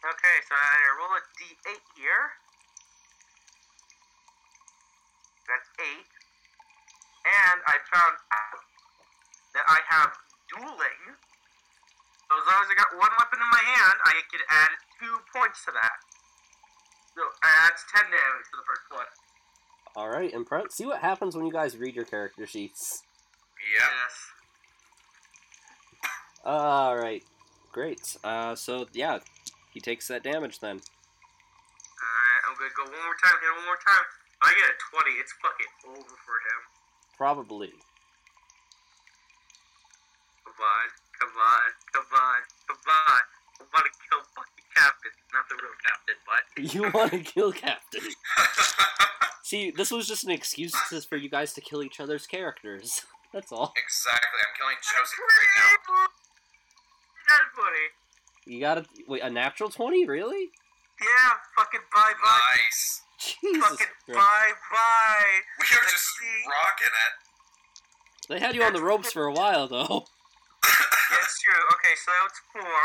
[0.03, 2.37] Okay, so I roll a d8 here.
[5.47, 5.87] That's 8.
[7.23, 8.61] And I found out
[9.55, 10.11] that I have
[10.51, 11.03] dueling.
[12.29, 14.73] So as long as I got one weapon in my hand, I can add
[15.03, 15.99] 2 points to that.
[17.19, 19.11] So that's 10 damage to the first one.
[19.95, 23.03] All right, and pre- see what happens when you guys read your character sheets.
[23.59, 23.85] Yeah.
[23.85, 24.15] Yes.
[26.45, 27.23] All right,
[27.73, 28.17] great.
[28.25, 29.19] Uh, so yeah,
[29.75, 30.81] he takes that damage then.
[30.81, 34.07] Alright, I'm gonna go one more time, hit one more time.
[34.43, 36.61] I get a 20, it's fucking over for him.
[37.17, 37.73] Probably.
[40.43, 40.89] Come on,
[41.19, 43.23] come on, come on, come on.
[43.61, 45.13] I want to kill fucking Captain.
[45.33, 46.43] Not the real Captain, but.
[46.75, 48.03] You want to kill Captain.
[49.43, 50.75] See, this was just an excuse
[51.09, 53.03] for you guys to kill each other's characters.
[53.33, 53.73] That's all.
[53.77, 54.41] exactly.
[54.45, 56.07] I'm killing Joseph right now.
[57.29, 57.87] That's funny.
[58.47, 60.51] You gotta wait a natural twenty, really?
[61.01, 62.57] Yeah, fucking bye bye.
[62.57, 63.03] Nice.
[63.19, 64.19] Jesus Fucking Christ.
[64.19, 65.35] bye bye.
[65.61, 66.09] We are just
[66.45, 67.15] rocking it.
[68.29, 70.05] They had you on the ropes for a while, though.
[70.63, 71.63] That's true.
[71.75, 72.85] Okay, so that's four.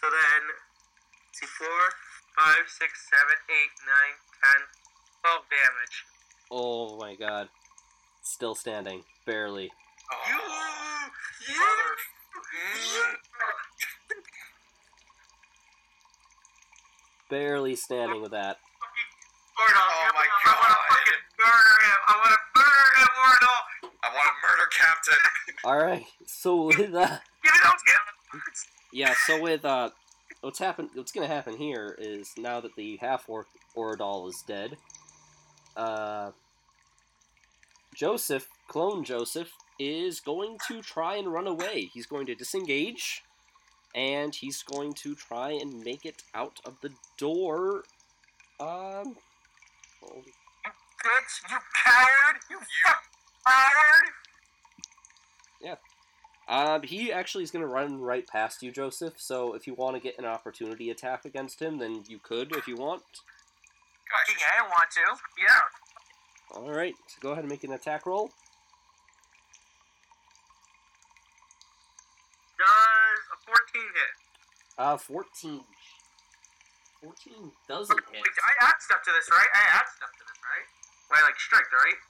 [0.00, 0.42] So then,
[1.36, 1.66] let's see, four,
[2.38, 4.62] five, six, seven, eight, nine, ten,
[5.22, 6.04] twelve damage.
[6.50, 7.48] Oh my god.
[8.22, 9.70] Still standing, barely.
[10.12, 10.16] Oh,
[11.48, 11.96] You, you, mother.
[14.10, 14.22] you.
[17.28, 18.58] Barely standing with that.
[19.58, 19.84] Oh my god.
[20.44, 21.98] I want to fucking murder him.
[22.06, 23.60] I want to murder him, Mordor.
[24.02, 25.20] I want to murder Captain.
[25.64, 28.66] Alright, so with uh Give me those kills.
[28.92, 29.90] yeah, so with uh
[30.40, 33.46] what's happen what's gonna happen here is now that the half orc
[33.76, 34.76] Oradall is dead,
[35.76, 36.30] uh
[37.94, 41.90] Joseph, clone Joseph, is going to try and run away.
[41.92, 43.22] He's going to disengage
[43.94, 47.84] and he's going to try and make it out of the door.
[48.60, 49.16] Um
[50.02, 50.24] hold-
[51.04, 52.36] Bitch, you coward.
[52.50, 52.92] You You.
[53.46, 54.12] coward.
[56.48, 59.14] Um, he actually is going to run right past you, Joseph.
[59.16, 62.68] So if you want to get an opportunity attack against him, then you could if
[62.68, 63.02] you want.
[64.08, 65.22] Gosh, Yeah, I want to.
[65.42, 66.58] Yeah.
[66.60, 68.30] All right, so go ahead and make an attack roll.
[72.56, 74.12] Does a 14 hit?
[74.78, 75.60] Uh, fourteen.
[77.00, 78.20] Fourteen doesn't hit.
[78.22, 79.48] Wait, I add stuff to this, right?
[79.56, 80.66] I add stuff to this, right?
[81.12, 82.00] Right, like strength, right?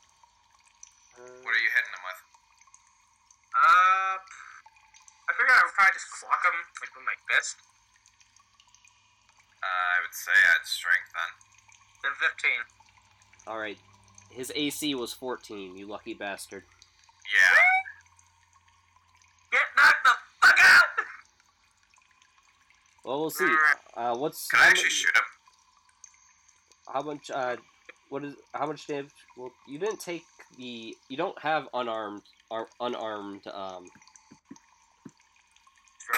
[1.17, 2.36] What are you hitting him with?
[3.57, 7.57] Uh, I figured I would probably just clock him like with my fist.
[9.63, 11.33] Uh, I would say I'd strength then.
[12.05, 12.51] Then 15.
[13.49, 13.79] All right,
[14.31, 15.77] his AC was fourteen.
[15.77, 16.65] You lucky bastard.
[17.33, 17.59] Yeah.
[19.53, 20.11] Get knocked the
[20.43, 21.07] fuck out!
[23.05, 23.49] Well, we'll see.
[23.97, 25.23] Uh, what's Could I how, actually mu- shoot him?
[26.93, 27.31] how much?
[27.31, 27.57] Uh,
[28.09, 29.11] what is how much damage?
[29.37, 30.25] Well, you didn't take
[30.59, 30.97] the.
[31.09, 33.87] You don't have unarmed, ar- unarmed um,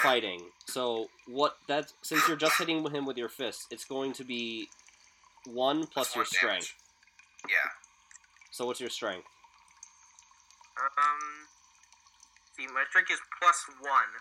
[0.01, 0.41] fighting.
[0.67, 1.57] So what?
[1.67, 4.69] That since you're just hitting him with your fist, it's going to be
[5.45, 6.49] one plus That's your one strength.
[6.51, 6.75] damage.
[7.49, 7.69] Yeah.
[8.51, 9.27] So what's your strength?
[10.77, 11.47] Um,
[12.55, 14.11] see, my strength is plus one.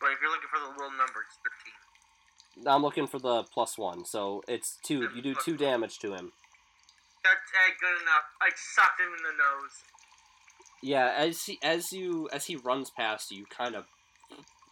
[0.00, 1.38] But if you're looking for the little number, it's
[2.58, 2.66] 13.
[2.66, 4.04] I'm looking for the plus one.
[4.04, 5.08] So it's two.
[5.14, 6.32] You do two damage to him.
[7.22, 8.26] That's uh, good enough.
[8.42, 9.76] I sucked him in the nose.
[10.82, 13.84] Yeah, as he as you as he runs past you, you kind of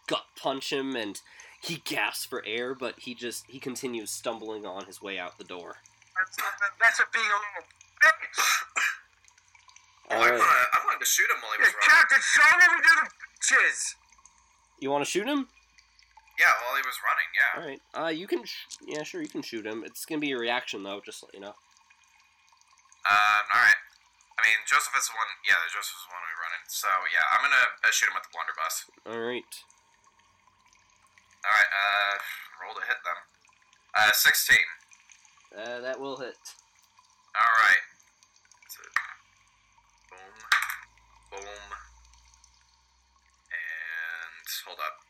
[0.07, 1.21] gut punch him, and
[1.61, 5.43] he gasps for air, but he just he continues stumbling on his way out the
[5.45, 5.77] door.
[6.17, 6.37] That's,
[6.81, 7.67] that's a being a little
[8.03, 8.39] bitch.
[10.11, 12.01] Oh, I, All right, wanna, I wanted to shoot him while he was Yeah, running.
[12.01, 13.95] Captain, show me we do the bitches.
[14.81, 15.47] you want to shoot him?
[16.37, 17.61] Yeah, while he was running, yeah.
[17.61, 19.83] All right, uh, you can sh- yeah, sure, you can shoot him.
[19.85, 21.55] It's gonna be a reaction though, just to let you know.
[23.09, 23.75] Um, alright.
[24.41, 26.65] I mean, Joseph is the one, yeah, Joseph is the one we running.
[26.65, 28.89] So, yeah, I'm gonna uh, shoot him with the blunderbuss.
[29.05, 29.53] All right,
[31.45, 32.17] Alright, uh,
[32.57, 33.21] roll to hit them.
[33.93, 34.57] Uh, 16.
[35.61, 36.41] uh, that will hit.
[37.37, 37.85] Alright.
[38.69, 38.81] So,
[40.09, 40.33] boom,
[41.37, 41.69] boom,
[43.45, 45.05] and hold up.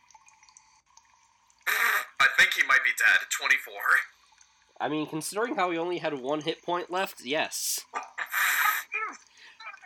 [2.20, 3.32] I think he might be dead.
[3.32, 3.72] 24.
[4.82, 7.80] I mean, considering how he only had one hit point left, yes.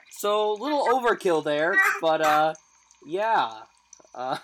[0.10, 2.54] So little overkill there, but uh,
[3.06, 3.52] yeah.
[4.14, 4.38] Uh,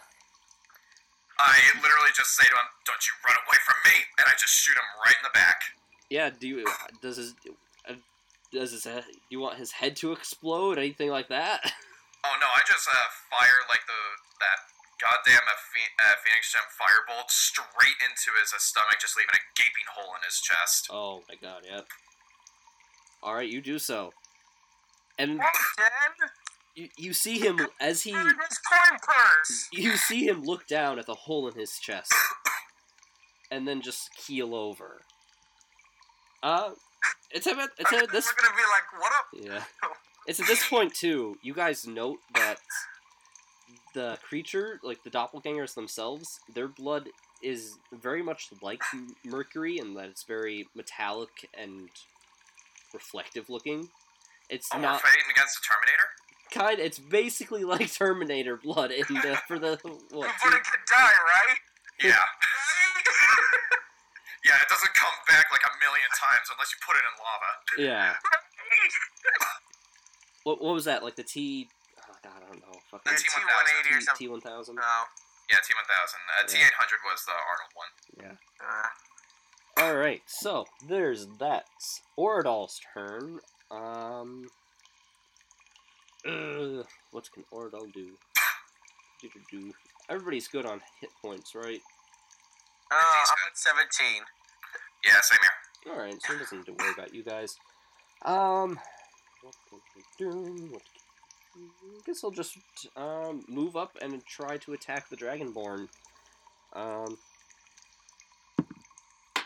[1.40, 4.54] I literally just say to him, "Don't you run away from me!" and I just
[4.54, 5.62] shoot him right in the back.
[6.10, 6.66] Yeah, do you
[7.02, 7.34] does his
[7.90, 7.94] uh,
[8.52, 10.78] does his head, you want his head to explode?
[10.78, 11.74] Anything like that?
[12.24, 12.46] Oh no!
[12.54, 14.02] I just uh, fire like the
[14.46, 14.62] that
[15.02, 19.90] goddamn uh, uh, Phoenix Gem firebolt straight into his uh, stomach, just leaving a gaping
[19.90, 20.88] hole in his chest.
[20.92, 21.88] Oh my god, yep.
[23.24, 24.14] All right, you do so,
[25.18, 25.42] and
[26.76, 29.68] you, you see him as he his coin purse.
[29.72, 32.14] You see him look down at the hole in his chest,
[33.50, 35.02] and then just keel over.
[36.44, 36.72] Uh,
[37.32, 39.28] it's at it's at this We're gonna be like, what up?
[39.34, 39.90] Yeah.
[40.28, 41.38] It's at this point too.
[41.42, 42.58] You guys note that
[43.94, 47.10] the creature, like the doppelgangers themselves, their blood
[47.44, 48.82] is very much like
[49.26, 51.90] mercury, and that it's very metallic and
[52.94, 53.90] reflective looking.
[54.52, 56.08] It's Oh, we're not fighting against the Terminator?
[56.52, 56.80] kind.
[56.84, 59.80] It's basically like Terminator blood in the, for the
[60.12, 60.28] what?
[60.44, 61.58] But it could die, right?
[62.04, 62.20] Yeah.
[64.46, 67.52] yeah, it doesn't come back like a million times unless you put it in lava.
[67.80, 68.20] Yeah.
[70.44, 71.04] What, what was that?
[71.04, 71.70] Like the T?
[72.00, 72.80] Oh God, I don't know.
[72.90, 74.26] Fucking The T180 or T something.
[74.26, 74.74] T one thousand.
[74.74, 74.82] No.
[75.52, 75.70] Yeah, T1000.
[75.70, 77.90] Uh, T800 was the Arnold one.
[78.18, 78.36] Yeah.
[78.66, 78.88] Uh,
[79.84, 80.24] All right.
[80.26, 81.66] So there's that.
[82.18, 83.40] Oradall's turn.
[83.72, 84.48] Um.
[86.26, 88.10] Uh, what can Oradall do?
[90.10, 91.82] Everybody's good on hit points, right?
[92.92, 94.22] uh, I'm at 17.
[95.06, 95.94] Yeah, same here.
[95.94, 96.22] All right.
[96.22, 97.58] So it doesn't need to worry about you guys.
[98.24, 98.80] Um.
[99.42, 100.64] What can we do?
[100.72, 101.64] What can...
[101.64, 102.58] I guess I'll just
[102.96, 105.88] um move up and try to attack the Dragonborn.
[106.74, 107.18] Um.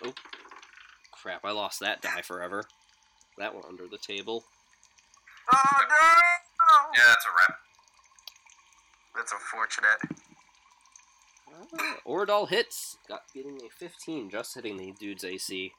[0.04, 0.14] Oh.
[1.12, 1.46] Crap!
[1.46, 2.66] I lost that die forever.
[3.38, 4.44] That one under the table.
[5.54, 5.96] Oh no!
[6.96, 7.58] Yeah, that's a rep.
[9.16, 9.98] That's unfortunate.
[11.48, 12.98] Uh, Oradall hits.
[13.08, 15.72] Got getting a 15, just hitting the dude's AC.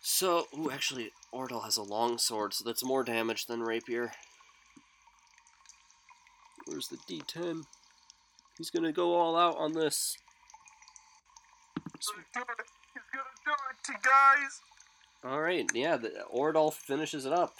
[0.00, 4.12] So, ooh, actually, Oradall has a long sword, so that's more damage than Rapier.
[6.66, 7.62] Where's the D10?
[8.56, 10.16] He's gonna go all out on this.
[11.98, 12.46] He's gonna
[13.44, 14.60] do it to guys.
[15.24, 17.54] Alright, yeah, the, Oradall finishes it up.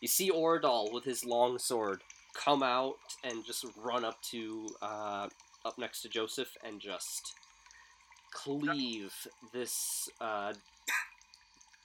[0.00, 2.00] You see Oradall with his long sword
[2.34, 2.94] come out
[3.24, 5.28] and just run up to, uh,
[5.64, 7.34] up next to Joseph and just
[8.32, 9.12] cleave
[9.52, 10.54] this, uh,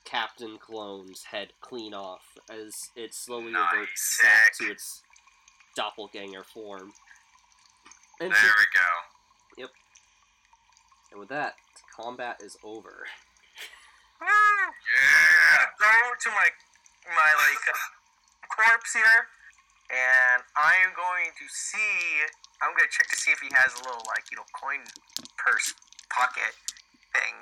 [0.05, 5.01] Captain Clone's head clean off as it slowly reverts back to its
[5.75, 6.93] doppelganger form.
[8.21, 9.61] And, There so- we go.
[9.63, 9.69] Yep.
[11.11, 11.55] And with that,
[11.95, 13.05] combat is over.
[14.21, 15.65] Yeah.
[15.79, 15.93] Go
[16.23, 16.47] to my
[17.09, 17.65] my like
[18.49, 19.27] corpse here,
[19.91, 22.23] and I am going to see.
[22.61, 24.79] I'm gonna check to see if he has a little like you know coin
[25.37, 25.73] purse
[26.09, 26.55] pocket
[27.11, 27.35] thing.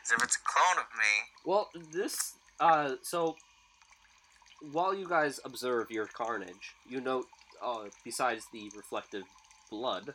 [0.00, 3.36] 'Cause if it's a clone of me, Well, this uh so
[4.72, 7.26] while you guys observe your carnage, you note
[7.62, 9.24] uh besides the reflective
[9.70, 10.14] blood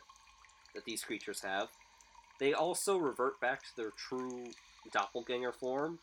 [0.74, 1.68] that these creatures have,
[2.40, 4.46] they also revert back to their true
[4.92, 6.00] doppelganger form.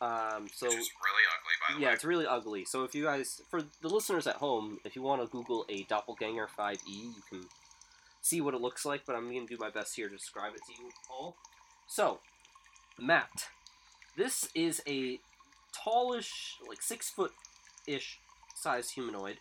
[0.00, 1.94] Um so Which is really ugly, by the yeah, way.
[1.94, 2.64] it's really ugly.
[2.64, 5.84] So if you guys, for the listeners at home, if you want to Google a
[5.84, 7.44] doppelganger 5e, you can
[8.22, 9.02] see what it looks like.
[9.06, 11.36] But I'm going to do my best here to describe it to you all.
[11.86, 12.20] So,
[12.98, 13.48] Matt,
[14.16, 15.20] this is a
[15.72, 17.32] tallish, like six foot
[17.86, 18.18] ish
[18.54, 19.38] size humanoid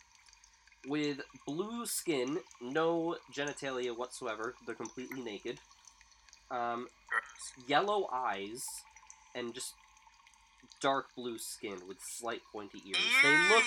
[0.88, 4.56] with blue skin, no genitalia whatsoever.
[4.66, 5.60] They're completely naked.
[6.52, 6.88] Um,
[7.68, 8.64] yellow eyes,
[9.36, 9.74] and just
[10.82, 12.98] dark blue skin with slight pointy ears.
[13.24, 13.64] They look.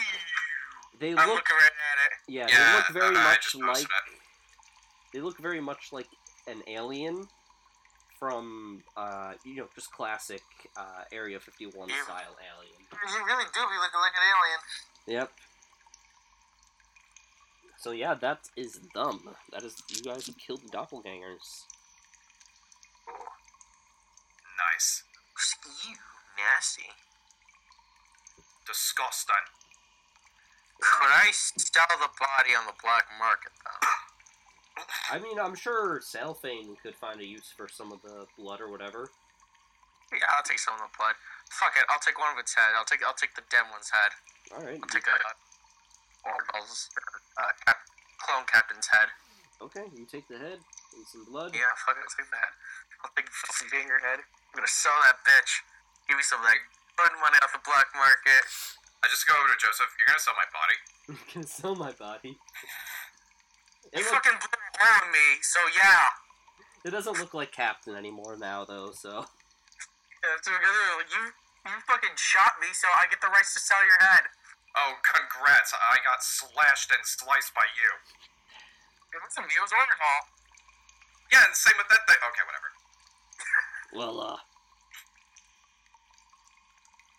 [0.98, 1.44] They I'm look.
[1.50, 2.32] right at it.
[2.32, 3.86] Yeah, yeah, they look very I much like.
[5.12, 6.08] They look very much like
[6.46, 7.28] an alien
[8.18, 10.42] from, uh, you know, just classic
[10.76, 11.94] uh, Area 51 Yeah.
[12.04, 12.78] style alien.
[12.92, 14.60] You really do be looking like an alien.
[15.20, 15.32] Yep.
[17.82, 19.34] So yeah, that is them.
[19.50, 21.66] That is you guys have killed the doppelgangers.
[24.54, 25.02] Nice.
[25.90, 25.98] Ew,
[26.38, 26.94] nasty.
[28.64, 29.34] Disgusting.
[30.78, 33.88] Could I sell the body on the black market though?
[35.10, 38.70] I mean, I'm sure Salfane could find a use for some of the blood or
[38.70, 39.10] whatever.
[40.12, 41.18] Yeah, I'll take some of the blood.
[41.50, 42.78] Fuck it, I'll take one of its head.
[42.78, 44.12] I'll take I'll take the dead one's head.
[44.54, 44.78] All right.
[44.80, 45.18] I'll take a
[46.22, 46.90] Oracle's
[47.36, 47.78] uh, cap,
[48.22, 49.10] clone captain's head.
[49.62, 51.54] Okay, you take the head and some blood.
[51.54, 52.50] Yeah, fuck it, I'll take that.
[53.02, 54.20] I'll take the doppelganger head.
[54.22, 55.62] I'm gonna sell that bitch.
[56.10, 56.58] Give me some of that
[56.98, 58.42] good money off the black market.
[59.02, 59.90] I just go over to Joseph.
[59.98, 60.78] You're gonna sell my body.
[61.12, 62.38] You can sell my body.
[63.90, 66.86] You look, fucking blew a hole me, so yeah.
[66.86, 68.94] it doesn't look like Captain anymore now, though.
[68.94, 69.26] So
[70.22, 71.34] Yeah, so you
[71.66, 74.30] you fucking shot me, so I get the rights to sell your head.
[74.76, 75.74] Oh, congrats!
[75.76, 77.90] I got slashed and sliced by you.
[79.12, 80.18] It wasn't me, it was Oracle.
[81.30, 82.16] Yeah, and same with that thing.
[82.16, 82.68] Okay, whatever.
[84.00, 84.38] well, uh,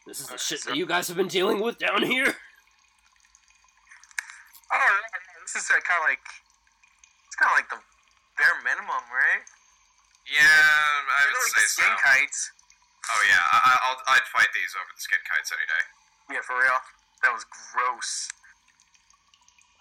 [0.08, 2.34] this is the Okay, shit so- that you guys have been dealing with down here.
[4.74, 4.98] Oh,
[5.46, 6.26] this is uh, kind of like
[7.30, 7.78] it's kind of like the
[8.42, 9.46] bare minimum, right?
[10.26, 11.82] Yeah, I They're would like say the so.
[11.86, 12.40] skin kites.
[13.14, 15.84] Oh yeah, I, I- I'll I'd fight these over the skin kites any day.
[16.34, 16.80] Yeah, for real.
[17.24, 18.28] That was gross.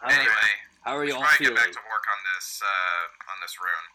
[0.02, 0.51] All right, Anyway,
[0.86, 1.59] how are you should all probably feeling?
[1.59, 3.86] get back to work on this uh, on this rune.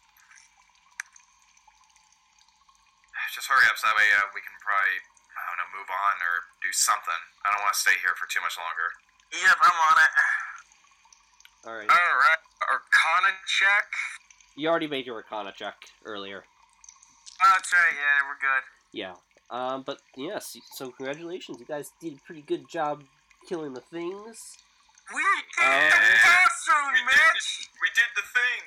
[3.35, 4.99] just hurry up so that way uh, we can probably,
[5.35, 6.33] I don't know, move on or
[6.63, 7.21] do something.
[7.47, 8.87] I don't want to stay here for too much longer.
[9.35, 10.13] Yep, I'm on it.
[11.67, 11.89] All right.
[11.91, 12.41] Alright.
[12.67, 13.87] Arcana check.
[14.55, 15.75] You already made your Arcana check
[16.05, 16.43] earlier.
[17.43, 18.63] Oh, that's right, yeah, we're good.
[18.91, 19.15] Yeah.
[19.49, 23.03] Um, but yes, so congratulations, you guys did a pretty good job
[23.47, 24.57] killing the things.
[25.13, 25.23] We
[25.55, 27.69] did Uh, the classroom, Mitch!
[27.81, 28.61] We did the thing.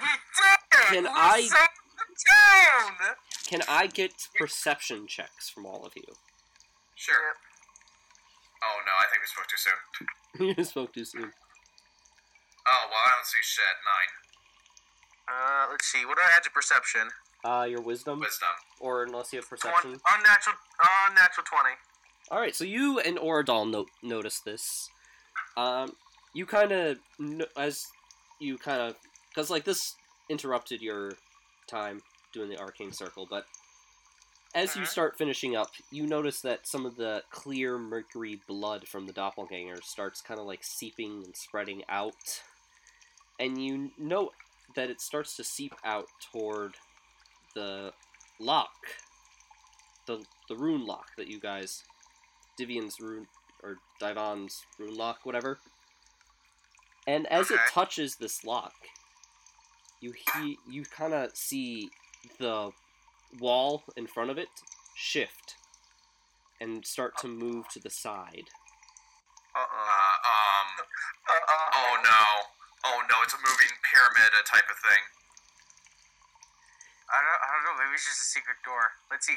[0.00, 0.88] We did!
[0.88, 3.16] Can we I- saved the town!
[3.46, 6.16] Can I get perception checks from all of you?
[6.94, 7.34] Sure.
[8.62, 10.56] Oh no, I think we spoke too soon.
[10.56, 11.30] you spoke too soon.
[12.66, 13.64] Oh well, I don't see shit.
[13.84, 14.10] Nine.
[15.36, 17.08] Uh, let's see, what do I add to perception?
[17.44, 18.48] Uh, your wisdom, Wisdom.
[18.80, 20.00] or unless you have One, perception.
[20.16, 20.56] unnatural,
[21.10, 21.76] unnatural 20.
[22.30, 24.88] All right, so you and Oradall no- notice this.
[25.56, 25.96] Um,
[26.32, 27.84] you kind of no- as
[28.40, 28.96] you kind of
[29.28, 29.94] because like this
[30.28, 31.12] interrupted your
[31.68, 32.00] time
[32.32, 33.46] doing the arcane circle, but
[34.54, 34.88] as you Mhm.
[34.88, 39.80] start finishing up, you notice that some of the clear mercury blood from the doppelganger
[39.82, 42.42] starts kind of like seeping and spreading out,
[43.38, 44.34] and you note
[44.76, 46.76] that it starts to seep out toward
[47.54, 47.92] the
[48.40, 48.72] lock,
[50.06, 51.84] the the rune lock that you guys
[52.56, 53.26] Divian's rune
[53.62, 55.58] or Divan's rune lock, whatever.
[57.06, 58.74] And as it touches this lock,
[60.00, 61.90] you he you kind of see
[62.38, 62.70] the
[63.40, 64.48] wall in front of it
[64.94, 65.56] shift
[66.60, 68.48] and start to move to the side.
[69.54, 70.68] Uh, um.
[71.28, 71.68] Uh-uh.
[71.74, 72.24] Oh no.
[72.84, 75.02] Oh no, it's a moving pyramid uh, type of thing.
[77.08, 78.96] I don't, I don't know, maybe it's just a secret door.
[79.12, 79.36] Let's see,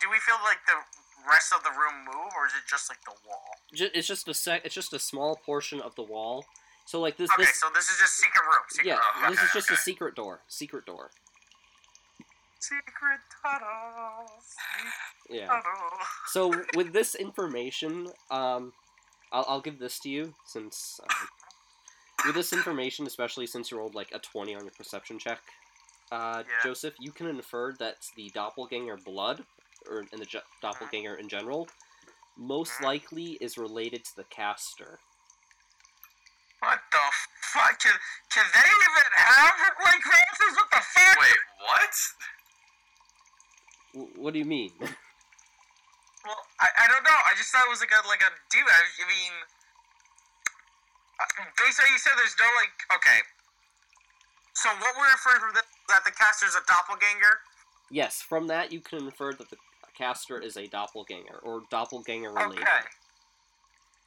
[0.00, 0.76] do we feel like the
[1.24, 3.56] rest of the room move, or is it just like the wall?
[3.72, 4.62] It's just a sec.
[4.64, 6.44] It's just a small portion of the wall.
[6.84, 8.62] So like this, Okay, this so this is just secret room.
[8.68, 9.32] Secret yeah, room.
[9.32, 10.40] this is okay, just a secret door.
[10.46, 11.10] Secret door.
[12.60, 14.30] Secret tunnel.
[15.28, 15.46] Yeah.
[15.46, 15.62] tunnel.
[16.28, 18.72] So with this information, um,
[19.32, 21.28] I'll, I'll give this to you since um,
[22.26, 25.40] with this information, especially since you rolled like a twenty on your perception check,
[26.12, 26.62] uh, Yeah.
[26.62, 29.44] Joseph, you can infer that the doppelganger blood,
[29.88, 31.68] or in the ge- doppelganger in general,
[32.36, 32.84] most Mhm.
[32.84, 35.00] likely is related to the caster.
[36.60, 36.98] What the
[37.52, 37.78] fuck?
[37.78, 37.92] Can,
[38.30, 39.54] can they even have
[39.84, 40.56] like races?
[40.56, 41.18] What the fuck?
[41.20, 41.94] Wait, what?
[43.94, 44.72] W- what do you mean?
[46.26, 47.14] Well, I, I don't know.
[47.22, 48.66] I just thought it was like a like a demon.
[48.66, 49.30] I, I mean,
[51.22, 52.74] uh, based on what you said, there's no like.
[52.98, 53.22] Okay.
[54.58, 57.40] So what we're referring to this that the caster's a doppelganger.
[57.90, 59.56] yes, from that you can infer that the
[59.96, 62.62] caster is a doppelganger or doppelganger related.
[62.62, 62.82] Okay.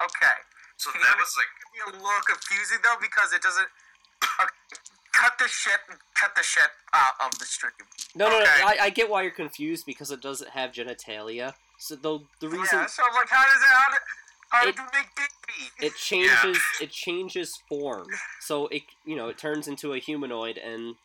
[0.03, 0.37] Okay.
[0.77, 1.47] So that was like.
[1.75, 3.67] It can a little confusing though because it doesn't.
[4.23, 4.45] Okay.
[5.11, 5.79] Cut the shit.
[6.13, 7.71] Cut the shit out of the stream.
[8.15, 8.45] No, no, no.
[8.45, 11.53] I, I get why you're confused because it doesn't have genitalia.
[11.77, 12.85] So though the reason Yeah.
[12.85, 13.67] So I'm like, how does it?
[13.67, 13.97] How, do,
[14.49, 15.25] how It- do you make baby?
[15.81, 18.05] it changes it changes form
[18.39, 20.95] so it you know it turns into a humanoid and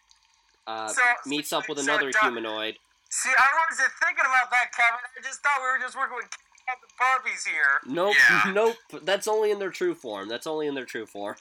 [0.67, 2.77] uh, So- meets up with so another do- humanoid
[3.11, 4.99] See, I wasn't thinking about that, Kevin.
[5.17, 6.29] I just thought we were just working with
[6.67, 7.81] Captain Barbies here.
[7.87, 8.53] nope Yeah.
[8.53, 11.37] nope that's only in their true form that's only in their true form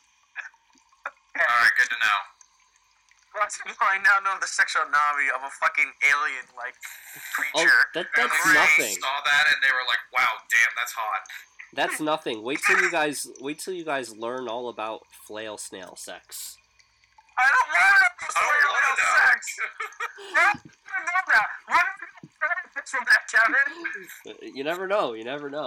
[1.36, 2.20] Alright, good to know.
[3.40, 6.76] That's I now know the sexual sexuality of a fucking alien-like
[7.56, 7.90] oh creature.
[7.96, 11.22] that that's they nothing saw that and they were like, wow, damn, that's hot.
[11.74, 15.96] that's nothing wait till you guys wait till you guys learn all about flail snail
[15.96, 16.58] sex
[17.38, 19.42] I don't want to I don't want to sex.
[20.34, 21.48] I know that.
[21.68, 21.98] What are
[22.40, 23.70] benefits from that, Kevin?
[24.28, 25.66] Uh, you never know you never know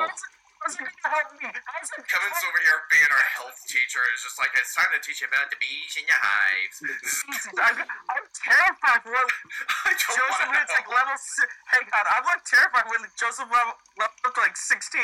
[0.66, 1.46] How's it, how's it gonna help me?
[1.46, 4.02] How's it Kevin's over here being our health teacher.
[4.16, 6.82] Is just like, it's time to teach you about the bees in your hives.
[6.82, 9.30] Jesus, I'm, I'm terrified for what
[9.86, 11.14] I don't Joseph want to hits like level.
[11.22, 14.98] Si- Hang on, I'm like terrified when Joseph level, level up like 16.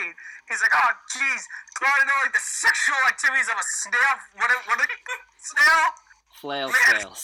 [0.51, 1.43] He's like, oh jeez,
[1.79, 4.15] do I know like the sexual activities of a snail?
[4.43, 4.51] What?
[4.51, 4.83] A, what?
[4.83, 4.87] A,
[5.47, 5.85] snail?
[6.43, 7.07] Flail Man.
[7.07, 7.15] use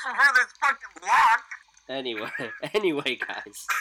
[0.00, 1.42] for this fucking lock.
[1.88, 2.30] anyway
[2.74, 3.66] anyway guys.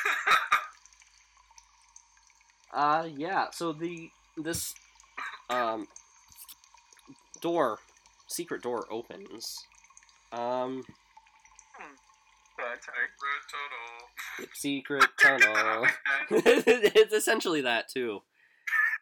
[2.73, 4.73] Uh yeah so the this
[5.49, 5.87] um
[7.41, 7.79] door
[8.27, 9.57] secret door opens.
[10.33, 10.83] Um
[12.59, 14.49] Red tunnel.
[14.53, 15.85] secret tunnel.
[16.29, 18.19] It's essentially that too.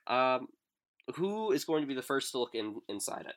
[0.08, 0.48] Um
[1.16, 3.36] who is going to be the first to look in inside it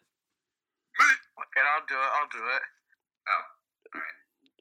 [0.98, 2.10] Okay, I'll do it.
[2.18, 2.62] I'll do it.
[3.28, 3.44] Oh,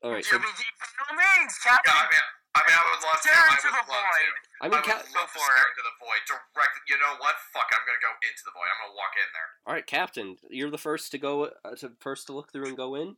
[0.06, 1.90] all right Yeah, so but you- by no means, Captain.
[1.90, 3.28] Yeah, I mean, I mean, I would love to.
[3.28, 4.18] Stare I into would the love void.
[4.18, 4.38] to.
[4.62, 5.70] i I mean would Cap- love to Go for stare it.
[5.74, 6.22] into the void.
[6.30, 6.74] Direct.
[6.90, 7.36] You know what?
[7.54, 7.70] Fuck.
[7.74, 8.70] I'm gonna go into the void.
[8.70, 9.50] I'm gonna walk in there.
[9.66, 12.78] all right captain you're the first to go uh, to first to look through and
[12.78, 13.18] go in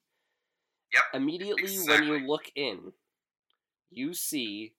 [0.93, 2.27] Yep, immediately when you exactly.
[2.27, 2.93] look in,
[3.91, 4.73] you see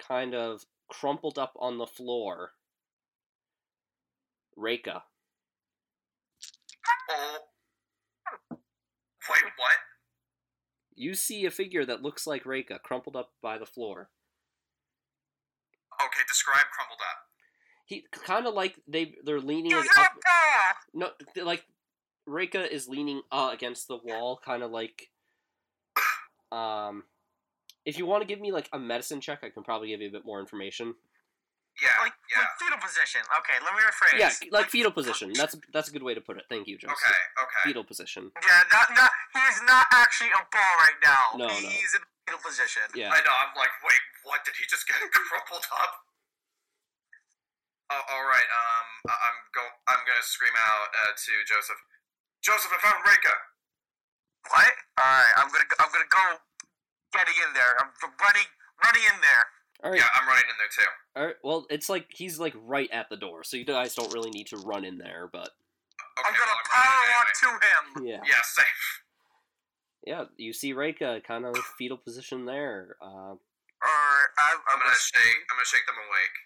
[0.00, 2.52] kind of crumpled up on the floor
[4.58, 5.02] Reika.
[7.10, 7.38] Oh.
[9.30, 9.76] Wait, what?
[10.96, 14.10] You see a figure that looks like Reika crumpled up by the floor.
[16.00, 17.18] Okay, describe crumpled up.
[17.86, 19.84] He kind of like they they're leaning up.
[20.92, 21.10] No,
[21.42, 21.64] like
[22.28, 25.10] Reika is leaning uh, against the wall, kind of like.
[26.52, 27.04] Um,
[27.84, 30.08] if you want to give me like a medicine check, I can probably give you
[30.08, 30.94] a bit more information.
[31.82, 32.38] Yeah, Like, yeah.
[32.46, 33.20] like fetal position.
[33.42, 34.14] Okay, let me rephrase.
[34.14, 35.34] Yeah, like fetal position.
[35.34, 36.46] That's that's a good way to put it.
[36.46, 36.94] Thank you, Joseph.
[36.94, 37.62] Okay, okay.
[37.66, 38.30] Fetal position.
[38.30, 41.22] Yeah, not, not, he's not actually a ball right now.
[41.34, 41.54] No, no.
[41.66, 42.86] he's in fetal position.
[42.94, 43.10] Yeah.
[43.10, 43.34] I know.
[43.34, 44.46] I'm like, wait, what?
[44.46, 45.92] Did he just get crumpled up?
[47.90, 48.48] Oh, all right.
[48.54, 49.62] Um, I- I'm go.
[49.90, 51.80] I'm gonna scream out uh, to Joseph.
[52.40, 53.34] Joseph, I found Reika.
[54.52, 54.72] What?
[55.00, 56.24] All right, I'm gonna, go- I'm gonna go
[57.16, 57.72] getting in there.
[57.80, 57.90] I'm
[58.20, 58.48] running,
[58.84, 59.44] running in there.
[59.82, 59.98] All right.
[60.00, 60.90] Yeah, I'm running in there too.
[61.16, 61.36] All right.
[61.42, 64.46] Well, it's like he's like right at the door, so you guys don't really need
[64.48, 65.28] to run in there.
[65.32, 65.50] But
[66.18, 68.06] Okay, I'm gonna well, power running walk to him.
[68.06, 69.02] yeah, Yeah, safe.
[70.06, 70.24] yeah.
[70.36, 72.96] You see Reika kind of fetal position there.
[73.02, 73.06] Uh,
[73.36, 73.38] Or
[73.82, 75.42] I, I'm I'm gonna shake.
[75.50, 76.36] I'm gonna shake them awake,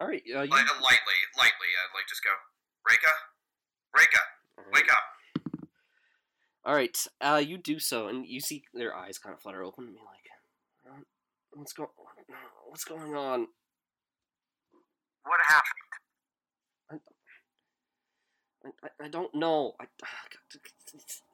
[0.00, 0.22] all right.
[0.26, 1.68] Uh, you, like, uh, lightly, lightly.
[1.76, 2.30] I'd like just go,
[2.88, 3.12] Reika,
[3.94, 4.22] Reika,
[4.58, 4.72] all right.
[4.74, 5.68] wake up.
[6.64, 9.84] All right, uh, you do so, and you see their eyes kind of flutter open,
[9.84, 10.26] and be like,
[10.96, 11.02] "Uh,
[11.52, 11.88] "What's going?
[12.72, 13.48] What's going on?"
[15.24, 17.02] What happened?
[18.64, 19.74] I, I, I don't know.
[19.78, 19.84] I,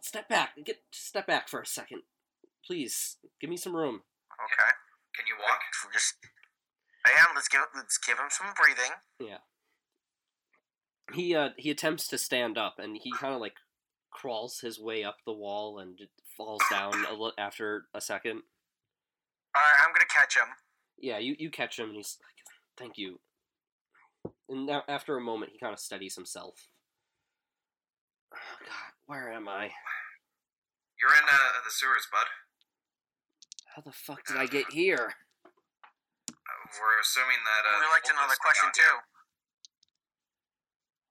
[0.00, 0.56] step back.
[0.64, 2.02] Get step back for a second,
[2.66, 3.18] please.
[3.40, 4.02] Give me some room.
[4.32, 4.70] Okay.
[5.14, 5.60] Can you walk?
[5.86, 6.16] We're just.
[7.06, 7.36] I am.
[7.36, 8.90] Let's give let's give him some breathing.
[9.20, 9.38] Yeah.
[11.14, 13.54] He uh he attempts to stand up, and he kind of like
[14.10, 16.00] crawls his way up the wall and
[16.36, 18.42] falls down a li- after a second.
[19.54, 20.48] All right, I'm gonna catch him.
[21.00, 22.44] Yeah, you you catch him, and he's like,
[22.76, 23.20] "Thank you."
[24.48, 26.68] And now, after a moment, he kind of steadies himself.
[28.34, 29.70] Oh, God, where am I?
[31.00, 32.26] You're in uh, the sewers, bud.
[33.74, 35.14] How the fuck did I get here?
[35.46, 37.68] Uh, we're assuming that.
[37.68, 38.98] Uh, We'd like to know the question too.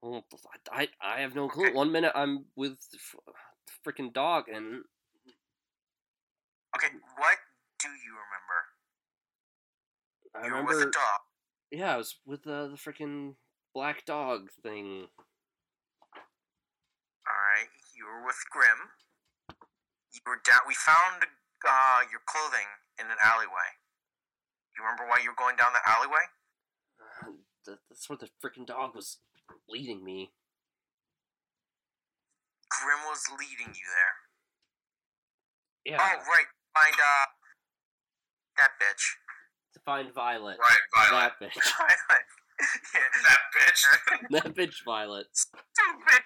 [0.03, 0.23] Oh,
[0.71, 1.67] I, I have no clue.
[1.67, 1.73] Okay.
[1.73, 3.15] One minute I'm with f-
[3.85, 4.83] freaking dog, and
[6.75, 7.37] Okay, what
[7.79, 8.66] do you remember?
[10.41, 10.77] I you were remember.
[10.79, 11.19] with a dog.
[11.71, 13.35] Yeah, I was with the the freaking
[13.73, 15.07] black dog thing.
[17.27, 18.91] All right, you were with Grim.
[20.13, 20.61] You were down.
[20.67, 21.23] We found
[21.67, 22.67] uh, your clothing
[22.99, 23.75] in an alleyway.
[24.77, 26.23] You remember why you were going down the alleyway?
[27.01, 27.31] Uh,
[27.65, 29.17] that, that's where the freaking dog was
[29.67, 30.31] leading me.
[32.69, 34.15] Grim was leading you there.
[35.83, 36.47] Yeah, Oh, right.
[36.75, 37.25] Find uh
[38.57, 39.15] that bitch.
[39.87, 40.59] Find Violet.
[40.59, 41.31] Right, Violet.
[41.39, 41.55] That bitch.
[42.91, 43.07] yeah.
[43.23, 43.81] That bitch.
[44.35, 45.27] that bitch, Violet.
[45.31, 46.23] Stupid.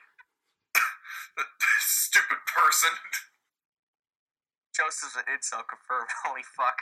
[1.80, 2.90] Stupid person.
[4.74, 6.10] Joseph's an incel confirmed.
[6.26, 6.82] Holy fuck.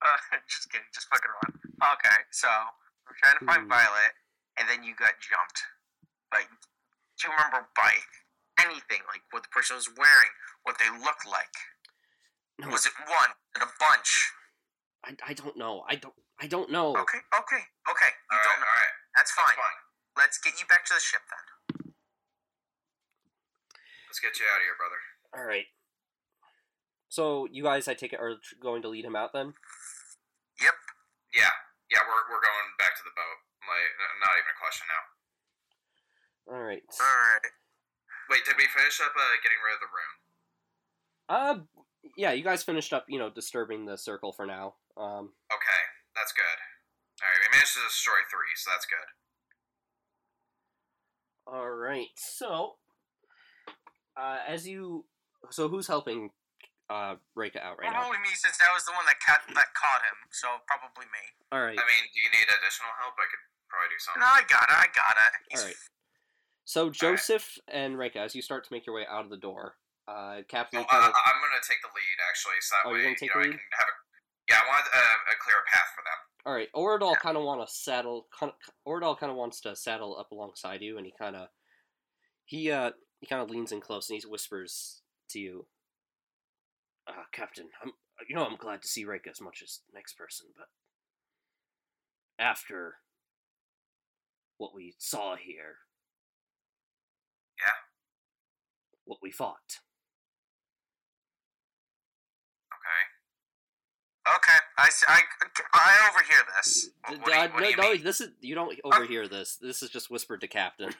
[0.00, 0.18] Uh,
[0.48, 0.88] just kidding.
[0.94, 1.60] Just fucking around.
[2.00, 2.48] Okay, so
[3.04, 3.74] we're trying to find Hmm.
[3.76, 4.16] Violet,
[4.58, 5.60] and then you got jumped.
[6.32, 6.48] Like,
[7.20, 7.92] do you remember by
[8.58, 9.04] anything?
[9.12, 10.32] Like what the person was wearing,
[10.64, 11.52] what they looked like?
[12.62, 13.34] No, Was it one?
[13.58, 14.10] Was it a bunch?
[15.02, 15.82] I, I don't know.
[15.90, 16.94] I don't I don't know.
[16.94, 18.12] Okay, okay, okay.
[18.14, 18.70] You All right, don't know.
[18.70, 18.94] all right.
[19.18, 19.58] That's That's fine.
[19.58, 19.78] fine.
[20.16, 21.90] Let's get you back to the ship then.
[24.06, 25.00] Let's get you out of here, brother.
[25.34, 25.66] All right.
[27.10, 29.54] So you guys, I take it, are going to lead him out then?
[30.62, 30.76] Yep.
[31.34, 31.50] Yeah,
[31.90, 32.02] yeah.
[32.06, 33.38] We're we're going back to the boat.
[33.66, 33.90] Like,
[34.22, 35.04] not even a question now.
[36.54, 36.82] All right.
[36.82, 37.50] All right.
[38.30, 40.14] Wait, did we finish up uh, getting rid of the rune?
[41.30, 41.56] Uh,
[42.16, 42.32] yeah.
[42.32, 44.74] You guys finished up, you know, disturbing the circle for now.
[44.96, 45.82] Um, Okay,
[46.14, 46.58] that's good.
[47.22, 49.08] All right, we managed to destroy three, so that's good.
[51.46, 52.08] all right.
[52.16, 52.76] So,
[54.16, 55.04] uh, as you,
[55.50, 56.30] so who's helping,
[56.90, 58.00] uh, Reika out right now?
[58.04, 60.18] Probably me, since that was the one that ca- that caught him.
[60.30, 61.24] So probably me.
[61.50, 61.78] All right.
[61.78, 63.14] I mean, do you need additional help?
[63.16, 64.20] I could probably do something.
[64.20, 64.76] No, I got it.
[64.76, 65.32] I got it.
[65.50, 65.76] He's All right.
[66.64, 69.74] So Joseph and Reika, as you start to make your way out of the door,
[70.08, 73.04] uh, Captain Well, uh, I'm gonna take the lead actually, so that Oh, way you
[73.04, 73.94] know, I can have a.
[74.48, 76.18] Yeah, I want uh, a clearer path for them.
[76.44, 78.26] All right, Oradall kind of want to saddle.
[78.36, 78.52] Kind
[78.86, 81.48] Oradall kind of wants to saddle up alongside you, and he kind of
[82.44, 85.66] he uh he kind of leans in close and he whispers to you,
[87.06, 87.92] uh, "Captain, I'm
[88.28, 90.66] you know I'm glad to see Reika as much as the next person, but
[92.38, 92.96] after
[94.58, 95.76] what we saw here,
[97.58, 97.74] Yeah.
[99.04, 99.78] what we fought,
[102.72, 103.02] Okay.
[104.28, 105.20] Okay, I, I,
[105.74, 106.90] I overhear this.
[107.08, 109.56] What uh, what do you no, no, this is you don't overhear this.
[109.60, 110.90] This is just whispered to Captain.
[110.90, 110.96] Okay.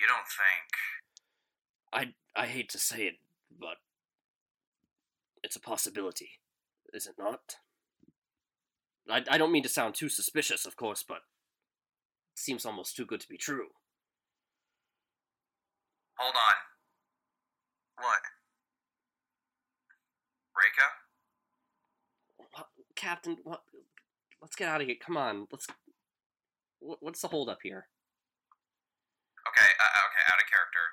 [0.00, 2.14] You don't think?
[2.36, 3.14] I I hate to say it,
[3.58, 3.78] but
[5.42, 6.30] it's a possibility,
[6.92, 7.56] is it not?
[9.10, 11.18] I I don't mean to sound too suspicious, of course, but
[12.34, 13.68] it seems almost too good to be true.
[16.18, 16.54] Hold on,
[18.04, 18.20] What?
[22.52, 23.62] What, Captain, what?
[24.40, 24.96] Let's get out of here.
[25.04, 25.66] Come on, let's.
[26.80, 27.88] What, what's the hold up here?
[29.48, 30.84] Okay, uh, okay, out of character.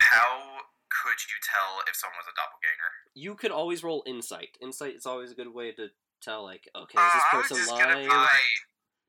[0.00, 2.90] How could you tell if someone was a doppelganger?
[3.14, 4.56] You could always roll insight.
[4.62, 5.88] Insight is always a good way to
[6.22, 8.10] tell, like, okay, Uh, is this I was person gonna lying?
[8.10, 8.40] I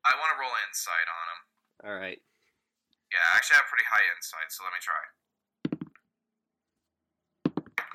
[0.06, 1.40] I want to roll insight on him.
[1.86, 2.19] All right.
[3.11, 5.03] Yeah, I actually have pretty high insight, so let me try.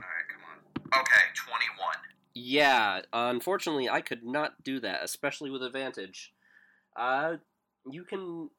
[0.04, 0.58] Alright, come on.
[1.00, 1.94] Okay, 21.
[2.34, 6.32] Yeah, unfortunately, I could not do that, especially with advantage.
[6.96, 7.36] Uh,
[7.90, 8.50] you can.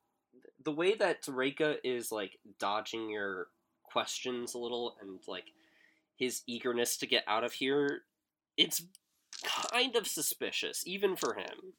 [0.64, 3.48] The way that Reika is, like, dodging your
[3.84, 5.46] questions a little and, like,
[6.18, 8.02] his eagerness to get out of here,
[8.58, 8.82] it's
[9.44, 11.74] kind of suspicious, even for him.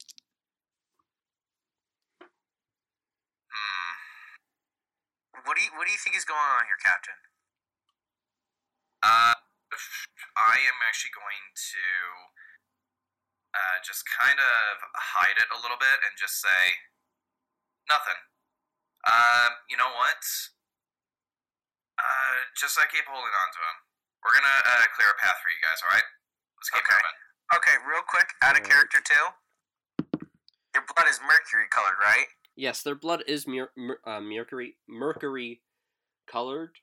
[3.49, 4.37] Hmm.
[5.45, 7.15] What do you What do you think is going on here, Captain?
[9.03, 9.35] Uh,
[10.37, 11.85] I am actually going to
[13.57, 16.63] uh, just kind of hide it a little bit and just say
[17.89, 18.19] nothing.
[19.07, 20.23] Um, you know what?
[21.97, 23.77] Uh, just I keep holding on to him.
[24.21, 25.79] We're gonna uh, clear a path for you guys.
[25.87, 26.05] All right?
[26.61, 26.99] Let's keep Okay.
[26.99, 27.17] moving.
[27.57, 29.25] Okay, real quick, out of character too.
[30.75, 32.27] Your blood is mercury colored, right?
[32.57, 35.63] Yes, their blood is mer- mer- uh, mercury mercury
[36.27, 36.77] colored.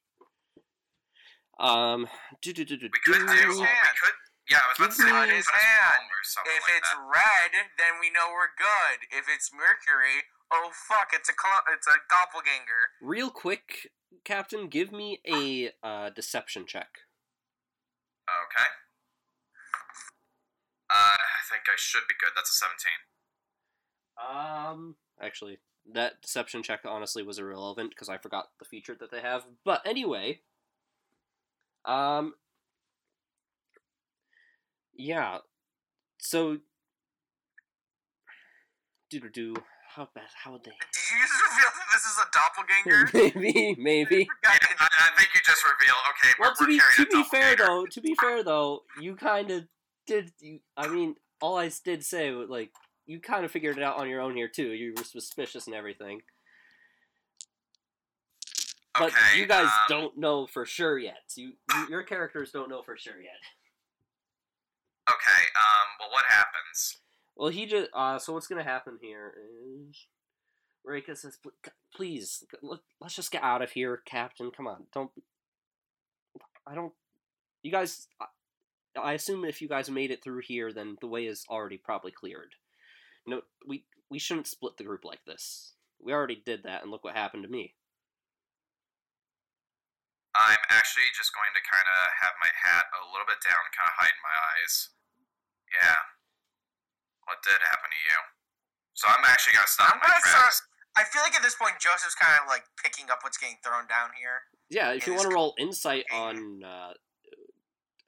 [1.59, 2.07] Um,
[2.41, 2.89] do do do do.
[2.91, 3.25] We could do.
[3.25, 3.97] Blood is We hand.
[4.01, 4.13] could.
[4.51, 6.03] Yeah, I was about to say Blood we could put a hand.
[6.11, 7.07] or something If like it's that.
[7.07, 9.07] red, then we know we're good.
[9.15, 12.97] If it's mercury, oh fuck, it's a cl- it's a doppelganger.
[13.01, 13.91] Real quick,
[14.25, 17.07] Captain, give me a uh, deception check.
[18.27, 18.67] Okay.
[20.89, 22.31] Uh, I think I should be good.
[22.35, 22.77] That's a 17.
[24.19, 25.59] Um, actually,
[25.91, 29.45] that deception check honestly was irrelevant because I forgot the feature that they have.
[29.65, 30.41] But anyway,
[31.85, 32.33] um,
[34.95, 35.39] yeah.
[36.19, 36.57] So,
[39.09, 39.55] do do do.
[39.95, 40.23] How bad?
[40.43, 40.71] How would they?
[40.93, 43.35] Did you just reveal that this is a doppelganger?
[43.39, 44.27] maybe, maybe.
[44.43, 45.97] Yeah, I, I think you just revealed.
[46.09, 49.51] Okay, Well, we're, to be to be fair though, to be fair though, you kind
[49.51, 49.65] of
[50.07, 50.31] did.
[50.39, 52.71] You, I mean, all I did say was like
[53.05, 54.71] you kind of figured it out on your own here too.
[54.71, 56.21] You were suspicious and everything,
[58.97, 61.33] but Okay, you guys um, don't know for sure yet.
[61.35, 63.39] You, you your characters don't know for sure yet.
[65.09, 66.97] Okay, um, well, what happens?
[67.35, 68.19] Well, he just uh.
[68.19, 69.33] So what's gonna happen here
[69.89, 70.07] is,
[70.87, 71.37] Reika says,
[71.95, 74.51] "Please, let, let's just get out of here, Captain.
[74.51, 75.11] Come on, don't.
[76.67, 76.93] I don't.
[77.63, 78.07] You guys.
[78.21, 78.25] I,
[79.01, 82.11] I assume if you guys made it through here, then the way is already probably
[82.11, 82.53] cleared.
[83.25, 85.73] No, we we shouldn't split the group like this.
[85.99, 87.73] We already did that, and look what happened to me.
[90.33, 93.85] I'm actually just going to kind of have my hat a little bit down, kind
[93.85, 94.89] of hide my eyes.
[95.69, 95.99] Yeah.
[97.29, 98.17] What did happen to you?
[98.97, 100.61] So I'm actually going to stop I'm my gonna tracks.
[100.95, 103.89] I feel like at this point Joseph's kind of like picking up what's getting thrown
[103.89, 104.45] down here.
[104.69, 106.93] Yeah, if you want to roll insight on uh,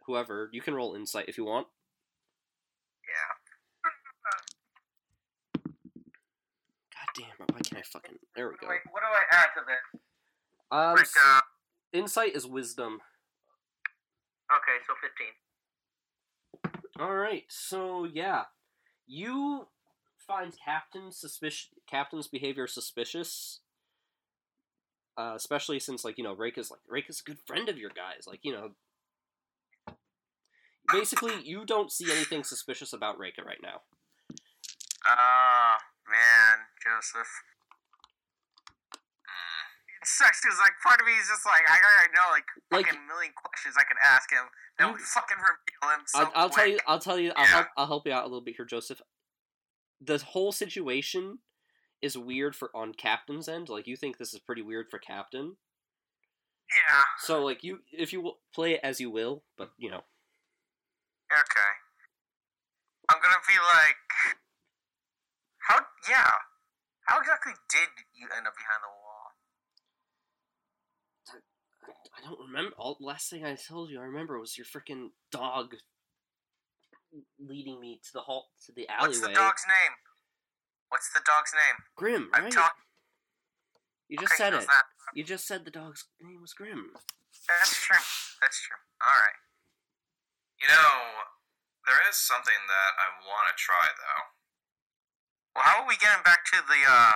[0.06, 1.68] whoever, you can roll insight if you want.
[3.06, 3.30] Yeah.
[6.94, 7.54] God damn it!
[7.54, 8.18] Why can't I fucking?
[8.36, 8.68] There we go.
[8.68, 10.02] what do I add to this?
[10.72, 11.42] Um, Like, uh,
[11.96, 13.00] insight is wisdom.
[14.52, 15.34] okay, so fifteen.
[17.00, 18.44] All right, so yeah,
[19.08, 19.68] you
[20.26, 23.60] find Captain's suspicious Captain's behavior suspicious,
[25.18, 27.78] uh, especially since like you know Rake is like Rake is a good friend of
[27.78, 28.26] your guys.
[28.28, 28.72] Like you know,
[30.92, 33.82] basically you don't see anything suspicious about Reika right now.
[35.06, 35.78] Ah,
[36.10, 37.30] man, Joseph.
[40.06, 42.86] It sucks because like part of me is just like I already know like Like-
[42.86, 44.45] fucking million questions I could ask him
[44.77, 45.14] that would mm.
[45.18, 46.77] fucking reveal him so I'll, I'll tell you.
[46.86, 47.34] I'll tell you.
[47.36, 47.65] I'll, Yeah.
[47.65, 49.02] help, I'll help you out a little bit here, Joseph.
[49.99, 51.40] The whole situation
[52.03, 53.68] is weird for on Captain's end.
[53.68, 55.57] Like you think this is pretty weird for Captain.
[56.69, 57.02] Yeah.
[57.26, 60.03] So like you, if you will, play it as you will, but you know,
[61.34, 61.72] Okay.
[63.10, 64.38] I'm gonna be like,
[65.65, 65.80] how?
[66.07, 66.30] Yeah.
[67.06, 69.05] How exactly did you end up behind the wall?
[72.18, 72.72] I, don't remember.
[72.78, 75.76] All last thing I told you, I remember was your freaking dog
[77.40, 79.08] leading me to the hall to the alleyway.
[79.08, 79.94] What's the dog's name?
[80.90, 81.78] What's the dog's name?
[81.96, 82.52] Grim, right?
[82.52, 82.80] talked.
[84.08, 84.68] you just okay, said it.
[84.68, 84.86] That?
[85.14, 86.92] You just said the dog's name was Grim.
[87.48, 88.00] That's true.
[88.42, 88.80] That's true.
[89.04, 89.40] All right.
[90.62, 91.28] You know,
[91.86, 94.24] there is something that I want to try though.
[95.56, 97.16] Well, how about we get him back to the uh,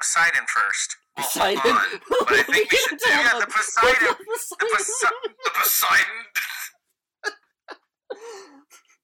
[0.00, 0.96] Poseidon first?
[1.16, 1.60] Well, Poseidon.
[1.60, 2.00] hold on.
[2.26, 4.16] But I think we should do Yeah, the Poseidon.
[4.16, 5.34] The The Poseidon.
[5.44, 6.20] the Poseidon.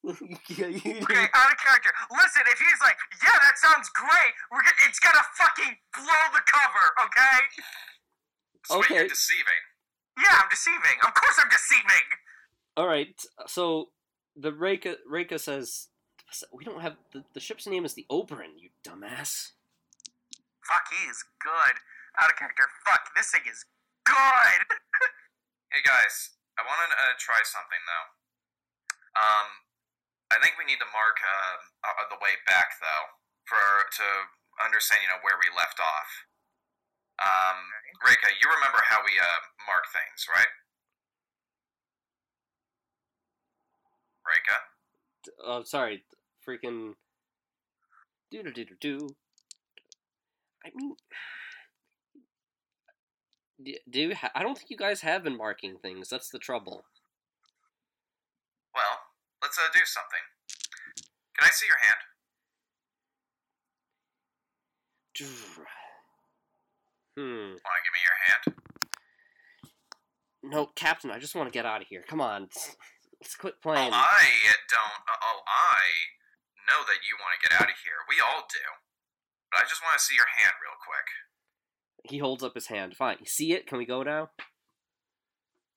[0.56, 1.90] yeah, you, Okay, out of character.
[2.14, 6.42] Listen, if he's like, yeah, that sounds great, we're gonna, it's gonna fucking blow the
[6.46, 7.38] cover, okay?
[8.66, 8.94] So Okay.
[8.94, 9.62] you're deceiving.
[10.18, 10.96] Yeah, I'm deceiving.
[11.06, 12.06] Of course, I'm deceiving.
[12.76, 13.14] All right.
[13.46, 13.90] So
[14.34, 15.88] the Reika Reika says
[16.52, 18.58] we don't have the, the ship's name is the Oberon.
[18.58, 19.50] You dumbass.
[20.66, 21.78] Fuck, he is good.
[22.18, 22.66] Out of character.
[22.82, 23.64] Fuck, this thing is
[24.02, 24.66] good.
[25.74, 28.06] Hey guys, I want to uh, try something though.
[29.18, 29.66] Um,
[30.30, 33.06] I think we need to mark uh, uh, the way back though,
[33.44, 34.08] for to
[34.62, 36.10] understand you know where we left off.
[37.18, 37.60] Um,
[37.98, 40.54] Reika, you remember how we uh, mark things, right?
[44.22, 44.56] Reika.
[45.44, 46.06] Oh, sorry.
[46.40, 46.94] Freaking.
[48.30, 48.96] Do do do do do.
[50.66, 50.94] I mean,
[53.64, 56.08] do, do ha- I don't think you guys have been marking things.
[56.08, 56.84] That's the trouble.
[58.74, 58.98] Well,
[59.42, 60.20] let's uh, do something.
[61.38, 61.96] Can I see your hand?
[67.16, 67.56] Hmm.
[67.56, 68.42] Want to give me your hand?
[70.52, 71.10] No, Captain.
[71.10, 72.04] I just want to get out of here.
[72.06, 72.42] Come on.
[72.42, 72.76] Let's,
[73.22, 73.88] let's quit Oh, playing.
[73.94, 74.20] I
[74.68, 75.00] don't.
[75.08, 75.80] Oh, I
[76.68, 78.04] know that you want to get out of here.
[78.12, 78.60] We all do.
[79.56, 81.08] But I just want to see your hand real quick.
[82.04, 82.92] He holds up his hand.
[82.92, 83.24] Fine.
[83.24, 83.64] See it?
[83.64, 84.28] Can we go now?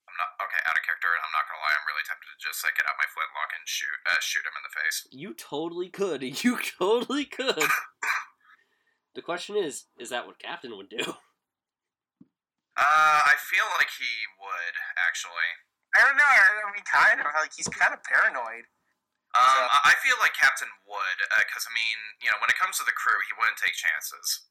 [0.03, 0.59] I'm not okay.
[0.67, 1.07] Out of character.
[1.15, 1.79] I'm not gonna lie.
[1.79, 4.51] I'm really tempted to just like get out my flintlock and shoot uh, shoot him
[4.51, 5.07] in the face.
[5.15, 6.19] You totally could.
[6.43, 7.71] You totally could.
[9.15, 10.99] the question is, is that what Captain would do?
[12.79, 14.07] Uh, I feel like he
[14.39, 15.51] would actually.
[15.91, 16.23] I don't know.
[16.23, 17.27] I mean, kind of.
[17.35, 18.71] Like, he's kind of paranoid.
[19.37, 22.85] Um, I feel like Captain would, because I mean, you know, when it comes to
[22.87, 24.49] the crew, he wouldn't take chances.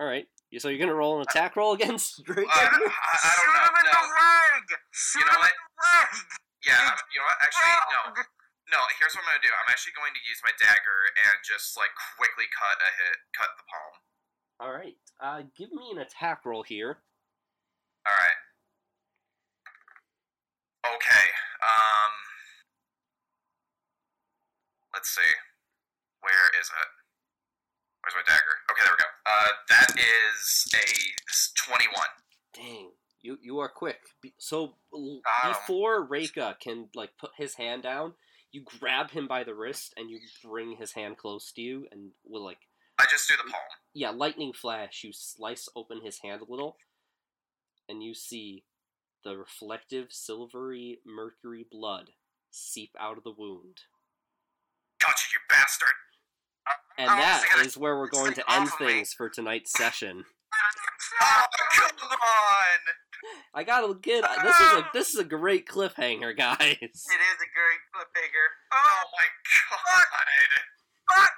[0.00, 0.24] All right.
[0.56, 2.48] So you're gonna roll an attack roll against Drake?
[2.48, 3.64] Uh, I, I don't Shoot know.
[3.68, 3.92] him in No.
[3.92, 4.64] the leg!
[4.96, 5.52] Shoot know him what?
[5.52, 6.08] in the leg!
[6.64, 6.80] Yeah,
[7.12, 7.38] you know what?
[7.44, 8.02] Actually, no.
[8.72, 9.52] No, here's what I'm gonna do.
[9.52, 13.52] I'm actually going to use my dagger and just like quickly cut a hit, cut
[13.60, 13.94] the palm.
[14.64, 14.96] All right.
[15.20, 17.04] Uh, give me an attack roll here.
[18.08, 18.40] All right.
[20.96, 21.26] Okay.
[21.60, 22.12] Um.
[24.96, 25.32] Let's see.
[26.22, 26.88] Where is it?
[28.00, 28.56] Where's my dagger?
[28.72, 29.10] Okay, there we go.
[29.26, 32.08] Uh, that is a twenty-one.
[32.54, 32.92] Dang.
[33.20, 33.98] You you are quick.
[34.38, 35.20] So 'em.
[35.44, 38.14] before Reika can like put his hand down,
[38.52, 42.12] you grab him by the wrist and you bring his hand close to you and
[42.24, 42.60] with like
[42.98, 43.60] I just do the palm.
[43.92, 46.78] yeah, lightning flash, you slice open his hand a little
[47.86, 48.64] and you see
[49.24, 52.12] the reflective silvery mercury blood
[52.50, 53.82] seep out of the wound.
[55.06, 55.88] Gotcha, you bastard.
[56.98, 58.92] And I'm that gonna is where we're going to end off of me.
[58.94, 60.24] things for tonight's session.
[61.22, 61.42] Oh,
[61.96, 62.80] come on.
[63.54, 66.58] I gotta get this is a this is a great cliffhanger, guys.
[66.80, 68.46] It is a great cliffhanger.
[68.72, 69.26] Oh Oh, my
[69.70, 71.26] god.
[71.28, 71.30] fuck!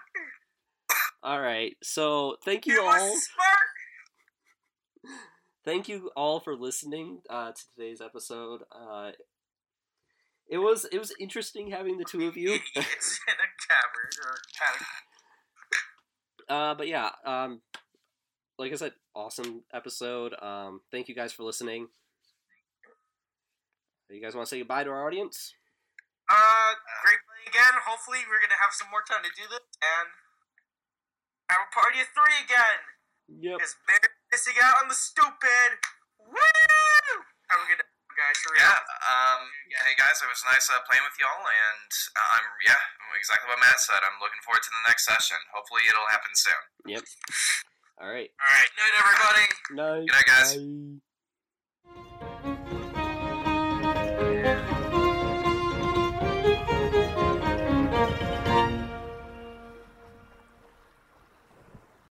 [1.23, 3.16] All right, so thank You you all.
[5.65, 8.62] Thank you all for listening uh, to today's episode.
[8.73, 9.11] Uh,
[10.48, 12.54] it was it was interesting having the two of you.
[12.74, 14.34] it's in a cavern or
[14.74, 14.86] of
[16.48, 17.60] Uh, but yeah, um,
[18.58, 20.34] like I said, awesome episode.
[20.40, 21.88] Um, thank you guys for listening.
[24.08, 25.52] You guys want to say goodbye to our audience?
[26.32, 26.72] Uh,
[27.04, 27.76] great play again.
[27.84, 30.08] Hopefully, we're gonna have some more time to do this and
[31.52, 32.80] have a party of three again.
[33.28, 33.60] Yep.
[33.60, 33.76] Because
[34.32, 35.84] missing out on the stupid.
[36.20, 37.12] Woo!
[37.52, 37.84] Have a good
[38.19, 38.36] guys.
[38.43, 38.51] For.
[38.59, 38.74] Yeah.
[39.07, 39.47] Um.
[39.86, 42.82] Hey guys, it was nice uh, playing with y'all, and uh, I'm yeah,
[43.15, 44.03] exactly what Matt said.
[44.03, 45.39] I'm looking forward to the next session.
[45.55, 46.62] Hopefully, it'll happen soon.
[46.99, 47.07] Yep.
[48.03, 48.31] All right.
[48.31, 48.70] All right.
[48.74, 49.47] Night, everybody.
[49.74, 50.07] Night.
[50.11, 50.51] Good night, guys.
[50.59, 51.07] Bye.